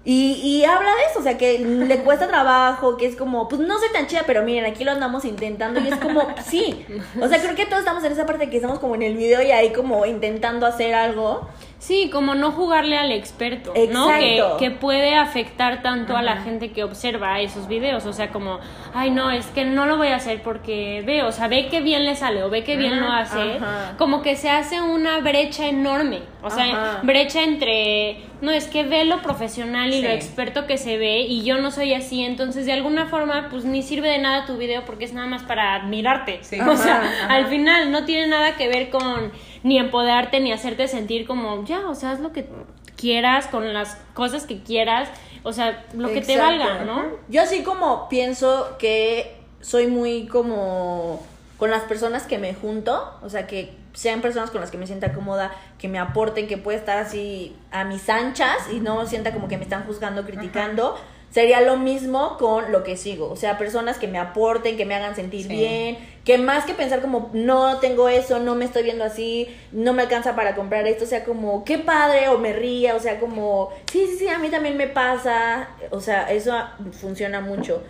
Y, 0.06 0.34
y 0.44 0.64
habla 0.64 0.96
de 0.96 1.04
eso, 1.10 1.20
o 1.20 1.24
sea, 1.24 1.38
que 1.38 1.60
le 1.60 2.00
cuesta 2.04 2.28
trabajo, 2.28 2.96
que 2.96 3.06
es 3.06 3.16
como, 3.16 3.48
pues 3.48 3.62
no 3.62 3.78
soy 3.80 3.90
tan 3.92 4.08
chida, 4.08 4.24
pero 4.26 4.44
miren, 4.44 4.66
aquí 4.66 4.84
lo 4.84 4.92
andamos 4.92 5.26
intentando 5.26 5.80
y 5.82 5.88
es 5.88 5.98
como, 5.98 6.28
sí. 6.48 6.86
O 7.22 7.28
sea, 7.28 7.42
creo 7.42 7.56
que 7.56 7.66
todos 7.66 7.80
estamos 7.80 8.04
en 8.04 8.12
esa 8.12 8.26
parte 8.26 8.50
que 8.50 8.58
estamos 8.58 8.80
como 8.80 8.96
en 8.96 9.04
el 9.04 9.18
video 9.18 9.42
y 9.42 9.52
ahí 9.52 9.74
como 9.74 10.06
intentando 10.06 10.66
hacer 10.66 10.94
algo. 10.94 11.50
Sí, 11.80 12.10
como 12.12 12.36
no 12.36 12.52
jugarle 12.52 12.98
al 12.98 13.14
experto, 13.14 13.74
¿no? 13.92 14.10
Que, 14.10 14.44
que 14.60 14.70
puede 14.70 15.16
afectar 15.16 15.82
tanto 15.82 16.18
a 16.18 16.22
la 16.22 16.42
gente 16.42 16.72
que 16.72 16.84
observa 16.84 17.40
esos 17.40 17.70
videos. 17.70 18.06
O 18.06 18.12
sea, 18.12 18.32
como, 18.32 18.60
ay, 18.94 19.12
no, 19.12 19.32
es 19.32 19.46
que 19.48 19.64
no 19.64 19.86
lo 19.86 19.96
voy 19.96 20.10
a 20.10 20.18
hacer 20.18 20.42
porque 20.44 21.02
ve, 21.06 21.24
o 21.24 21.32
sea, 21.32 21.48
ve 21.48 21.70
que 21.70 21.80
bien 21.80 22.06
le 22.06 22.18
sale 22.18 22.44
o 22.44 22.50
ve 22.50 22.66
que 22.66 22.76
bien 22.76 23.00
lo 23.00 23.10
hace. 23.10 23.56
Ajá. 23.56 23.96
Como 23.98 24.22
que 24.22 24.36
se 24.36 24.50
hace 24.50 24.82
una 24.82 25.22
brecha 25.22 25.68
enorme. 25.68 26.20
O 26.44 26.50
sea, 26.50 27.00
brecha 27.04 27.44
entre, 27.44 28.18
no, 28.42 28.52
es 28.52 28.68
que 28.68 28.84
ve 28.84 29.06
lo 29.06 29.22
profesional 29.22 29.94
y 29.94 30.02
lo 30.02 30.10
experto 30.10 30.68
que 30.68 30.78
se 30.78 30.98
ve 30.98 31.22
y 31.22 31.44
yo 31.44 31.60
no 31.60 31.72
soy 31.72 31.94
así. 31.94 32.26
Entonces, 32.26 32.66
de 32.66 32.74
alguna 32.74 33.06
forma, 33.06 33.48
pues 33.50 33.64
ni 33.64 33.84
sirve 33.84 34.10
de 34.10 34.18
nada 34.18 34.46
tu 34.46 34.58
video 34.58 34.84
porque 34.84 35.06
es 35.06 35.14
nada 35.14 35.28
más 35.28 35.44
para 35.44 35.76
admirarte. 35.76 36.40
Sí. 36.42 36.58
O 36.70 36.76
sea, 36.76 37.02
al 37.30 37.48
final 37.48 37.92
no 37.92 38.06
tiene 38.06 38.28
nada 38.28 38.56
que 38.56 38.68
ver 38.68 38.90
con 38.90 39.32
ni 39.64 39.78
empoderarte 39.78 40.40
ni 40.40 40.52
hacerte 40.52 40.88
sentir 40.88 41.26
como 41.28 41.64
ya, 41.66 41.88
o 41.90 41.96
sea, 41.96 42.12
haz 42.12 42.20
lo 42.20 42.32
que 42.32 42.48
quieras 42.96 43.48
con 43.48 43.74
las 43.74 43.98
cosas 44.14 44.46
que 44.46 44.62
quieras, 44.62 45.10
o 45.44 45.54
sea, 45.54 45.86
lo 45.94 46.12
que 46.12 46.22
te 46.22 46.38
valga, 46.38 46.84
¿no? 46.86 47.06
Yo 47.30 47.42
así 47.42 47.64
como 47.64 48.10
pienso 48.10 48.76
que 48.78 49.38
soy 49.62 49.88
muy 49.88 50.28
como 50.28 51.22
con 51.58 51.72
las 51.72 51.84
personas 51.84 52.24
que 52.24 52.38
me 52.38 52.54
junto, 52.54 53.14
o 53.22 53.30
sea, 53.30 53.48
que 53.48 53.74
sean 53.94 54.22
personas 54.22 54.50
con 54.52 54.62
las 54.62 54.72
que 54.72 54.78
me 54.78 54.88
sienta 54.88 55.14
cómoda, 55.14 55.52
que 55.78 55.88
me 55.88 56.00
aporten, 56.00 56.48
que 56.48 56.58
pueda 56.58 56.78
estar 56.78 56.98
así 56.98 57.56
a 57.72 57.84
mis 57.84 58.10
anchas 58.10 58.56
y 58.72 58.80
no 58.80 59.06
sienta 59.06 59.34
como 59.34 59.48
que 59.48 59.58
me 59.58 59.64
están 59.64 59.84
juzgando, 59.86 60.26
criticando. 60.26 60.96
Sería 61.32 61.62
lo 61.62 61.78
mismo 61.78 62.38
con 62.38 62.72
lo 62.72 62.84
que 62.84 62.98
sigo, 62.98 63.30
o 63.30 63.36
sea, 63.36 63.58
personas 63.58 63.98
que 63.98 64.08
me 64.08 64.18
aporten, 64.18 64.78
que 64.78 64.86
me 64.86 64.96
hagan 64.96 65.16
sentir 65.16 65.44
Sí. 65.44 65.50
bien, 65.50 65.98
que 66.30 66.38
más 66.38 66.64
que 66.64 66.76
pensar 66.76 67.02
como 67.02 67.32
no 67.34 67.80
tengo 67.80 68.08
eso, 68.08 68.38
no 68.38 68.54
me 68.54 68.66
estoy 68.66 68.84
viendo 68.84 69.04
así, 69.04 69.48
no 69.72 69.94
me 69.94 70.04
alcanza 70.04 70.36
para 70.36 70.54
comprar 70.54 70.86
esto, 70.86 71.06
o 71.06 71.08
sea, 71.08 71.24
como 71.24 71.66
qué 71.66 71.80
padre 71.80 72.30
o 72.30 72.38
me 72.38 72.54
ría, 72.54 72.96
o 72.96 73.00
sea, 73.00 73.20
como 73.20 73.72
sí, 73.92 74.06
sí, 74.06 74.16
sí, 74.20 74.28
a 74.28 74.38
mí 74.38 74.50
también 74.50 74.78
me 74.78 74.86
pasa, 74.86 75.70
o 75.90 76.00
sea, 76.00 76.32
eso 76.32 76.56
funciona 76.92 77.42
mucho. 77.42 77.82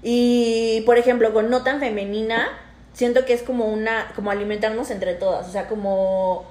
Y 0.00 0.82
por 0.86 0.96
ejemplo, 0.96 1.32
con 1.32 1.50
no 1.50 1.64
tan 1.64 1.80
femenina, 1.80 2.46
siento 2.92 3.24
que 3.24 3.32
es 3.32 3.42
como 3.42 3.64
una 3.64 4.12
como 4.14 4.30
alimentarnos 4.30 4.92
entre 4.92 5.14
todas, 5.14 5.48
o 5.48 5.50
sea, 5.50 5.66
como 5.66 6.46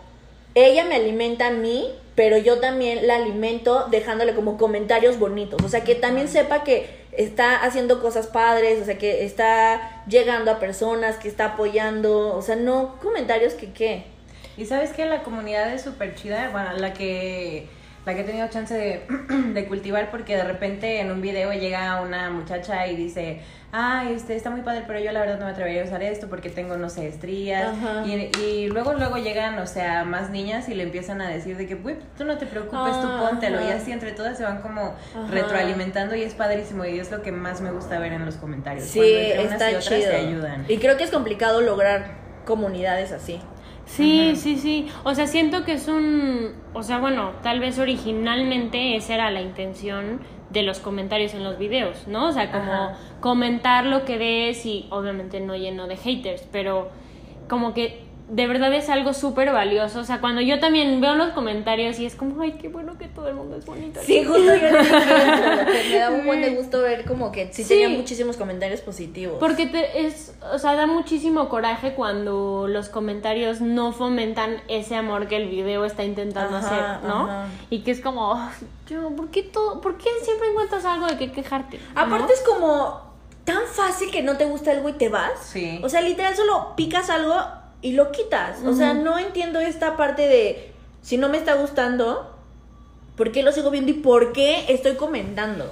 ella 0.53 0.83
me 0.83 0.95
alimenta 0.95 1.47
a 1.47 1.51
mí, 1.51 1.93
pero 2.15 2.37
yo 2.37 2.59
también 2.59 3.07
la 3.07 3.15
alimento 3.15 3.87
dejándole 3.89 4.35
como 4.35 4.57
comentarios 4.57 5.17
bonitos. 5.17 5.63
O 5.63 5.69
sea, 5.69 5.85
que 5.85 5.95
también 5.95 6.27
sepa 6.27 6.63
que 6.63 7.06
está 7.17 7.63
haciendo 7.63 8.01
cosas 8.01 8.27
padres, 8.27 8.81
o 8.81 8.85
sea, 8.85 8.97
que 8.97 9.25
está 9.25 10.03
llegando 10.07 10.51
a 10.51 10.59
personas, 10.59 11.17
que 11.17 11.27
está 11.27 11.45
apoyando. 11.45 12.35
O 12.35 12.41
sea, 12.41 12.55
no 12.55 12.97
comentarios 13.01 13.53
que 13.53 13.73
qué. 13.73 14.05
Y 14.55 14.65
sabes 14.65 14.91
que 14.91 15.05
la 15.05 15.23
comunidad 15.23 15.73
es 15.73 15.81
súper 15.81 16.15
chida, 16.15 16.49
bueno, 16.51 16.73
la 16.77 16.93
que 16.93 17.67
la 18.07 18.15
que 18.15 18.21
he 18.21 18.23
tenido 18.23 18.47
chance 18.47 18.73
de, 18.73 19.05
de 19.53 19.65
cultivar 19.67 20.09
porque 20.09 20.37
de 20.37 20.43
repente 20.45 21.01
en 21.01 21.11
un 21.11 21.21
video 21.21 21.51
llega 21.51 21.99
una 22.01 22.29
muchacha 22.29 22.87
y 22.87 22.95
dice, 22.95 23.41
ay, 23.73 24.13
este 24.13 24.33
está 24.37 24.49
muy 24.49 24.61
padre, 24.61 24.85
pero 24.87 24.97
yo 25.01 25.11
la 25.11 25.19
verdad 25.19 25.37
no 25.39 25.45
me 25.45 25.51
atrevería 25.51 25.81
a 25.81 25.85
usar 25.85 26.01
esto 26.01 26.29
porque 26.29 26.49
tengo, 26.49 26.77
no 26.77 26.89
sé, 26.89 27.05
estrías. 27.09 27.73
Y, 28.05 28.31
y 28.39 28.67
luego, 28.69 28.93
luego 28.93 29.17
llegan, 29.17 29.59
o 29.59 29.67
sea, 29.67 30.05
más 30.05 30.29
niñas 30.29 30.69
y 30.69 30.73
le 30.73 30.83
empiezan 30.83 31.19
a 31.21 31.27
decir 31.27 31.57
de 31.57 31.67
que, 31.67 31.75
"Güey, 31.75 31.97
tú 32.17 32.23
no 32.23 32.37
te 32.37 32.45
preocupes, 32.45 33.01
tú 33.01 33.09
póntelo. 33.19 33.59
Y 33.59 33.65
ajá. 33.65 33.75
así 33.75 33.91
entre 33.91 34.13
todas 34.13 34.37
se 34.37 34.45
van 34.45 34.61
como 34.61 34.81
Ajá. 35.13 35.27
retroalimentando 35.29 36.15
y 36.15 36.21
es 36.23 36.33
padrísimo 36.33 36.85
y 36.85 36.97
es 36.99 37.11
lo 37.11 37.21
que 37.21 37.33
más 37.33 37.59
me 37.59 37.71
gusta 37.71 37.99
ver 37.99 38.13
en 38.13 38.25
los 38.25 38.37
comentarios. 38.37 38.85
Sí, 38.85 38.99
cuando 38.99 39.17
entre 39.19 39.39
unas 39.41 39.51
está 39.53 39.65
y 39.71 39.75
otras 39.75 39.85
chido. 39.89 40.11
se 40.11 40.15
ayudan. 40.15 40.65
Y 40.69 40.77
creo 40.77 40.95
que 40.95 41.03
es 41.03 41.11
complicado 41.11 41.59
lograr 41.59 42.11
comunidades 42.45 43.11
así. 43.11 43.41
Sí, 43.87 44.33
sí, 44.35 44.57
sí. 44.57 44.87
O 45.03 45.15
sea, 45.15 45.27
siento 45.27 45.63
que 45.63 45.73
es 45.73 45.87
un, 45.87 46.51
o 46.73 46.83
sea, 46.83 46.99
bueno, 46.99 47.31
tal 47.41 47.59
vez 47.59 47.79
originalmente 47.79 48.95
esa 48.95 49.15
era 49.15 49.31
la 49.31 49.41
intención 49.41 50.19
de 50.49 50.63
los 50.63 50.79
comentarios 50.79 51.33
en 51.33 51.43
los 51.43 51.57
videos, 51.57 52.07
¿no? 52.07 52.27
O 52.27 52.31
sea, 52.31 52.51
como 52.51 52.71
Ajá. 52.71 52.97
comentar 53.21 53.85
lo 53.85 54.05
que 54.05 54.17
ves 54.17 54.65
y 54.65 54.87
obviamente 54.91 55.39
no 55.39 55.55
lleno 55.55 55.87
de 55.87 55.95
haters, 55.97 56.47
pero 56.51 56.89
como 57.49 57.73
que 57.73 58.06
de 58.29 58.45
verdad 58.45 58.73
es 58.73 58.89
algo 58.89 59.13
súper 59.13 59.51
valioso. 59.53 59.99
O 59.99 60.03
sea, 60.03 60.19
cuando 60.19 60.41
yo 60.41 60.59
también 60.59 60.99
veo 60.99 61.15
los 61.15 61.29
comentarios 61.29 61.97
y 61.99 62.05
es 62.05 62.15
como, 62.15 62.41
ay, 62.41 62.57
qué 62.61 62.67
bueno 62.67 62.97
que 62.97 63.07
todo 63.07 63.29
el 63.29 63.35
mundo 63.35 63.55
es 63.55 63.65
bonito. 63.65 64.01
Sí, 64.03 64.23
justo 64.25 64.43
yo 64.43 64.53
dije 64.53 64.69
que 64.69 65.89
me 65.91 65.99
da 65.99 66.09
un 66.11 66.25
buen 66.25 66.41
de 66.41 66.49
gusto 66.49 66.81
ver 66.81 67.05
como 67.05 67.31
que 67.31 67.51
sí, 67.53 67.63
Sí. 67.63 67.69
tenía 67.69 67.89
muchísimos 67.89 68.35
comentarios 68.35 68.81
positivos. 68.81 69.37
Porque 69.39 69.65
te, 69.67 70.05
es, 70.05 70.33
o 70.53 70.59
sea, 70.59 70.75
da 70.75 70.87
muchísimo 70.87 71.47
coraje 71.47 71.93
cuando 71.93 72.67
los 72.67 72.89
comentarios 72.89 73.61
no 73.61 73.93
fomentan 73.93 74.57
ese 74.67 74.95
amor 74.95 75.27
que 75.27 75.37
el 75.37 75.47
video 75.47 75.85
está 75.85 76.03
intentando 76.03 76.57
Ajá, 76.57 76.67
hacer, 76.97 77.07
¿no? 77.09 77.23
ajá. 77.23 77.45
Y 77.69 77.79
que 77.83 77.91
es 77.91 78.01
como, 78.01 78.33
"Ay, 78.33 78.67
yo, 78.87 79.09
¿por 79.15 79.29
qué, 79.29 79.43
todo, 79.43 79.79
¿por 79.79 79.97
qué 79.97 80.09
siempre 80.23 80.49
encuentras 80.49 80.83
algo 80.83 81.07
de 81.07 81.17
que 81.17 81.31
quejarte? 81.31 81.79
¿no? 81.95 82.01
Aparte 82.01 82.33
es 82.33 82.41
como 82.41 83.07
tan 83.45 83.61
fácil 83.71 84.11
que 84.11 84.21
no 84.21 84.35
te 84.35 84.43
gusta 84.43 84.71
algo 84.71 84.89
y 84.89 84.93
te 84.93 85.07
vas. 85.07 85.31
Sí. 85.41 85.79
O 85.81 85.87
sea, 85.87 86.01
literal 86.01 86.35
solo 86.35 86.73
picas 86.75 87.09
algo 87.09 87.35
y 87.81 87.93
lo 87.93 88.11
quitas. 88.11 88.63
O 88.65 88.73
sea, 88.73 88.93
no 88.93 89.17
entiendo 89.19 89.59
esta 89.59 89.97
parte 89.97 90.27
de 90.27 90.71
si 91.01 91.17
no 91.17 91.29
me 91.29 91.37
está 91.37 91.53
gustando, 91.55 92.35
¿por 93.15 93.31
qué 93.31 93.43
lo 93.43 93.51
sigo 93.51 93.71
viendo 93.71 93.91
y 93.91 93.95
por 93.95 94.33
qué 94.33 94.65
estoy 94.69 94.95
comentando? 94.95 95.71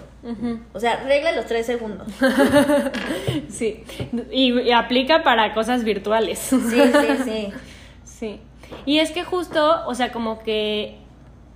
O 0.74 0.80
sea, 0.80 1.04
regla 1.04 1.32
los 1.34 1.46
tres 1.46 1.66
segundos. 1.66 2.08
Sí. 3.50 3.84
Y, 4.32 4.60
y 4.60 4.72
aplica 4.72 5.24
para 5.24 5.54
cosas 5.54 5.84
virtuales. 5.84 6.40
Sí, 6.40 6.60
sí, 6.60 7.18
sí. 7.24 7.48
Sí. 8.04 8.40
Y 8.86 9.00
es 9.00 9.12
que 9.12 9.24
justo, 9.24 9.84
o 9.88 9.94
sea, 9.94 10.12
como 10.12 10.40
que 10.40 10.98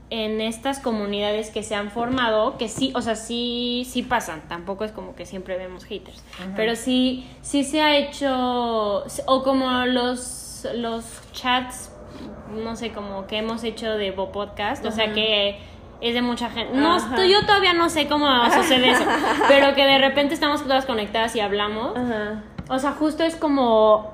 en 0.09 0.41
estas 0.41 0.79
comunidades 0.79 1.51
que 1.51 1.63
se 1.63 1.75
han 1.75 1.91
formado, 1.91 2.57
que 2.57 2.67
sí, 2.67 2.91
o 2.95 3.01
sea, 3.01 3.15
sí, 3.15 3.85
sí 3.89 4.01
pasan, 4.01 4.41
tampoco 4.47 4.83
es 4.83 4.91
como 4.91 5.15
que 5.15 5.25
siempre 5.25 5.57
vemos 5.57 5.85
haters, 5.85 6.23
pero 6.55 6.75
sí, 6.75 7.27
sí 7.41 7.63
se 7.63 7.81
ha 7.81 7.95
hecho, 7.95 9.03
o 9.25 9.43
como 9.43 9.85
los, 9.85 10.67
los 10.75 11.05
chats, 11.31 11.91
no 12.51 12.75
sé, 12.75 12.91
como 12.91 13.27
que 13.27 13.37
hemos 13.37 13.63
hecho 13.63 13.97
de 13.97 14.11
Bo 14.11 14.31
Podcast, 14.31 14.85
o 14.85 14.91
sea 14.91 15.13
que 15.13 15.59
es 16.01 16.13
de 16.13 16.21
mucha 16.21 16.49
gente. 16.49 16.77
No, 16.77 16.97
yo 17.25 17.45
todavía 17.45 17.73
no 17.73 17.89
sé 17.89 18.07
cómo 18.07 18.27
sucede 18.51 18.91
eso, 18.91 19.03
pero 19.47 19.75
que 19.75 19.85
de 19.85 19.97
repente 19.97 20.33
estamos 20.33 20.63
todas 20.63 20.85
conectadas 20.85 21.35
y 21.35 21.39
hablamos. 21.39 21.95
Ajá. 21.97 22.43
O 22.69 22.79
sea, 22.79 22.91
justo 22.93 23.23
es 23.23 23.35
como 23.35 24.13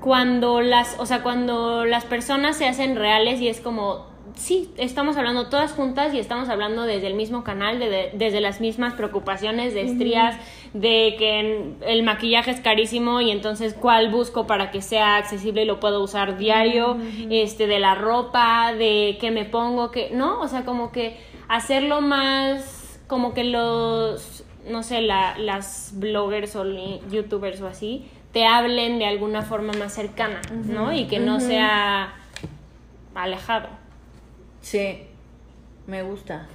cuando 0.00 0.60
las, 0.60 0.96
o 0.98 1.06
sea, 1.06 1.22
cuando 1.22 1.84
las 1.84 2.04
personas 2.04 2.56
se 2.56 2.66
hacen 2.66 2.96
reales 2.96 3.40
y 3.40 3.48
es 3.48 3.60
como, 3.60 4.11
sí, 4.34 4.70
estamos 4.76 5.16
hablando 5.16 5.48
todas 5.48 5.72
juntas 5.72 6.12
y 6.14 6.18
estamos 6.18 6.48
hablando 6.48 6.82
desde 6.82 7.06
el 7.06 7.14
mismo 7.14 7.44
canal, 7.44 7.78
de- 7.78 7.88
de- 7.88 8.10
desde 8.14 8.40
las 8.40 8.60
mismas 8.60 8.94
preocupaciones 8.94 9.74
de 9.74 9.82
estrías, 9.82 10.36
de 10.72 11.14
que 11.18 11.74
el 11.86 12.02
maquillaje 12.02 12.50
es 12.50 12.60
carísimo 12.60 13.20
y 13.20 13.30
entonces 13.30 13.74
cuál 13.74 14.10
busco 14.10 14.46
para 14.46 14.70
que 14.70 14.80
sea 14.82 15.16
accesible 15.16 15.62
y 15.62 15.66
lo 15.66 15.80
puedo 15.80 16.02
usar 16.02 16.38
diario, 16.38 16.96
este, 17.30 17.66
de 17.66 17.78
la 17.78 17.94
ropa, 17.94 18.72
de 18.72 19.18
qué 19.20 19.30
me 19.30 19.44
pongo, 19.44 19.90
que, 19.90 20.10
¿no? 20.12 20.40
O 20.40 20.48
sea, 20.48 20.64
como 20.64 20.92
que 20.92 21.18
hacerlo 21.48 22.00
más, 22.00 23.00
como 23.06 23.34
que 23.34 23.44
los, 23.44 24.44
no 24.68 24.82
sé, 24.82 25.02
la, 25.02 25.36
las 25.38 25.92
bloggers 25.96 26.56
o 26.56 26.64
youtubers 27.10 27.60
o 27.60 27.66
así, 27.66 28.06
te 28.32 28.46
hablen 28.46 28.98
de 28.98 29.04
alguna 29.04 29.42
forma 29.42 29.74
más 29.74 29.92
cercana, 29.94 30.40
¿no? 30.68 30.92
Y 30.94 31.04
que 31.06 31.18
no 31.18 31.38
sea 31.40 32.14
alejado. 33.14 33.68
Sí, 34.62 35.02
me 35.86 36.02
gusta. 36.02 36.48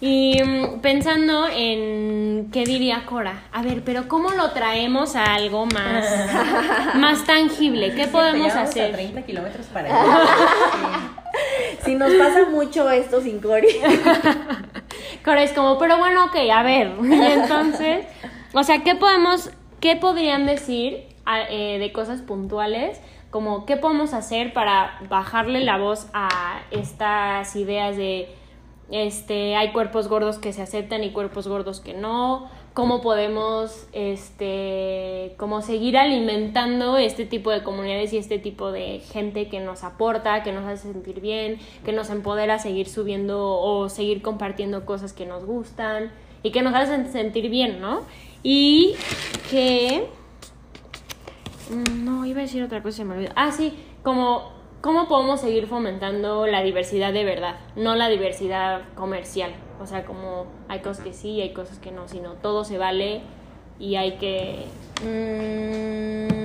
Y 0.00 0.42
mm, 0.42 0.80
pensando 0.80 1.46
en 1.48 2.50
qué 2.52 2.64
diría 2.64 3.06
Cora, 3.06 3.44
a 3.52 3.62
ver, 3.62 3.82
pero 3.82 4.08
¿cómo 4.08 4.30
lo 4.30 4.50
traemos 4.50 5.16
a 5.16 5.34
algo 5.34 5.64
más, 5.66 6.04
más 6.96 7.24
tangible? 7.24 7.94
¿Qué 7.94 8.06
podemos 8.06 8.48
Llegamos 8.48 8.56
a 8.56 8.62
hacer? 8.70 8.92
30 8.92 9.22
kilómetros 9.22 9.66
para 9.66 9.88
allá. 9.88 11.12
Si 11.84 11.94
nos 11.94 12.12
pasa 12.14 12.48
mucho 12.50 12.90
esto 12.90 13.20
sin 13.20 13.40
Cori. 13.40 13.68
Cora 15.24 15.42
es 15.42 15.52
como, 15.52 15.78
pero 15.78 15.98
bueno, 15.98 16.24
ok, 16.24 16.36
a 16.52 16.62
ver. 16.62 16.94
Y 17.00 17.12
entonces, 17.12 18.06
o 18.52 18.62
sea, 18.64 18.82
¿qué 18.82 18.96
podemos, 18.96 19.50
qué 19.80 19.94
podrían 19.94 20.46
decir 20.46 21.04
eh, 21.50 21.78
de 21.78 21.92
cosas 21.92 22.22
puntuales? 22.22 23.00
Como, 23.30 23.66
¿qué 23.66 23.76
podemos 23.76 24.14
hacer 24.14 24.52
para 24.52 24.98
bajarle 25.08 25.64
la 25.64 25.78
voz 25.78 26.08
a 26.12 26.62
estas 26.70 27.54
ideas 27.56 27.96
de, 27.96 28.28
este, 28.90 29.56
hay 29.56 29.72
cuerpos 29.72 30.08
gordos 30.08 30.38
que 30.38 30.52
se 30.52 30.62
aceptan 30.62 31.02
y 31.02 31.10
cuerpos 31.10 31.48
gordos 31.48 31.80
que 31.80 31.92
no? 31.92 32.48
¿Cómo 32.72 33.00
podemos, 33.00 33.86
este, 33.92 35.34
como 35.38 35.62
seguir 35.62 35.96
alimentando 35.96 36.98
este 36.98 37.24
tipo 37.24 37.50
de 37.50 37.62
comunidades 37.62 38.12
y 38.12 38.18
este 38.18 38.38
tipo 38.38 38.70
de 38.70 39.00
gente 39.00 39.48
que 39.48 39.60
nos 39.60 39.82
aporta, 39.82 40.42
que 40.42 40.52
nos 40.52 40.66
hace 40.66 40.92
sentir 40.92 41.20
bien, 41.20 41.58
que 41.84 41.92
nos 41.92 42.10
empodera 42.10 42.54
a 42.54 42.58
seguir 42.58 42.88
subiendo 42.88 43.58
o 43.58 43.88
seguir 43.88 44.20
compartiendo 44.20 44.84
cosas 44.84 45.14
que 45.14 45.24
nos 45.24 45.46
gustan 45.46 46.12
y 46.42 46.50
que 46.52 46.62
nos 46.62 46.74
hacen 46.74 47.10
sentir 47.10 47.48
bien, 47.48 47.80
¿no? 47.80 48.02
Y 48.42 48.94
que... 49.50 50.06
Mm, 51.70 52.04
No, 52.04 52.24
iba 52.26 52.40
a 52.40 52.42
decir 52.42 52.62
otra 52.62 52.82
cosa, 52.82 52.98
se 52.98 53.04
me 53.04 53.14
olvidó. 53.14 53.32
Ah, 53.36 53.50
sí, 53.52 53.78
como 54.02 54.54
cómo 54.80 55.08
podemos 55.08 55.40
seguir 55.40 55.66
fomentando 55.66 56.46
la 56.46 56.62
diversidad 56.62 57.12
de 57.12 57.24
verdad, 57.24 57.56
no 57.74 57.96
la 57.96 58.08
diversidad 58.08 58.82
comercial. 58.94 59.50
O 59.80 59.86
sea, 59.86 60.04
como 60.04 60.46
hay 60.68 60.80
cosas 60.80 61.04
que 61.04 61.12
sí 61.12 61.30
y 61.30 61.40
hay 61.42 61.52
cosas 61.52 61.78
que 61.78 61.90
no, 61.90 62.06
sino 62.08 62.34
todo 62.34 62.64
se 62.64 62.78
vale 62.78 63.22
y 63.78 63.96
hay 63.96 64.12
que... 64.18 64.66
Mm, 65.04 66.36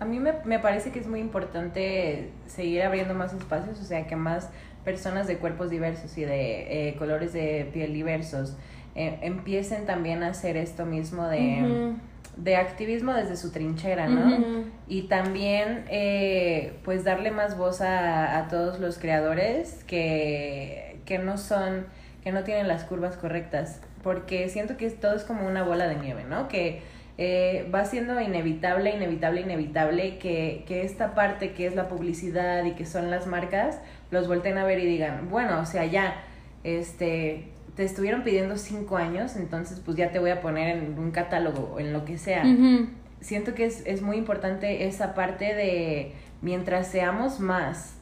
A 0.00 0.04
mí 0.04 0.18
me, 0.18 0.32
me 0.44 0.58
parece 0.58 0.90
que 0.90 0.98
es 0.98 1.06
muy 1.06 1.20
importante 1.20 2.32
seguir 2.46 2.82
abriendo 2.82 3.14
más 3.14 3.32
espacios, 3.32 3.78
o 3.80 3.84
sea, 3.84 4.04
que 4.08 4.16
más 4.16 4.50
personas 4.84 5.28
de 5.28 5.38
cuerpos 5.38 5.70
diversos 5.70 6.18
y 6.18 6.24
de 6.24 6.88
eh, 6.88 6.96
colores 6.96 7.32
de 7.32 7.70
piel 7.72 7.92
diversos 7.94 8.56
eh, 8.94 9.18
empiecen 9.22 9.86
también 9.86 10.22
a 10.22 10.28
hacer 10.28 10.56
esto 10.56 10.84
mismo 10.84 11.26
de, 11.28 11.94
de 12.36 12.56
activismo 12.56 13.14
desde 13.14 13.36
su 13.36 13.50
trinchera, 13.50 14.06
¿no? 14.06 14.64
Y 14.88 15.02
también, 15.02 15.84
eh, 15.88 16.74
pues, 16.84 17.04
darle 17.04 17.30
más 17.30 17.56
voz 17.56 17.80
a, 17.80 18.38
a 18.38 18.48
todos 18.48 18.80
los 18.80 18.98
creadores 18.98 19.84
que, 19.84 21.00
que 21.06 21.18
no 21.18 21.38
son, 21.38 21.86
que 22.22 22.32
no 22.32 22.44
tienen 22.44 22.68
las 22.68 22.84
curvas 22.84 23.16
correctas, 23.16 23.80
porque 24.02 24.48
siento 24.48 24.76
que 24.76 24.90
todo 24.90 25.14
es 25.14 25.24
como 25.24 25.46
una 25.46 25.62
bola 25.62 25.88
de 25.88 25.96
nieve, 25.96 26.24
¿no? 26.28 26.48
Que 26.48 26.82
eh, 27.18 27.68
va 27.72 27.84
siendo 27.84 28.20
inevitable, 28.20 28.90
inevitable, 28.90 29.42
inevitable 29.42 30.18
que, 30.18 30.64
que 30.66 30.82
esta 30.82 31.14
parte 31.14 31.52
que 31.52 31.66
es 31.66 31.74
la 31.74 31.88
publicidad 31.88 32.64
y 32.64 32.72
que 32.72 32.86
son 32.86 33.10
las 33.10 33.26
marcas, 33.26 33.78
los 34.10 34.28
volteen 34.28 34.58
a 34.58 34.64
ver 34.64 34.78
y 34.80 34.86
digan, 34.86 35.28
bueno, 35.30 35.60
o 35.60 35.66
sea, 35.66 35.84
ya, 35.84 36.16
este, 36.64 37.51
te 37.76 37.84
estuvieron 37.84 38.22
pidiendo 38.22 38.56
cinco 38.56 38.96
años, 38.96 39.36
entonces 39.36 39.80
pues 39.84 39.96
ya 39.96 40.10
te 40.10 40.18
voy 40.18 40.30
a 40.30 40.40
poner 40.40 40.76
en 40.76 40.98
un 40.98 41.10
catálogo 41.10 41.72
o 41.74 41.80
en 41.80 41.92
lo 41.92 42.04
que 42.04 42.18
sea. 42.18 42.44
Siento 43.20 43.54
que 43.54 43.66
es, 43.66 43.82
es 43.86 44.02
muy 44.02 44.16
importante 44.16 44.86
esa 44.86 45.14
parte 45.14 45.54
de 45.54 46.12
mientras 46.42 46.88
seamos 46.88 47.38
más 47.40 47.94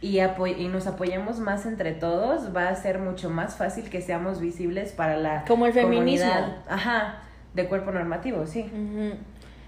y, 0.00 0.20
y 0.20 0.68
nos 0.68 0.86
apoyemos 0.86 1.40
más 1.40 1.66
entre 1.66 1.92
todos, 1.92 2.54
va 2.56 2.68
a 2.68 2.74
ser 2.76 3.00
mucho 3.00 3.28
más 3.28 3.56
fácil 3.56 3.90
que 3.90 4.00
seamos 4.00 4.40
visibles 4.40 4.92
para 4.92 5.16
la 5.16 5.44
Como 5.46 5.66
el 5.66 5.72
feminismo. 5.72 6.26
comunidad, 6.28 6.56
ajá, 6.68 7.22
de 7.54 7.66
cuerpo 7.66 7.90
normativo, 7.90 8.46
sí. 8.46 8.66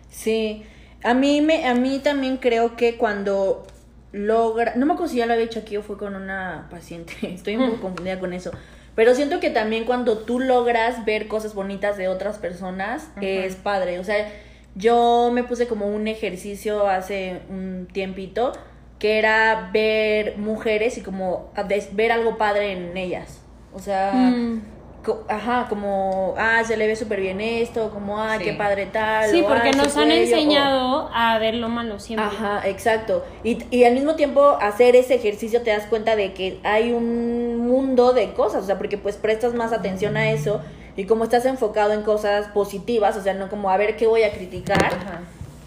Sí, 0.08 0.64
a 1.02 1.14
mí 1.14 1.40
me, 1.40 1.66
a 1.66 1.74
mí 1.74 2.00
también 2.02 2.36
creo 2.36 2.76
que 2.76 2.96
cuando 2.96 3.66
logra, 4.12 4.74
no 4.76 4.86
me 4.86 4.92
acuerdo 4.92 5.11
si 5.12 5.18
ya 5.18 5.26
lo 5.26 5.32
había 5.32 5.44
hecho 5.44 5.61
aquí 5.61 5.76
o 5.76 5.82
fue 5.82 5.96
con 5.98 6.14
una 6.14 6.68
paciente, 6.70 7.12
estoy 7.22 7.56
un 7.56 7.70
poco 7.70 7.82
confundida 7.82 8.18
con 8.20 8.32
eso, 8.32 8.52
pero 9.01 9.14
siento 9.14 9.40
que 9.40 9.48
también 9.48 9.86
cuando 9.86 10.18
tú 10.18 10.40
logras 10.40 11.07
ver 11.07 11.26
cosas 11.26 11.55
bonitas 11.55 11.96
de 11.96 12.09
otras 12.09 12.36
personas 12.36 13.09
es 13.22 13.57
padre, 13.57 13.98
o 13.98 14.05
sea, 14.05 14.30
yo 14.74 15.30
me 15.32 15.42
puse 15.42 15.66
como 15.66 15.86
un 15.86 16.07
ejercicio 16.07 16.86
hace 16.86 17.40
un 17.48 17.88
tiempito 17.90 18.53
que 18.98 19.18
era 19.18 19.70
ver 19.72 20.36
mujeres 20.36 20.98
y 20.98 21.01
como 21.01 21.51
ver 21.92 22.12
algo 22.12 22.36
padre 22.36 22.72
en 22.72 22.94
ellas, 22.94 23.40
o 23.72 23.78
sea, 23.78 24.12
Mm. 24.12 24.61
Co- 25.05 25.24
ajá, 25.28 25.66
como, 25.68 26.34
ah, 26.38 26.62
se 26.64 26.76
le 26.76 26.86
ve 26.86 26.94
súper 26.96 27.20
bien 27.20 27.40
esto, 27.40 27.90
como, 27.90 28.18
ah, 28.20 28.36
Sí. 28.38 28.44
qué 28.44 28.53
padre 28.55 28.86
tal. 28.86 29.30
Sí, 29.30 29.40
o, 29.42 29.46
porque 29.48 29.68
"Ay, 29.68 29.72
su 29.72 29.78
nos 29.78 29.96
han 29.96 30.05
cuello", 30.09 30.14
o- 30.14 30.24
enseñado 30.24 31.11
a 31.14 31.38
ver 31.38 31.55
lo 31.55 31.68
malo 31.68 31.98
siempre. 31.98 32.26
Ajá, 32.26 32.62
exacto. 32.68 33.24
Y, 33.44 33.59
y 33.70 33.84
al 33.84 33.94
mismo 33.94 34.14
tiempo 34.14 34.59
hacer 34.61 34.96
ese 34.96 35.14
ejercicio 35.14 35.62
te 35.62 35.70
das 35.70 35.86
cuenta 35.86 36.16
de 36.16 36.32
que 36.34 36.59
hay 36.64 36.92
un 36.92 37.59
mundo 37.59 38.12
de 38.12 38.32
cosas, 38.32 38.64
o 38.64 38.66
sea, 38.66 38.78
porque 38.78 38.98
pues 38.98 39.16
prestas 39.16 39.55
más 39.55 39.72
atención 39.72 40.16
a 40.16 40.30
eso 40.30 40.61
y 40.96 41.05
como 41.05 41.24
estás 41.24 41.46
enfocado 41.46 41.92
en 41.92 42.03
cosas 42.03 42.48
positivas, 42.48 43.16
o 43.16 43.22
sea, 43.22 43.32
no 43.34 43.48
como 43.48 43.70
a 43.70 43.76
ver 43.76 43.96
qué 43.96 44.07
voy 44.07 44.22
a 44.24 44.32
criticar, 44.32 44.84
Ajá. 44.84 45.20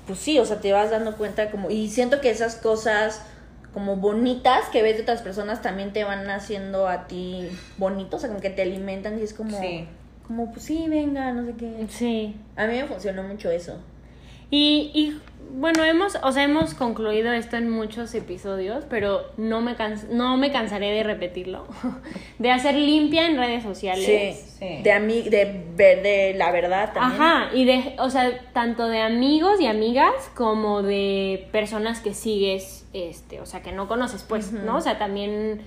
pues 0.05 0.19
sí, 0.19 0.37
o 0.37 0.45
sea, 0.45 0.57
te 0.59 0.71
vas 0.73 0.91
dando 0.91 1.15
cuenta 1.17 1.49
como 1.49 1.69
y 1.69 1.89
siento 1.89 2.21
que 2.21 2.29
esas 2.29 2.55
cosas 2.55 3.23
como 3.73 3.95
bonitas 3.97 4.69
que 4.69 4.81
ves 4.83 4.95
de 4.97 5.01
otras 5.03 5.21
personas 5.21 5.61
también 5.61 5.93
te 5.93 6.03
van 6.03 6.29
haciendo 6.29 6.87
a 6.87 7.07
ti 7.07 7.49
bonito, 7.77 8.17
o 8.17 8.19
sea, 8.19 8.29
como 8.29 8.41
que 8.41 8.49
te 8.49 8.61
alimentan 8.61 9.19
y 9.19 9.23
es 9.23 9.33
como 9.33 9.59
Sí. 9.59 9.87
como 10.27 10.51
pues 10.51 10.63
sí, 10.65 10.85
venga, 10.87 11.31
no 11.33 11.45
sé 11.45 11.53
qué. 11.53 11.85
Sí. 11.89 12.35
A 12.55 12.65
mí 12.67 12.73
me 12.73 12.85
funcionó 12.85 13.23
mucho 13.23 13.49
eso. 13.51 13.79
Y, 14.55 14.91
y 14.93 15.19
bueno, 15.55 15.83
hemos, 15.83 16.15
o 16.21 16.31
sea, 16.31 16.43
hemos 16.43 16.75
concluido 16.75 17.33
esto 17.33 17.57
en 17.57 17.71
muchos 17.71 18.13
episodios, 18.13 18.85
pero 18.87 19.21
no 19.35 19.61
me, 19.61 19.75
no 20.11 20.37
me 20.37 20.51
cansaré 20.51 20.91
de 20.91 21.01
repetirlo. 21.01 21.65
De 22.37 22.51
hacer 22.51 22.75
limpia 22.75 23.25
en 23.25 23.37
redes 23.37 23.63
sociales. 23.63 24.05
Sí, 24.05 24.49
Sí. 24.59 24.83
de 24.83 24.91
ami 24.91 25.21
de 25.23 26.33
la 26.37 26.51
verdad 26.51 26.93
también. 26.93 27.21
Ajá, 27.21 27.49
y 27.55 27.65
de, 27.65 27.95
o 27.97 28.11
sea, 28.11 28.31
tanto 28.53 28.87
de 28.87 29.01
amigos 29.01 29.59
y 29.59 29.65
amigas 29.65 30.13
como 30.35 30.83
de 30.83 31.47
personas 31.51 31.99
que 31.99 32.13
sigues, 32.13 32.85
este, 32.93 33.41
o 33.41 33.47
sea, 33.47 33.63
que 33.63 33.71
no 33.71 33.87
conoces, 33.87 34.23
pues, 34.23 34.51
¿no? 34.51 34.77
O 34.77 34.81
sea, 34.81 34.99
también 34.99 35.61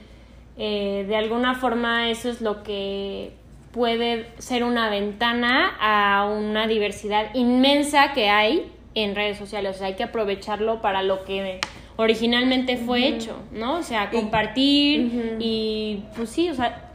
eh, 0.59 1.05
de 1.09 1.17
alguna 1.17 1.55
forma 1.57 2.09
eso 2.11 2.29
es 2.31 2.41
lo 2.41 2.63
que 2.63 3.33
puede 3.73 4.27
ser 4.39 4.63
una 4.65 4.89
ventana 4.91 5.77
a 5.81 6.25
una 6.27 6.67
diversidad 6.69 7.35
inmensa 7.35 8.13
que 8.13 8.29
hay 8.29 8.73
en 8.97 9.15
redes 9.15 9.39
sociales. 9.39 9.77
O 9.77 9.79
sea, 9.79 9.87
hay 9.89 9.95
que 9.95 10.03
aprovecharlo 10.03 10.81
para 10.81 11.03
lo 11.03 11.25
que 11.25 11.61
originalmente 11.97 12.77
fue 12.77 13.07
hecho, 13.07 13.37
¿no? 13.53 13.79
O 13.79 13.83
sea, 13.83 14.11
compartir 14.11 15.37
y 15.39 16.03
pues 16.17 16.31
sí, 16.31 16.51
o 16.51 16.55
sea, 16.55 16.91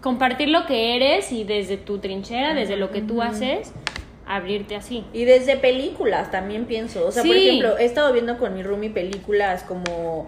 compartir 0.00 0.48
lo 0.48 0.66
que 0.66 0.96
eres 0.96 1.30
y 1.32 1.44
desde 1.44 1.76
tu 1.76 1.98
trinchera, 1.98 2.54
desde 2.54 2.76
lo 2.76 2.90
que 2.90 3.02
tú 3.02 3.22
haces, 3.22 3.72
abrirte 4.26 4.76
así. 4.76 5.04
Y 5.12 5.24
desde 5.24 5.56
películas 5.56 6.30
también 6.30 6.64
pienso. 6.64 7.06
O 7.06 7.12
sea, 7.12 7.22
por 7.22 7.36
ejemplo, 7.36 7.78
he 7.78 7.84
estado 7.84 8.12
viendo 8.12 8.38
con 8.38 8.54
mi 8.54 8.62
roomie 8.62 8.90
películas 8.90 9.62
como. 9.62 10.26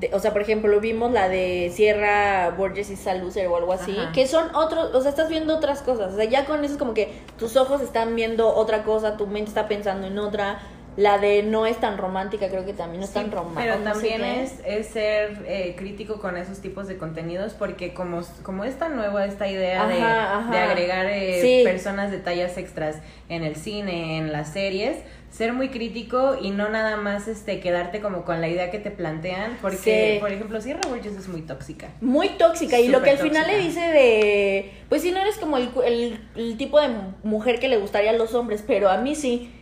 De- 0.00 0.10
o 0.14 0.18
sea, 0.20 0.32
por 0.32 0.42
ejemplo, 0.42 0.78
vimos 0.80 1.10
la 1.12 1.28
de 1.28 1.70
Sierra 1.74 2.50
Borges 2.56 2.90
y 2.90 2.96
Salucer 2.96 3.46
o 3.48 3.56
algo 3.56 3.72
así. 3.72 3.96
Ajá. 3.98 4.12
Que 4.12 4.26
son 4.26 4.54
otros. 4.54 4.94
O 4.94 5.00
sea, 5.00 5.10
estás 5.10 5.28
viendo 5.28 5.56
otras 5.56 5.82
cosas. 5.82 6.12
O 6.12 6.16
sea, 6.16 6.24
ya 6.24 6.44
con 6.44 6.64
eso 6.64 6.74
es 6.74 6.78
como 6.78 6.94
que 6.94 7.12
tus 7.38 7.56
ojos 7.56 7.80
están 7.82 8.14
viendo 8.14 8.54
otra 8.54 8.82
cosa, 8.84 9.16
tu 9.16 9.26
mente 9.26 9.48
está 9.48 9.66
pensando 9.68 10.06
en 10.06 10.18
otra. 10.18 10.60
La 10.96 11.18
de 11.18 11.44
No 11.44 11.64
es 11.64 11.76
tan 11.76 11.96
romántica, 11.96 12.48
creo 12.48 12.64
que 12.66 12.72
también 12.72 12.98
no 12.98 13.04
es 13.04 13.10
Sí, 13.12 13.14
tan 13.20 13.30
romántica. 13.30 13.60
Pero 13.76 13.84
también 13.84 14.24
es, 14.24 14.54
es 14.66 14.88
ser 14.88 15.44
eh, 15.46 15.76
crítico 15.78 16.18
con 16.20 16.36
esos 16.36 16.58
tipos 16.58 16.88
de 16.88 16.98
contenidos 16.98 17.52
porque 17.52 17.94
como, 17.94 18.20
como 18.42 18.64
es 18.64 18.76
tan 18.80 18.96
nueva 18.96 19.24
esta 19.24 19.46
idea 19.46 19.86
de, 19.86 19.94
Ajá, 20.02 20.38
ajá. 20.40 20.50
de 20.50 20.58
agregar 20.58 21.06
eh, 21.06 21.38
Sí. 21.40 21.60
personas 21.64 22.10
de 22.10 22.18
tallas 22.18 22.58
extras 22.58 22.96
en 23.28 23.44
el 23.44 23.54
cine, 23.54 24.18
en 24.18 24.32
las 24.32 24.48
series, 24.52 24.96
ser 25.30 25.52
muy 25.52 25.68
crítico 25.68 26.36
y 26.40 26.50
no 26.50 26.68
nada 26.68 26.96
más 26.96 27.28
este 27.28 27.60
quedarte 27.60 28.00
como 28.00 28.24
con 28.24 28.40
la 28.40 28.48
idea 28.48 28.70
que 28.70 28.78
te 28.78 28.90
plantean 28.90 29.58
porque, 29.60 30.14
Sí. 30.14 30.20
por 30.20 30.32
ejemplo, 30.32 30.60
Sierra 30.60 30.80
Burgess 30.88 31.16
es 31.16 31.28
muy 31.28 31.42
tóxica. 31.42 31.88
muy 32.00 32.30
tóxica 32.30 32.80
y 32.80 32.88
lo 32.88 33.02
que 33.02 33.10
al 33.10 33.18
final 33.18 33.46
le 33.46 33.58
dice 33.58 33.80
de 33.80 34.72
pues 34.88 35.02
si 35.02 35.10
no 35.12 35.18
eres 35.20 35.36
como 35.36 35.56
el, 35.58 35.68
el, 35.84 36.18
el 36.36 36.56
tipo 36.56 36.80
de 36.80 36.88
mujer 37.24 37.60
que 37.60 37.68
le 37.68 37.76
gustaría 37.76 38.10
a 38.10 38.14
los 38.14 38.34
hombres 38.34 38.64
pero 38.66 38.88
a 38.88 38.96
mí 38.98 39.14
sí 39.14 39.52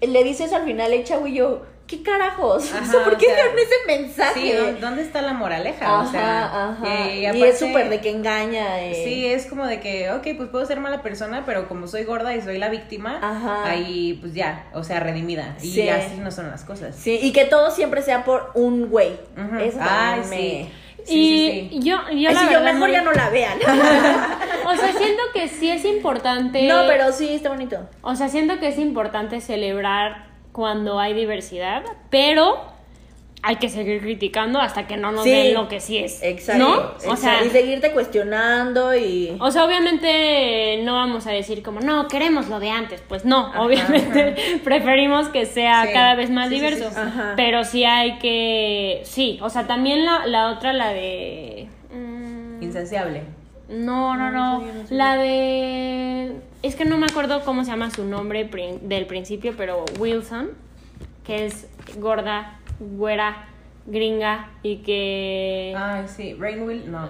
le 0.00 0.24
dice 0.24 0.44
eso 0.44 0.56
al 0.56 0.64
final 0.64 0.92
el 0.92 1.04
chavo 1.04 1.28
y 1.28 1.34
yo 1.34 1.62
qué 1.96 2.02
carajos 2.02 2.64
O 2.82 2.84
sea, 2.84 3.04
¿por 3.04 3.16
qué 3.18 3.26
o 3.26 3.28
sea, 3.30 3.36
dieron 3.44 3.58
ese 3.58 3.74
mensaje 3.86 4.40
Sí, 4.40 4.52
¿dó- 4.52 4.80
¿dónde 4.80 5.02
está 5.02 5.22
la 5.22 5.32
moraleja? 5.34 5.84
ajá 5.86 6.08
o 6.08 6.10
sea, 6.10 6.44
ajá 6.70 7.06
eh, 7.08 7.20
y, 7.20 7.26
aparte- 7.26 7.48
es 7.50 7.58
súper 7.58 7.88
de 7.88 8.00
que 8.00 8.10
engaña 8.10 8.82
eh. 8.82 9.02
Sí, 9.04 9.26
es 9.26 9.46
como 9.46 9.66
de 9.66 9.80
que, 9.80 10.10
ok, 10.10 10.26
pues 10.36 10.48
puedo 10.48 10.64
ser 10.66 10.80
mala 10.80 11.02
persona, 11.02 11.44
pero 11.46 11.68
como 11.68 11.86
soy 11.86 12.04
gorda 12.04 12.34
y 12.34 12.40
soy 12.40 12.58
la 12.58 12.68
víctima, 12.70 13.18
Ajá. 13.22 13.64
ahí 13.70 14.18
pues 14.20 14.34
ya, 14.34 14.66
o 14.72 14.82
sea, 14.84 15.00
redimida. 15.00 15.56
Y 15.62 15.70
Sí. 15.72 15.88
así 15.88 16.16
no 16.16 16.30
son 16.30 16.50
las 16.50 16.64
cosas. 16.64 16.96
Sí, 16.96 17.18
y 17.22 17.32
que 17.32 17.44
todo 17.44 17.70
siempre 17.70 18.02
sea 18.02 18.24
por 18.24 18.50
un 18.54 18.88
güey 18.88 19.12
Ujú. 19.36 19.58
eso 19.58 19.78
Ay, 19.80 20.20
me- 20.30 20.36
sí. 20.36 20.70
y 20.98 21.04
Sí, 21.04 21.08
sí, 21.10 21.68
sí. 21.72 21.80
yo, 21.82 21.96
yo 22.12 22.28
Ay, 22.28 22.34
la 22.34 22.40
sí, 22.40 22.46
yo 22.46 22.58
verdad 22.60 22.72
mejor 22.74 22.88
no- 22.88 22.94
ya 22.94 23.02
no 23.02 23.12
la 23.12 23.28
vean 23.30 23.58
O 24.64 24.76
sea, 24.76 24.92
siento 24.92 25.22
que 25.34 25.48
sí 25.48 25.68
es 25.70 25.84
importante. 25.84 26.66
no 26.68 26.84
pero 26.86 27.12
sí 27.12 27.28
está 27.34 27.48
bonito 27.48 27.78
O 28.02 28.14
sea, 28.14 28.28
siento 28.28 28.58
que 28.60 28.68
es 28.68 28.78
importante 28.78 29.40
celebrar 29.40 30.31
cuando 30.52 30.98
hay 31.00 31.14
diversidad, 31.14 31.82
pero 32.10 32.70
hay 33.44 33.56
que 33.56 33.68
seguir 33.68 34.00
criticando 34.00 34.60
hasta 34.60 34.86
que 34.86 34.96
no 34.96 35.10
nos 35.10 35.24
Sí. 35.24 35.30
den 35.30 35.54
lo 35.54 35.66
que 35.66 35.80
sí 35.80 35.98
es. 35.98 36.22
exacto, 36.22 36.94
¿No? 37.04 37.10
O 37.12 37.16
sea, 37.16 37.44
y 37.44 37.50
seguirte 37.50 37.90
cuestionando 37.90 38.94
y 38.94 39.34
o 39.40 39.50
sea, 39.50 39.64
obviamente 39.64 40.80
no 40.84 40.94
vamos 40.94 41.26
a 41.26 41.32
decir 41.32 41.60
como, 41.62 41.80
no, 41.80 42.06
queremos 42.06 42.48
lo 42.48 42.60
de 42.60 42.70
antes. 42.70 43.02
Pues 43.08 43.24
no, 43.24 43.46
Ajá, 43.48 43.62
obviamente 43.62 44.36
preferimos 44.64 45.28
que 45.28 45.46
sea 45.46 45.86
Sí. 45.86 45.92
cada 45.92 46.14
vez 46.14 46.30
más 46.30 46.50
Sí, 46.50 46.54
diverso. 46.54 46.90
Pero 47.34 47.64
sí 47.64 47.84
hay 47.84 48.18
que, 48.18 49.00
sí, 49.04 49.40
o 49.42 49.50
sea, 49.50 49.66
también 49.66 50.04
la, 50.04 50.24
la 50.26 50.50
otra, 50.52 50.72
la 50.72 50.90
de... 50.92 51.66
mm, 51.92 52.62
Insaciable. 52.62 53.24
no, 53.68 54.16
no, 54.16 54.30
No, 54.30 54.58
no. 54.60 54.60
no. 54.60 54.84
La 54.90 55.16
de. 55.16 56.32
Es 56.62 56.76
que 56.76 56.84
no 56.84 56.96
me 56.96 57.06
acuerdo 57.06 57.44
cómo 57.44 57.64
se 57.64 57.70
llama 57.70 57.90
su 57.90 58.04
nombre 58.04 58.44
del 58.82 59.06
principio, 59.06 59.54
pero 59.56 59.84
Wilson, 59.98 60.50
que 61.24 61.46
es 61.46 61.68
gorda, 61.98 62.60
güera, 62.78 63.46
gringa 63.86 64.50
y 64.62 64.76
que. 64.78 65.74
Ay, 65.76 66.04
sí, 66.06 66.34
Rain 66.34 66.62
Will, 66.62 66.90
no. 66.90 67.08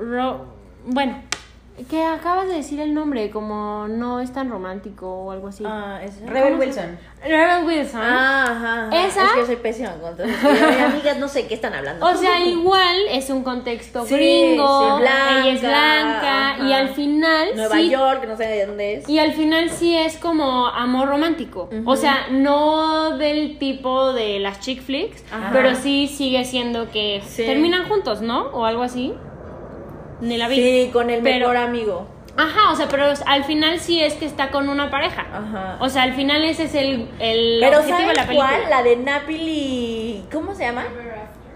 Ro- 0.00 0.46
bueno, 0.84 1.22
que 1.90 2.04
acabas 2.04 2.48
de 2.48 2.54
decir 2.54 2.80
el 2.80 2.94
nombre, 2.94 3.30
como 3.30 3.86
no 3.88 4.20
es 4.20 4.32
tan 4.32 4.48
romántico 4.50 5.06
o 5.08 5.30
algo 5.30 5.48
así. 5.48 5.64
ah, 5.66 6.00
¿esa? 6.02 6.24
Rebel 6.26 6.52
¿Cómo 6.54 6.62
se- 6.62 6.66
Wilson. 6.68 6.98
Rebel 7.22 7.64
Wilson. 7.66 8.00
Ah, 8.02 8.42
ajá, 8.50 8.86
ajá. 8.88 9.06
¿Esa? 9.06 9.24
Es 9.24 9.30
que 9.32 9.38
yo 9.40 9.46
soy 9.46 9.56
pésima 9.56 9.90
con 9.94 10.16
todo 10.16 10.26
amigas, 10.86 11.18
no 11.18 11.28
sé 11.28 11.46
qué 11.46 11.54
están 11.54 11.74
hablando. 11.74 12.06
O 12.06 12.14
sea, 12.14 12.40
igual 12.44 12.96
es 13.10 13.28
un 13.30 13.42
contexto 13.42 14.06
Sí, 14.06 14.14
gringo, 14.14 14.96
sí, 14.96 15.02
blanca, 15.02 15.40
ella 15.40 15.52
es 15.52 15.60
blanca 15.60 16.50
ajá. 16.52 16.68
y 16.68 16.72
al 16.72 16.88
final 16.90 17.48
Nueva 17.56 17.76
sí 17.76 17.90
York, 17.90 18.24
no 18.28 18.36
sé 18.36 18.44
de 18.46 18.66
dónde 18.66 18.94
es. 18.94 19.08
Y 19.08 19.18
al 19.18 19.32
final 19.32 19.70
sí 19.70 19.96
es 19.96 20.16
como 20.18 20.68
amor 20.68 21.08
romántico. 21.08 21.68
O 21.84 21.96
sea, 21.96 22.28
no 22.30 23.16
del 23.18 23.58
tipo 23.58 24.12
de 24.12 24.38
las 24.38 24.60
chick 24.60 24.80
flicks, 24.82 25.24
pero 25.52 25.74
sí 25.74 26.06
sigue 26.08 26.44
siendo 26.44 26.90
que 26.90 27.22
terminan 27.36 27.88
juntos, 27.88 28.22
¿no? 28.22 28.46
O 28.48 28.64
algo 28.64 28.82
así. 28.82 29.14
Ni 30.20 30.36
la 30.36 30.48
vi. 30.48 30.56
Sí, 30.56 30.90
con 30.92 31.10
el 31.10 31.22
Pero- 31.22 31.48
mejor 31.48 31.56
amigo. 31.56 32.06
Ajá, 32.38 32.70
o 32.70 32.76
sea, 32.76 32.86
pero 32.88 33.04
al 33.24 33.44
final 33.44 33.80
sí 33.80 34.02
es 34.02 34.12
que 34.12 34.26
está 34.26 34.50
con 34.50 34.68
una 34.68 34.90
pareja. 34.90 35.24
Ajá. 35.32 35.78
O 35.80 35.88
sea, 35.88 36.02
al 36.02 36.12
final 36.12 36.44
ese 36.44 36.64
es 36.64 36.74
el, 36.74 37.08
el 37.18 37.58
Pero 37.62 37.78
objetivo 37.78 37.96
¿sabes 37.98 38.08
de 38.08 38.14
la 38.14 38.26
película. 38.26 38.48
cuál? 38.58 38.70
La 38.70 38.82
de 38.82 38.96
Napoli. 38.96 40.24
¿Cómo 40.30 40.54
se 40.54 40.64
llama? 40.64 40.84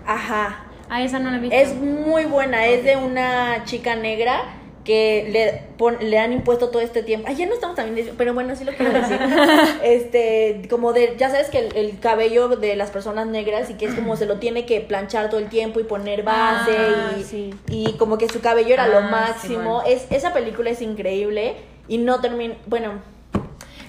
Ajá. 0.07 0.65
Ah, 0.89 1.03
esa 1.03 1.19
no 1.19 1.31
la 1.31 1.37
he 1.37 1.41
visto. 1.41 1.55
Es 1.57 1.75
muy 1.75 2.25
buena. 2.25 2.65
Es 2.67 2.83
de 2.85 2.97
una 2.97 3.63
chica 3.65 3.95
negra 3.95 4.41
que 4.85 5.29
le, 5.31 5.63
pon- 5.77 5.99
le 6.01 6.19
han 6.19 6.33
impuesto 6.33 6.71
todo 6.71 6.81
este 6.81 7.03
tiempo. 7.03 7.29
Ay, 7.29 7.37
ya 7.37 7.47
no 7.47 7.53
estamos 7.55 7.77
también 7.77 7.97
diciendo, 7.97 8.17
pero 8.17 8.33
bueno, 8.33 8.57
sí 8.57 8.65
lo 8.65 8.73
quiero 8.73 8.93
decir. 8.93 9.19
este, 9.83 10.63
como 10.71 10.93
de, 10.93 11.17
ya 11.19 11.29
sabes 11.31 11.49
que 11.51 11.59
el, 11.59 11.77
el 11.77 11.99
cabello 12.01 12.49
de 12.49 12.77
las 12.77 12.91
personas 12.91 13.27
negras 13.27 13.69
y 13.71 13.75
que 13.75 13.85
es 13.87 13.95
como 13.95 14.17
se 14.17 14.25
lo 14.27 14.39
tiene 14.39 14.65
que 14.67 14.81
planchar 14.81 15.29
todo 15.29 15.39
el 15.39 15.49
tiempo 15.49 15.81
y 15.81 15.85
poner 15.85 16.23
base 16.23 16.77
Ah, 16.77 17.13
y, 17.19 17.25
sí. 17.25 17.55
y 17.69 17.93
como 17.99 18.17
que 18.19 18.29
su 18.29 18.41
cabello 18.41 18.73
era 18.75 18.89
lo 18.89 18.99
Ah, 18.99 19.03
máximo. 19.03 19.83
Es, 19.87 20.07
esa 20.11 20.33
película 20.33 20.71
es 20.71 20.81
increíble 20.81 21.57
y 21.87 21.99
no 21.99 22.21
termina, 22.21 22.55
bueno. 22.67 23.03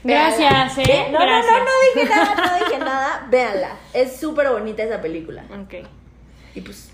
Gracias, 0.04 0.76
véanla. 0.76 0.94
¿eh? 0.94 1.08
No, 1.12 1.20
Gracias. 1.20 1.52
no, 1.52 1.60
no, 1.60 1.66
no 1.66 2.02
dije 2.02 2.10
nada, 2.10 2.36
no 2.60 2.66
dije 2.66 2.80
nada. 2.80 3.28
Véanla. 3.30 3.76
Es 3.94 4.18
súper 4.18 4.50
bonita 4.50 4.84
esa 4.84 5.00
película. 5.02 5.46
Ok. 5.64 5.88
Y 6.56 6.62
pues, 6.62 6.89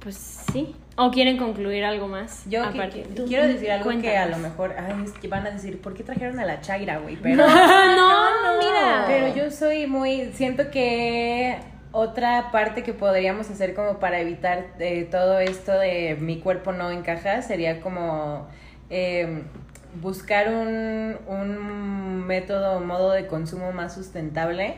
Pues 0.00 0.44
sí. 0.52 0.74
¿O 0.96 1.10
quieren 1.10 1.38
concluir 1.38 1.84
algo 1.84 2.06
más? 2.06 2.44
Yo 2.48 2.62
quiero 3.26 3.46
decir 3.48 3.70
algo 3.70 3.90
que 4.00 4.16
a 4.16 4.26
lo 4.26 4.38
mejor, 4.38 4.74
ay, 4.78 5.04
es 5.04 5.12
que 5.12 5.28
van 5.28 5.46
a 5.46 5.50
decir, 5.50 5.80
¿por 5.80 5.94
qué 5.94 6.02
trajeron 6.02 6.38
a 6.38 6.44
la 6.44 6.60
Chaira, 6.60 6.98
güey? 6.98 7.16
Pero, 7.22 7.36
no, 7.46 7.46
no. 7.46 8.58
mira. 8.58 9.04
pero 9.06 9.34
yo 9.34 9.50
soy 9.50 9.86
muy, 9.86 10.32
siento 10.34 10.70
que 10.70 11.58
otra 11.92 12.50
parte 12.52 12.82
que 12.82 12.92
podríamos 12.92 13.50
hacer 13.50 13.74
como 13.74 13.98
para 13.98 14.20
evitar 14.20 14.66
eh, 14.78 15.08
todo 15.10 15.38
esto 15.38 15.72
de 15.72 16.16
mi 16.20 16.38
cuerpo 16.40 16.72
no 16.72 16.90
encaja 16.90 17.42
sería 17.42 17.80
como 17.80 18.48
eh, 18.90 19.42
buscar 20.00 20.48
un, 20.48 21.16
un 21.26 22.26
método, 22.26 22.80
modo 22.80 23.12
de 23.12 23.26
consumo 23.26 23.72
más 23.72 23.94
sustentable. 23.94 24.76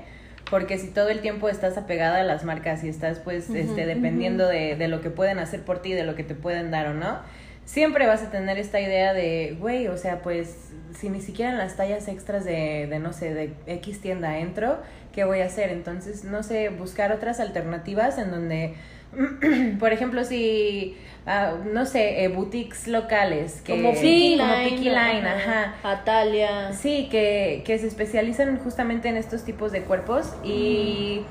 Porque 0.55 0.79
si 0.79 0.87
todo 0.87 1.09
el 1.09 1.19
tiempo 1.19 1.49
estás 1.49 1.77
apegada 1.77 2.21
a 2.21 2.23
las 2.23 2.45
marcas 2.45 2.85
y 2.85 2.89
estás 2.89 3.19
pues 3.19 3.51
este, 3.51 3.87
dependiendo 3.87 4.47
de, 4.47 4.77
de 4.77 4.87
lo 4.87 5.01
que 5.01 5.11
pueden 5.11 5.41
hacer 5.41 5.63
por 5.63 5.83
ti, 5.83 5.95
de 5.95 6.05
lo 6.05 6.15
que 6.15 6.23
te 6.23 6.37
pueden 6.37 6.71
dar 6.71 6.87
o 6.87 6.95
no, 6.95 7.19
siempre 7.65 8.07
vas 8.07 8.23
a 8.23 8.31
tener 8.31 8.57
esta 8.57 8.81
idea 8.81 9.13
de, 9.15 9.57
güey, 9.59 9.89
o 9.89 9.97
sea, 9.97 10.23
pues 10.23 10.71
si 10.97 11.09
ni 11.09 11.21
siquiera 11.21 11.51
en 11.51 11.59
las 11.59 11.75
tallas 11.75 12.07
extras 12.07 12.45
de, 12.45 12.87
de, 12.89 13.01
no 13.01 13.13
sé, 13.13 13.35
de 13.35 13.53
X 13.67 14.01
tienda 14.01 14.39
entro, 14.39 14.79
¿qué 15.13 15.25
voy 15.25 15.41
a 15.41 15.47
hacer? 15.47 15.71
Entonces, 15.71 16.23
no 16.23 16.45
sé, 16.45 16.69
buscar 16.69 17.11
otras 17.11 17.41
alternativas 17.41 18.17
en 18.19 18.31
donde, 18.31 18.75
por 19.79 19.93
ejemplo, 19.93 20.25
si, 20.25 20.97
ah, 21.27 21.55
no 21.73 21.87
sé, 21.87 22.25
eh, 22.25 22.29
boutiques 22.29 22.89
locales, 22.89 23.61
que, 23.63 23.73
como 23.73 23.93
Line, 23.93 24.43
Picky 24.65 24.85
Line, 24.85 25.27
ajá. 25.27 25.75
Atalia. 25.83 26.73
Sí, 26.73 27.09
que, 27.11 27.63
que 27.65 27.79
se 27.79 27.87
especializan 27.87 28.59
justamente 28.59 29.09
en 29.09 29.17
estos 29.17 29.45
tipos 29.45 29.73
de 29.73 29.83
cuerpos 29.83 30.33
y 30.45 31.23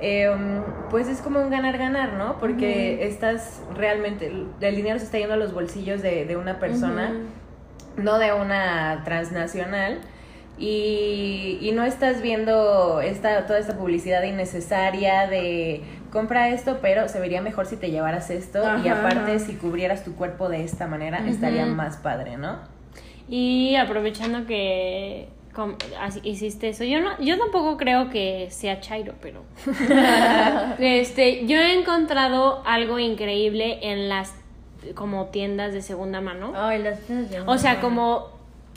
em, 0.00 0.62
pues 0.90 1.08
es 1.08 1.20
como 1.20 1.40
un 1.40 1.50
ganar-ganar, 1.50 2.14
¿no? 2.14 2.38
Porque 2.38 3.06
estás 3.06 3.62
realmente, 3.74 4.32
el 4.60 4.76
dinero 4.76 4.98
se 4.98 5.06
está 5.06 5.18
yendo 5.18 5.34
a 5.34 5.38
los 5.38 5.52
bolsillos 5.52 6.02
de, 6.02 6.24
de 6.24 6.36
una 6.36 6.58
persona, 6.58 7.12
no 7.96 8.18
de 8.18 8.32
una 8.32 9.02
transnacional. 9.04 10.00
Y, 10.58 11.58
y 11.62 11.72
no 11.72 11.82
estás 11.82 12.20
viendo 12.20 13.00
esta, 13.00 13.46
toda 13.46 13.58
esta 13.58 13.76
publicidad 13.76 14.22
innecesaria 14.22 15.26
de 15.26 15.80
compra 16.12 16.50
esto, 16.50 16.78
pero 16.82 17.08
se 17.08 17.18
vería 17.20 17.40
mejor 17.42 17.66
si 17.66 17.76
te 17.76 17.90
llevaras 17.90 18.30
esto 18.30 18.60
y 18.84 18.88
aparte 18.88 19.32
ajá. 19.32 19.38
si 19.38 19.54
cubrieras 19.54 20.04
tu 20.04 20.14
cuerpo 20.14 20.48
de 20.48 20.62
esta 20.62 20.86
manera 20.86 21.26
estaría 21.26 21.66
más 21.66 21.96
padre, 21.96 22.36
¿no? 22.36 22.58
Y 23.28 23.76
aprovechando 23.76 24.46
que 24.46 25.28
com- 25.54 25.76
así- 26.00 26.20
hiciste 26.22 26.68
eso, 26.68 26.84
yo 26.84 27.00
no, 27.00 27.18
yo 27.20 27.38
tampoco 27.38 27.76
creo 27.76 28.10
que 28.10 28.48
sea 28.50 28.80
Chairo, 28.80 29.14
pero 29.22 29.42
este, 30.78 31.46
yo 31.46 31.56
he 31.58 31.78
encontrado 31.78 32.62
algo 32.66 32.98
increíble 32.98 33.78
en 33.82 34.08
las 34.08 34.34
como 34.94 35.26
tiendas 35.26 35.72
de 35.72 35.80
segunda 35.82 36.20
mano. 36.20 36.52
Ay, 36.56 36.82
las 36.82 36.98
tiendas 37.00 37.30
de 37.30 37.40
O 37.42 37.56
sea, 37.58 37.80
como 37.80 38.28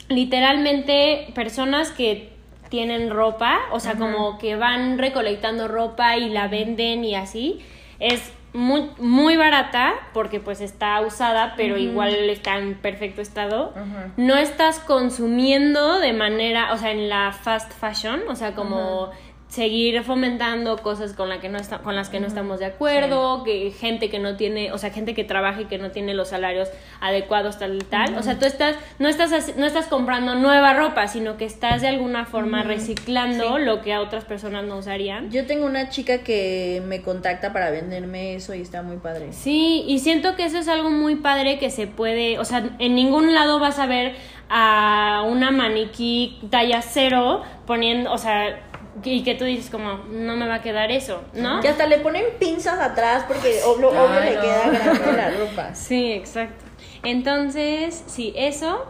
literalmente 0.08 1.28
personas 1.34 1.90
que 1.90 2.32
tienen 2.68 3.10
ropa, 3.10 3.58
o 3.72 3.80
sea, 3.80 3.94
como 3.94 4.38
que 4.38 4.56
van 4.56 4.98
recolectando 4.98 5.68
ropa 5.68 6.16
y 6.16 6.28
la 6.28 6.48
venden 6.48 7.04
y 7.04 7.14
así. 7.14 7.60
Es 7.98 8.32
muy, 8.52 8.90
muy 8.98 9.36
barata 9.36 9.94
porque 10.12 10.40
pues 10.40 10.60
está 10.60 11.00
usada, 11.02 11.54
pero 11.56 11.76
igual 11.76 12.14
está 12.30 12.56
en 12.58 12.74
perfecto 12.74 13.20
estado. 13.20 13.74
No 14.16 14.36
estás 14.36 14.78
consumiendo 14.80 15.98
de 15.98 16.12
manera, 16.12 16.72
o 16.72 16.78
sea, 16.78 16.90
en 16.90 17.08
la 17.08 17.32
fast 17.32 17.72
fashion, 17.72 18.22
o 18.28 18.34
sea, 18.34 18.54
como 18.54 19.10
seguir 19.48 20.02
fomentando 20.02 20.78
cosas 20.78 21.12
con, 21.12 21.28
la 21.28 21.40
que 21.40 21.48
no 21.48 21.58
está, 21.58 21.78
con 21.78 21.94
las 21.94 22.08
que 22.08 22.18
no 22.18 22.26
estamos 22.26 22.58
de 22.58 22.66
acuerdo, 22.66 23.44
que 23.44 23.70
gente 23.70 24.10
que 24.10 24.18
no 24.18 24.36
tiene, 24.36 24.72
o 24.72 24.78
sea, 24.78 24.90
gente 24.90 25.14
que 25.14 25.24
trabaja 25.24 25.62
y 25.62 25.64
que 25.66 25.78
no 25.78 25.92
tiene 25.92 26.14
los 26.14 26.28
salarios 26.28 26.68
adecuados 27.00 27.58
tal 27.58 27.76
y 27.76 27.78
tal. 27.78 28.16
O 28.18 28.22
sea, 28.22 28.38
tú 28.38 28.46
estás 28.46 28.76
no 28.98 29.08
estás 29.08 29.56
no 29.56 29.66
estás 29.66 29.86
comprando 29.86 30.34
nueva 30.34 30.74
ropa, 30.74 31.06
sino 31.06 31.36
que 31.36 31.44
estás 31.44 31.80
de 31.80 31.88
alguna 31.88 32.26
forma 32.26 32.62
reciclando 32.64 33.58
lo 33.58 33.82
que 33.82 33.92
a 33.92 34.00
otras 34.00 34.24
personas 34.24 34.64
no 34.64 34.78
usarían. 34.78 35.30
Yo 35.30 35.46
tengo 35.46 35.66
una 35.66 35.88
chica 35.90 36.18
que 36.18 36.82
me 36.86 37.00
contacta 37.02 37.52
para 37.52 37.70
venderme 37.70 38.34
eso 38.34 38.54
y 38.54 38.60
está 38.60 38.82
muy 38.82 38.96
padre. 38.96 39.32
Sí, 39.32 39.84
y 39.86 40.00
siento 40.00 40.34
que 40.34 40.44
eso 40.44 40.58
es 40.58 40.68
algo 40.68 40.90
muy 40.90 41.16
padre 41.16 41.58
que 41.58 41.70
se 41.70 41.86
puede, 41.86 42.38
o 42.38 42.44
sea, 42.44 42.64
en 42.78 42.94
ningún 42.94 43.32
lado 43.32 43.58
vas 43.60 43.78
a 43.78 43.86
ver 43.86 44.16
a 44.48 45.24
una 45.26 45.50
maniquí 45.50 46.38
talla 46.50 46.80
cero 46.82 47.42
poniendo, 47.66 48.12
o 48.12 48.18
sea, 48.18 48.65
y 49.04 49.22
que 49.22 49.34
tú 49.34 49.44
dices 49.44 49.70
como, 49.70 49.98
no 50.10 50.36
me 50.36 50.46
va 50.46 50.56
a 50.56 50.62
quedar 50.62 50.90
eso, 50.90 51.22
¿no? 51.34 51.60
Que 51.60 51.68
hasta 51.68 51.86
le 51.86 51.98
ponen 51.98 52.24
pinzas 52.38 52.80
atrás 52.80 53.24
porque 53.28 53.60
obvio, 53.64 53.88
obvio 53.90 54.20
le 54.20 54.32
queda 54.32 54.70
grande 54.70 55.12
la 55.12 55.30
ropa. 55.38 55.74
Sí, 55.74 56.12
exacto. 56.12 56.64
Entonces, 57.02 58.04
sí, 58.06 58.32
eso. 58.36 58.86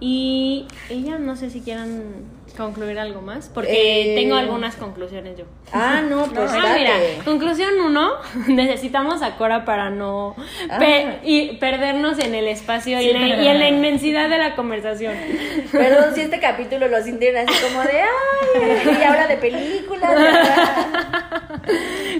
Y 0.00 0.66
ella, 0.90 1.18
no 1.18 1.36
sé 1.36 1.50
si 1.50 1.60
quieran 1.62 2.35
concluir 2.56 2.98
algo 2.98 3.20
más, 3.22 3.48
porque 3.52 4.12
Eh, 4.12 4.14
tengo 4.16 4.34
algunas 4.36 4.76
conclusiones 4.76 5.36
yo. 5.38 5.44
Ah, 5.72 6.00
no, 6.08 6.24
pues 6.34 6.50
ah, 6.52 6.56
date. 6.62 6.78
mira, 6.78 6.92
conclusión 7.24 7.70
uno, 7.84 8.12
necesitamos 8.48 9.22
a 9.22 9.36
Cora 9.36 9.64
para 9.64 9.90
no 9.90 10.34
pe- 10.78 11.06
Ah. 11.06 11.14
y 11.22 11.56
perdernos 11.56 12.18
en 12.18 12.34
el 12.34 12.48
espacio 12.48 13.00
y, 13.00 13.12
la- 13.12 13.26
y 13.42 13.46
en 13.48 13.58
la 13.60 13.68
inmensidad 13.68 14.28
de 14.28 14.38
la 14.38 14.54
conversación. 14.56 15.14
Perdón 15.72 16.14
si 16.14 16.22
este 16.22 16.40
capítulo 16.40 16.88
lo 16.88 17.02
sintieron 17.02 17.48
así 17.48 17.58
como 17.62 17.82
de 17.82 18.00
ay, 18.02 18.98
y 19.00 19.04
ahora 19.04 19.26
de 19.26 19.36
películas. 19.36 20.10
de 20.18 20.28
acá". 20.28 21.42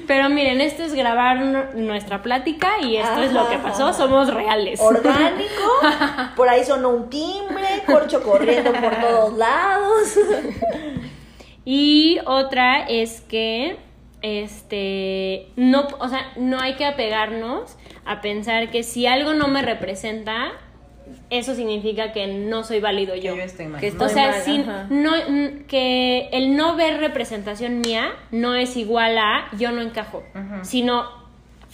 Pero 0.06 0.28
miren, 0.28 0.60
esto 0.60 0.82
es 0.82 0.94
grabar 0.94 1.38
nu- 1.40 1.64
nuestra 1.74 2.22
plática 2.22 2.78
y 2.82 2.96
esto 2.96 3.22
es 3.22 3.32
lo 3.32 3.48
que 3.48 3.58
pasó, 3.58 3.92
somos 3.92 4.32
reales. 4.32 4.80
Orgánico, 4.80 5.62
por 6.36 6.48
ahí 6.48 6.64
sonó 6.64 6.90
un 6.90 7.10
timbre, 7.10 7.65
corcho 7.86 8.22
corriendo 8.22 8.72
por 8.72 8.96
todos 9.00 9.36
lados. 9.38 10.18
Y 11.64 12.18
otra 12.26 12.86
es 12.88 13.20
que 13.22 13.76
este 14.22 15.48
no, 15.56 15.86
o 15.98 16.08
sea, 16.08 16.32
no 16.36 16.60
hay 16.60 16.74
que 16.74 16.84
apegarnos 16.84 17.76
a 18.04 18.20
pensar 18.20 18.70
que 18.70 18.82
si 18.82 19.06
algo 19.06 19.34
no 19.34 19.48
me 19.48 19.62
representa, 19.62 20.52
eso 21.30 21.54
significa 21.54 22.12
que 22.12 22.26
no 22.26 22.62
soy 22.64 22.80
válido 22.80 23.14
Que 23.14 23.20
yo. 23.20 23.36
yo 23.36 23.42
estoy 23.42 23.66
mal. 23.66 23.80
Que 23.80 23.90
¿no? 23.90 24.02
O 24.04 24.06
Estoy 24.06 24.14
sea, 24.22 24.30
mal, 24.32 24.40
si 24.42 24.60
ajá. 24.60 24.86
no, 24.90 25.14
n- 25.16 25.64
que 25.66 26.28
el 26.32 26.56
no 26.56 26.76
ver 26.76 27.00
representación 27.00 27.80
mía 27.80 28.12
no 28.30 28.54
es 28.54 28.76
igual 28.76 29.18
a 29.18 29.48
yo 29.58 29.72
no 29.72 29.80
encajo, 29.82 30.22
sino 30.62 31.25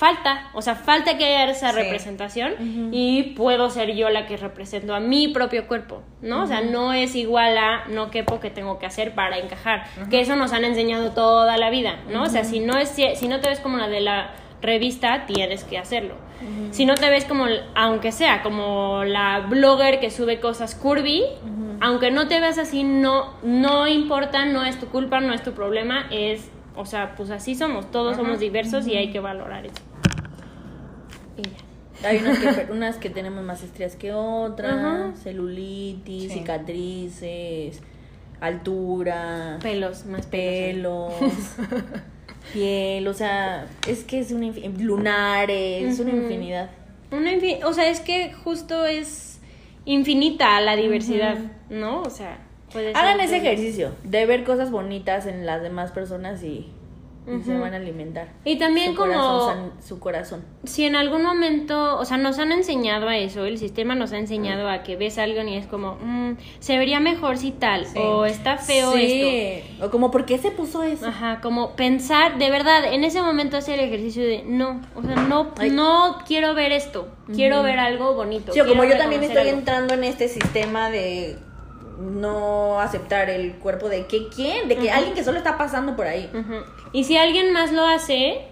falta, 0.02 0.48
o 0.52 0.62
sea, 0.62 0.74
falta 0.74 1.16
que 1.16 1.24
haya 1.24 1.48
esa 1.48 1.70
Sí. 1.70 1.76
representación 1.76 2.54
y 2.90 3.34
puedo 3.36 3.70
ser 3.70 3.94
yo 3.94 4.10
la 4.10 4.26
que 4.26 4.36
represento 4.36 4.96
a 4.96 4.98
mi 5.00 5.28
propio 5.28 5.68
cuerpo, 5.68 6.02
¿no? 6.20 6.42
O 6.42 6.46
sea, 6.48 6.60
no 6.60 6.92
es 6.92 7.14
igual 7.14 7.56
a 7.56 7.84
no 7.86 8.10
quepo 8.10 8.40
que 8.40 8.50
tengo 8.50 8.80
que 8.80 8.86
hacer 8.86 9.14
para 9.14 9.38
encajar, 9.38 9.84
que 10.10 10.18
eso 10.20 10.34
nos 10.34 10.52
han 10.52 10.64
enseñado 10.64 11.12
toda 11.12 11.56
la 11.56 11.70
vida, 11.70 12.00
¿no? 12.10 12.24
O 12.24 12.26
sea, 12.26 12.42
si 12.42 12.58
no 12.58 12.78
es 12.78 12.88
si 12.88 13.28
no 13.28 13.38
te 13.40 13.48
ves 13.48 13.60
como 13.60 13.76
la 13.78 13.86
de 13.86 14.00
la 14.00 14.32
revista, 14.60 15.24
tienes 15.26 15.62
que 15.62 15.78
hacerlo. 15.78 16.16
Si 16.72 16.84
no 16.84 16.94
te 16.96 17.08
ves 17.08 17.24
como, 17.24 17.46
aunque 17.76 18.10
sea 18.10 18.42
como 18.42 19.04
la 19.04 19.38
blogger 19.48 20.00
que 20.00 20.10
sube 20.10 20.40
cosas 20.40 20.74
curvy, 20.74 21.22
aunque 21.80 22.10
no 22.10 22.26
te 22.26 22.40
veas 22.40 22.58
así, 22.58 22.82
no, 22.82 23.34
no 23.44 23.86
importa, 23.86 24.46
no 24.46 24.64
es 24.64 24.80
tu 24.80 24.86
culpa, 24.86 25.20
no 25.20 25.32
es 25.32 25.44
tu 25.44 25.52
problema, 25.52 26.06
es, 26.10 26.50
o 26.74 26.86
sea, 26.86 27.14
pues 27.16 27.30
así 27.30 27.54
somos, 27.54 27.90
todos 27.92 28.16
somos 28.16 28.40
diversos 28.40 28.86
y 28.88 28.96
hay 28.96 29.12
que 29.12 29.20
valorar 29.20 29.66
eso. 29.66 29.82
Y 31.38 31.42
ya. 31.42 31.50
Hay 32.08 32.18
unas 32.18 32.38
que, 32.38 32.72
unas 32.72 32.96
que 32.96 33.10
tenemos 33.10 33.44
más 33.44 33.62
estrías 33.62 33.94
que 33.96 34.12
otras, 34.12 34.72
Ajá. 34.74 35.12
celulitis, 35.22 36.32
Sí. 36.32 36.38
cicatrices, 36.40 37.80
altura, 38.40 39.58
Pelos, 39.62 40.04
más 40.06 40.26
pelos. 40.26 41.12
pelos, 41.14 41.32
piel, 42.52 43.06
o 43.06 43.14
sea, 43.14 43.66
es 43.88 44.04
que 44.04 44.18
es 44.18 44.32
una 44.32 44.46
lunares, 44.80 45.84
es 45.92 46.00
una 46.00 46.10
infinidad. 46.10 46.70
Una 47.12 47.32
infin- 47.32 47.62
o 47.64 47.72
sea, 47.72 47.88
es 47.88 48.00
que 48.00 48.32
justo 48.32 48.84
es 48.84 49.38
infinita 49.84 50.60
la 50.60 50.76
diversidad, 50.76 51.36
¿no? 51.70 52.02
O 52.02 52.10
sea, 52.10 52.38
puede 52.72 52.90
Hagan 52.94 53.20
ese 53.20 53.36
ejercicio 53.36 53.92
de 54.02 54.26
ver 54.26 54.44
cosas 54.44 54.70
bonitas 54.70 55.26
en 55.26 55.46
las 55.46 55.62
demás 55.62 55.92
personas 55.92 56.42
y, 56.42 56.68
y 57.26 57.42
se 57.44 57.56
van 57.56 57.72
a 57.72 57.76
alimentar. 57.76 58.28
Y 58.44 58.58
también 58.58 58.92
su 58.92 58.96
como- 58.96 59.12
corazón, 59.12 59.72
su 59.86 59.98
corazón. 60.00 60.44
si 60.64 60.84
en 60.86 60.96
algún 60.96 61.22
momento, 61.22 61.98
o 61.98 62.04
sea, 62.04 62.16
nos 62.16 62.38
han 62.38 62.50
enseñado 62.52 63.08
a 63.08 63.16
eso, 63.16 63.44
el 63.44 63.58
sistema 63.58 63.94
nos 63.94 64.12
ha 64.12 64.18
enseñado 64.18 64.68
a 64.68 64.82
que 64.82 64.96
ves 64.96 65.18
algo 65.18 65.40
y 65.42 65.54
es 65.54 65.66
como, 65.66 65.96
mm, 66.02 66.36
se 66.58 66.76
vería 66.78 66.98
mejor 67.00 67.38
si 67.38 67.52
tal, 67.52 67.86
Sí. 67.86 67.98
o 67.98 68.24
está 68.26 68.58
feo 68.58 68.94
esto. 68.96 69.84
O 69.86 69.90
como, 69.90 70.10
¿por 70.10 70.24
qué 70.26 70.38
se 70.38 70.50
puso 70.50 70.82
eso? 70.82 71.06
Ajá, 71.06 71.40
como 71.40 71.76
pensar, 71.76 72.38
de 72.38 72.50
verdad, 72.50 72.92
en 72.92 73.04
ese 73.04 73.22
momento 73.22 73.56
hacer 73.56 73.78
el 73.78 73.86
ejercicio 73.86 74.24
de, 74.24 74.42
no, 74.44 74.80
o 74.96 75.02
sea, 75.02 75.14
no, 75.16 75.52
Ay. 75.58 75.70
no 75.70 76.18
quiero 76.26 76.54
ver 76.54 76.72
esto, 76.72 77.08
quiero 77.34 77.62
ver 77.62 77.78
algo 77.78 78.14
bonito. 78.14 78.52
Sí, 78.52 78.60
como 78.66 78.84
yo 78.84 78.96
también 78.98 79.22
estoy 79.22 79.42
algo". 79.48 79.58
entrando 79.58 79.94
en 79.94 80.04
este 80.04 80.28
sistema 80.28 80.90
de 80.90 81.38
no 82.02 82.80
aceptar 82.80 83.30
el 83.30 83.54
cuerpo 83.54 83.88
de 83.88 84.06
que 84.06 84.28
quién, 84.28 84.68
de 84.68 84.76
que 84.76 84.90
alguien 84.90 85.14
que 85.14 85.24
solo 85.24 85.38
está 85.38 85.56
pasando 85.56 85.96
por 85.96 86.06
ahí. 86.06 86.28
Y 86.92 87.04
si 87.04 87.16
alguien 87.16 87.52
más 87.52 87.72
lo 87.72 87.84
hace, 87.86 88.42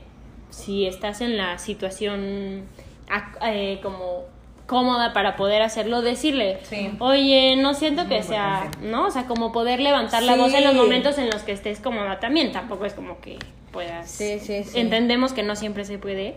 si 0.51 0.87
estás 0.87 1.21
en 1.21 1.37
la 1.37 1.59
situación 1.59 2.65
ac- 3.09 3.39
eh, 3.43 3.81
como 3.83 4.25
cómoda 4.67 5.13
para 5.13 5.35
poder 5.35 5.63
hacerlo, 5.63 6.01
decirle, 6.01 6.61
Sí. 6.63 6.93
oye, 7.01 7.57
no 7.57 7.75
siento 7.75 8.07
que 8.07 8.19
Muy 8.19 8.23
sea. 8.23 8.71
¿no? 8.83 9.07
O 9.07 9.11
sea, 9.11 9.25
como 9.27 9.51
poder 9.51 9.81
levantar 9.81 10.23
la 10.23 10.37
voz 10.37 10.55
en 10.55 10.63
los 10.65 10.75
momentos 10.75 11.19
en 11.19 11.29
los 11.29 11.43
que 11.43 11.51
estés 11.53 11.81
cómoda 11.81 12.21
también, 12.21 12.53
tampoco 12.53 12.85
es 12.85 12.95
como 12.95 13.21
que 13.21 13.37
puedas. 13.73 14.09
Sí, 14.11 14.39
sí, 14.39 14.63
sí. 14.63 14.79
Entendemos 14.79 15.33
que 15.33 15.43
no 15.43 15.57
siempre 15.57 15.85
se 15.85 15.99
puede, 15.99 16.35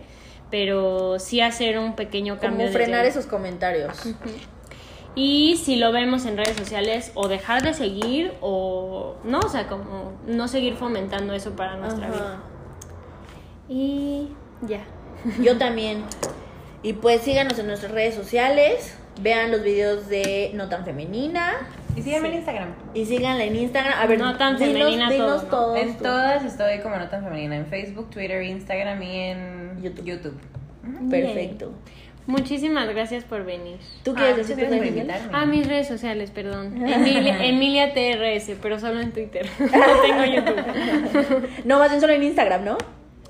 pero 0.50 1.18
sí 1.20 1.40
hacer 1.40 1.78
un 1.78 1.94
pequeño 1.94 2.38
cambio. 2.40 2.66
Como 2.66 2.72
frenar 2.72 3.04
esos 3.06 3.26
comentarios. 3.26 4.02
Y 5.16 5.56
si 5.58 5.76
lo 5.76 5.92
vemos 5.92 6.26
en 6.26 6.36
redes 6.36 6.56
sociales, 6.56 7.12
o 7.14 7.28
dejar 7.28 7.62
de 7.62 7.72
seguir, 7.74 8.32
o 8.40 9.16
no, 9.24 9.38
o 9.38 9.48
sea, 9.48 9.68
como 9.68 10.12
no 10.26 10.48
seguir 10.48 10.74
fomentando 10.74 11.34
eso 11.34 11.54
para 11.54 11.76
nuestra 11.76 12.08
vida. 12.08 12.42
Y 13.68 14.28
ya. 14.62 14.80
Yo 15.40 15.56
también. 15.56 16.04
Y 16.82 16.94
pues 16.94 17.22
síganos 17.22 17.58
en 17.58 17.66
nuestras 17.68 17.92
redes 17.92 18.14
sociales, 18.14 18.94
vean 19.22 19.50
los 19.50 19.62
videos 19.62 20.08
de 20.08 20.50
No 20.54 20.68
Tan 20.68 20.84
Femenina 20.84 21.52
Y 21.96 22.02
síganme 22.02 22.28
en 22.28 22.34
Instagram. 22.34 22.74
y 22.92 23.06
síganla 23.06 23.44
en 23.44 23.56
Instagram. 23.56 23.94
A 23.98 24.06
ver, 24.06 24.18
No 24.18 24.36
Tan 24.36 24.56
dinos, 24.58 24.72
Femenina 24.72 25.10
dinos 25.10 25.28
todos, 25.28 25.44
¿no? 25.44 25.48
todos. 25.48 25.78
En 25.78 25.96
tú. 25.96 26.02
todas 26.02 26.44
estoy 26.44 26.80
como 26.80 26.96
no 26.96 27.08
tan 27.08 27.22
femenina. 27.24 27.56
En 27.56 27.66
Facebook, 27.66 28.10
Twitter, 28.10 28.42
Instagram 28.42 29.02
y 29.02 29.16
en 29.16 29.82
YouTube. 29.82 30.04
YouTube. 30.04 30.38
Perfecto. 31.08 31.72
Muchísimas 32.26 32.88
gracias 32.88 33.24
por 33.24 33.44
venir. 33.44 33.76
¿Tú 34.02 34.12
Ah, 34.12 34.14
quieres 34.16 34.36
muchas 34.36 34.48
decir 34.56 34.64
tus 34.68 34.78
redes 34.78 34.94
sociales? 34.94 35.22
Ah, 35.32 35.44
mis 35.46 35.66
redes 35.66 35.88
sociales, 35.88 36.30
perdón. 36.30 36.74
Emilia, 36.86 37.44
Emilia 37.44 37.92
TRS, 37.92 38.56
pero 38.62 38.78
solo 38.80 39.00
en 39.00 39.12
Twitter. 39.12 39.46
No 39.58 40.00
tengo 40.02 40.24
YouTube. 40.24 41.48
No, 41.64 41.78
más 41.78 41.90
bien 41.90 42.00
solo 42.00 42.12
en 42.14 42.22
Instagram, 42.22 42.64
¿no? 42.64 42.78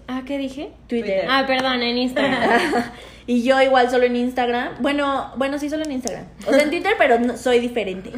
Ah, 0.06 0.22
¿qué 0.26 0.38
dije? 0.38 0.70
Twitter. 0.86 1.26
Ah, 1.28 1.44
perdón, 1.46 1.82
en 1.82 1.96
Instagram. 1.96 2.60
y 3.26 3.42
yo 3.42 3.60
igual 3.62 3.90
solo 3.90 4.04
en 4.04 4.16
Instagram. 4.16 4.74
Bueno, 4.80 5.32
bueno, 5.36 5.58
sí, 5.58 5.70
solo 5.70 5.82
en 5.84 5.92
Instagram. 5.92 6.26
O 6.46 6.52
sea, 6.52 6.62
en 6.62 6.70
Twitter, 6.70 6.92
pero 6.98 7.18
no- 7.18 7.36
soy 7.38 7.58
diferente. 7.58 8.10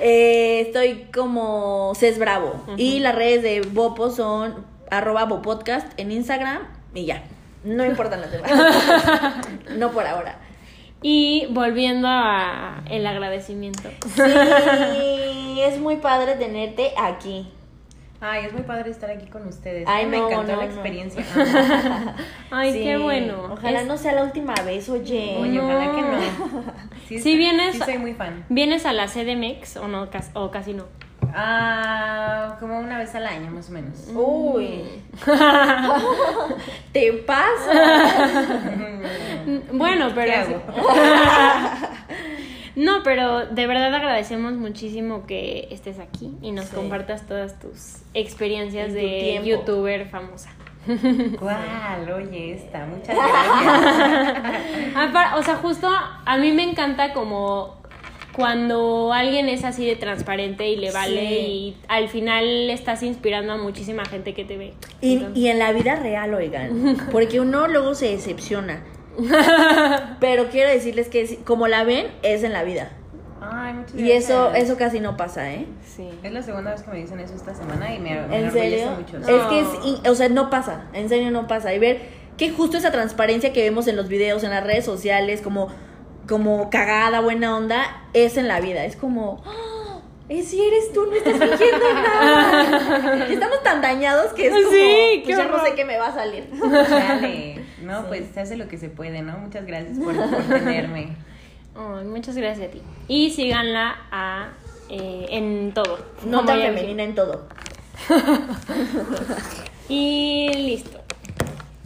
Eh, 0.00 0.62
estoy 0.66 1.06
como 1.14 1.92
Cés 1.94 2.18
Bravo. 2.18 2.64
Y 2.76 3.00
las 3.00 3.14
redes 3.14 3.42
de 3.42 3.60
Bopo 3.60 4.10
son 4.10 4.64
arroba 4.90 5.24
Bopodcast 5.26 5.86
en 5.98 6.10
Instagram 6.10 6.62
y 6.94 7.04
ya. 7.06 7.22
No 7.64 7.84
importan 7.84 8.20
las 8.20 8.32
demás. 8.32 8.50
no 9.76 9.90
por 9.92 10.06
ahora. 10.06 10.38
Y 11.00 11.46
volviendo 11.50 12.06
a 12.08 12.82
el 12.90 13.06
agradecimiento. 13.06 13.88
Sí, 14.14 15.60
es 15.60 15.78
muy 15.80 15.96
padre 15.96 16.34
tenerte 16.36 16.92
aquí. 16.98 17.48
Ay, 18.20 18.44
es 18.46 18.52
muy 18.52 18.62
padre 18.62 18.88
estar 18.92 19.10
aquí 19.10 19.26
con 19.26 19.48
ustedes. 19.48 19.84
Ay, 19.88 20.06
me 20.06 20.18
no, 20.18 20.28
encantó 20.30 20.52
no, 20.52 20.58
la 20.60 20.66
no. 20.66 20.70
experiencia. 20.72 21.24
Ay, 22.52 22.72
Sí, 22.72 22.84
qué 22.84 22.96
bueno. 22.96 23.48
Ojalá 23.52 23.80
Es- 23.80 23.86
no 23.88 23.96
sea 23.96 24.12
la 24.12 24.22
última 24.22 24.54
vez, 24.64 24.88
oye. 24.88 25.36
Oye, 25.40 25.58
No. 25.58 25.64
ojalá 25.64 25.92
que 25.96 26.02
no. 26.02 26.18
Sí, 27.08 27.18
Si 27.18 27.36
vienes- 27.36 27.72
Sí, 27.72 27.80
soy 27.84 27.98
muy 27.98 28.14
fan. 28.14 28.44
¿Vienes 28.48 28.86
a 28.86 28.92
la 28.92 29.08
CDMX 29.08 29.76
o 29.78 29.88
no? 29.88 30.08
O 30.34 30.50
casi 30.52 30.72
no. 30.72 30.84
Ah, 31.34 32.56
como 32.60 32.78
una 32.78 32.98
vez 32.98 33.14
al 33.14 33.26
año, 33.26 33.50
más 33.50 33.68
o 33.68 33.72
menos. 33.72 34.08
Uy. 34.14 34.82
Te 36.92 37.12
pasa. 37.12 38.28
Bueno, 39.72 40.08
pero... 40.14 40.26
¿Qué 40.26 40.34
hago? 40.36 40.62
No, 42.74 43.02
pero 43.02 43.44
de 43.48 43.66
verdad 43.66 43.94
agradecemos 43.94 44.54
muchísimo 44.54 45.26
que 45.26 45.68
estés 45.70 45.98
aquí 45.98 46.38
y 46.40 46.52
nos 46.52 46.68
Sí. 46.68 46.74
compartas 46.76 47.26
todas 47.26 47.58
tus 47.60 47.96
experiencias 48.14 48.88
tu 48.88 48.94
de 48.94 49.38
tiempo. 49.42 49.46
youtuber 49.46 50.08
famosa. 50.08 50.48
¿Cuál? 51.38 52.10
Oye, 52.16 52.54
esta, 52.54 52.86
muchas 52.86 53.14
gracias. 53.14 55.34
O 55.36 55.42
sea, 55.42 55.56
justo 55.56 55.86
a 56.24 56.36
mí 56.38 56.52
me 56.52 56.62
encanta 56.62 57.12
como 57.12 57.76
cuando 58.34 59.12
alguien 59.12 59.48
es 59.48 59.64
así 59.64 59.86
de 59.86 59.96
transparente 59.96 60.68
y 60.68 60.76
le 60.76 60.90
vale 60.90 61.20
Sí. 61.20 61.34
y 61.36 61.76
al 61.88 62.08
final 62.08 62.70
estás 62.70 63.02
inspirando 63.02 63.52
a 63.52 63.56
muchísima 63.58 64.04
gente 64.04 64.34
que 64.34 64.44
te 64.44 64.56
ve. 64.56 64.74
Y, 65.00 65.14
Entonces- 65.14 65.38
y 65.38 65.48
en 65.48 65.58
la 65.58 65.72
vida 65.72 65.96
real, 65.96 66.32
oigan. 66.34 66.96
Porque 67.12 67.40
uno 67.40 67.68
luego 67.68 67.94
se 67.94 68.06
decepciona. 68.10 68.82
Pero 70.20 70.48
quiero 70.50 70.70
decirles 70.70 71.08
que 71.08 71.38
como 71.44 71.68
la 71.68 71.84
ven, 71.84 72.06
es 72.22 72.42
en 72.44 72.52
la 72.52 72.64
vida. 72.64 72.90
Ay, 73.40 73.74
muchas 73.74 73.94
Y 73.96 74.12
eso, 74.12 74.44
gracias. 74.44 74.64
eso 74.68 74.76
casi 74.78 75.00
no 75.00 75.16
pasa, 75.16 75.52
¿eh? 75.52 75.66
Sí. 75.84 76.08
Es 76.22 76.32
la 76.32 76.42
segunda 76.42 76.70
vez 76.72 76.82
que 76.82 76.90
me 76.90 76.98
dicen 76.98 77.18
eso 77.20 77.34
esta 77.34 77.54
semana 77.54 77.92
y 77.94 77.98
me, 77.98 78.20
me 78.28 78.38
¿En 78.38 78.52
serio? 78.52 78.90
mucho. 78.96 79.18
Es 79.18 79.42
que 79.46 79.60
es, 79.60 80.08
o 80.08 80.14
sea, 80.14 80.28
no 80.28 80.48
pasa, 80.48 80.84
en 80.92 81.08
serio 81.08 81.30
no 81.32 81.46
pasa. 81.48 81.74
Y 81.74 81.78
ver 81.78 82.00
que 82.36 82.50
justo 82.50 82.76
esa 82.78 82.92
transparencia 82.92 83.52
que 83.52 83.62
vemos 83.62 83.88
en 83.88 83.96
los 83.96 84.08
videos, 84.08 84.44
en 84.44 84.50
las 84.50 84.64
redes 84.64 84.84
sociales, 84.84 85.42
como, 85.42 85.68
como 86.28 86.70
cagada, 86.70 87.20
buena 87.20 87.56
onda, 87.56 88.02
es 88.12 88.36
en 88.36 88.48
la 88.48 88.60
vida. 88.60 88.84
Es 88.84 88.96
como, 88.96 89.42
¡Ah! 89.46 90.00
es 90.28 90.48
si 90.48 90.62
eres 90.62 90.92
tú, 90.92 91.06
no 91.06 91.12
estás 91.14 91.32
fingiendo 91.34 91.94
nada. 91.94 93.26
Estamos 93.28 93.62
tan 93.62 93.80
dañados 93.82 94.32
que 94.32 94.46
es 94.46 94.52
como, 94.52 94.70
Sí, 94.70 95.22
pues 95.24 95.36
ya 95.36 95.44
no 95.44 95.64
sé 95.64 95.74
qué 95.74 95.84
me 95.84 95.98
va 95.98 96.08
a 96.08 96.14
salir. 96.14 96.48
Chale. 96.88 97.64
No, 97.82 98.06
pues 98.06 98.26
se 98.32 98.40
hace 98.40 98.56
lo 98.56 98.68
que 98.68 98.78
se 98.78 98.88
puede, 98.88 99.22
¿no? 99.22 99.38
Muchas 99.38 99.66
gracias 99.66 99.98
por, 99.98 100.14
por 100.14 100.44
tenerme. 100.44 101.16
Ay, 101.74 102.04
muchas 102.06 102.36
gracias 102.36 102.68
a 102.68 102.70
ti. 102.70 102.82
Y 103.08 103.30
síganla 103.30 103.96
a, 104.10 104.52
eh, 104.88 105.26
en 105.30 105.72
todo. 105.74 105.98
No 106.24 106.46
ya 106.46 106.54
femenina 106.56 107.02
en 107.02 107.14
todo. 107.14 107.46
Y 109.88 110.48
listo. 110.54 111.01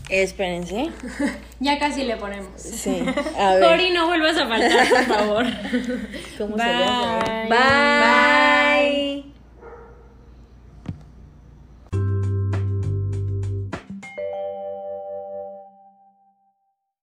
Espérense. 0.09 0.91
ya 1.61 1.79
casi 1.79 2.05
le 2.05 2.17
ponemos. 2.17 2.61
Sí. 2.61 3.05
A 3.39 3.55
ver. 3.55 3.63
Cori, 3.63 3.91
no 3.91 4.07
vuelvas 4.07 4.37
a 4.37 4.47
faltar, 4.47 4.89
por 4.89 5.05
favor. 5.05 5.47
¿Cómo 6.39 6.57
Bye. 6.57 7.49
Bye. 7.49 9.36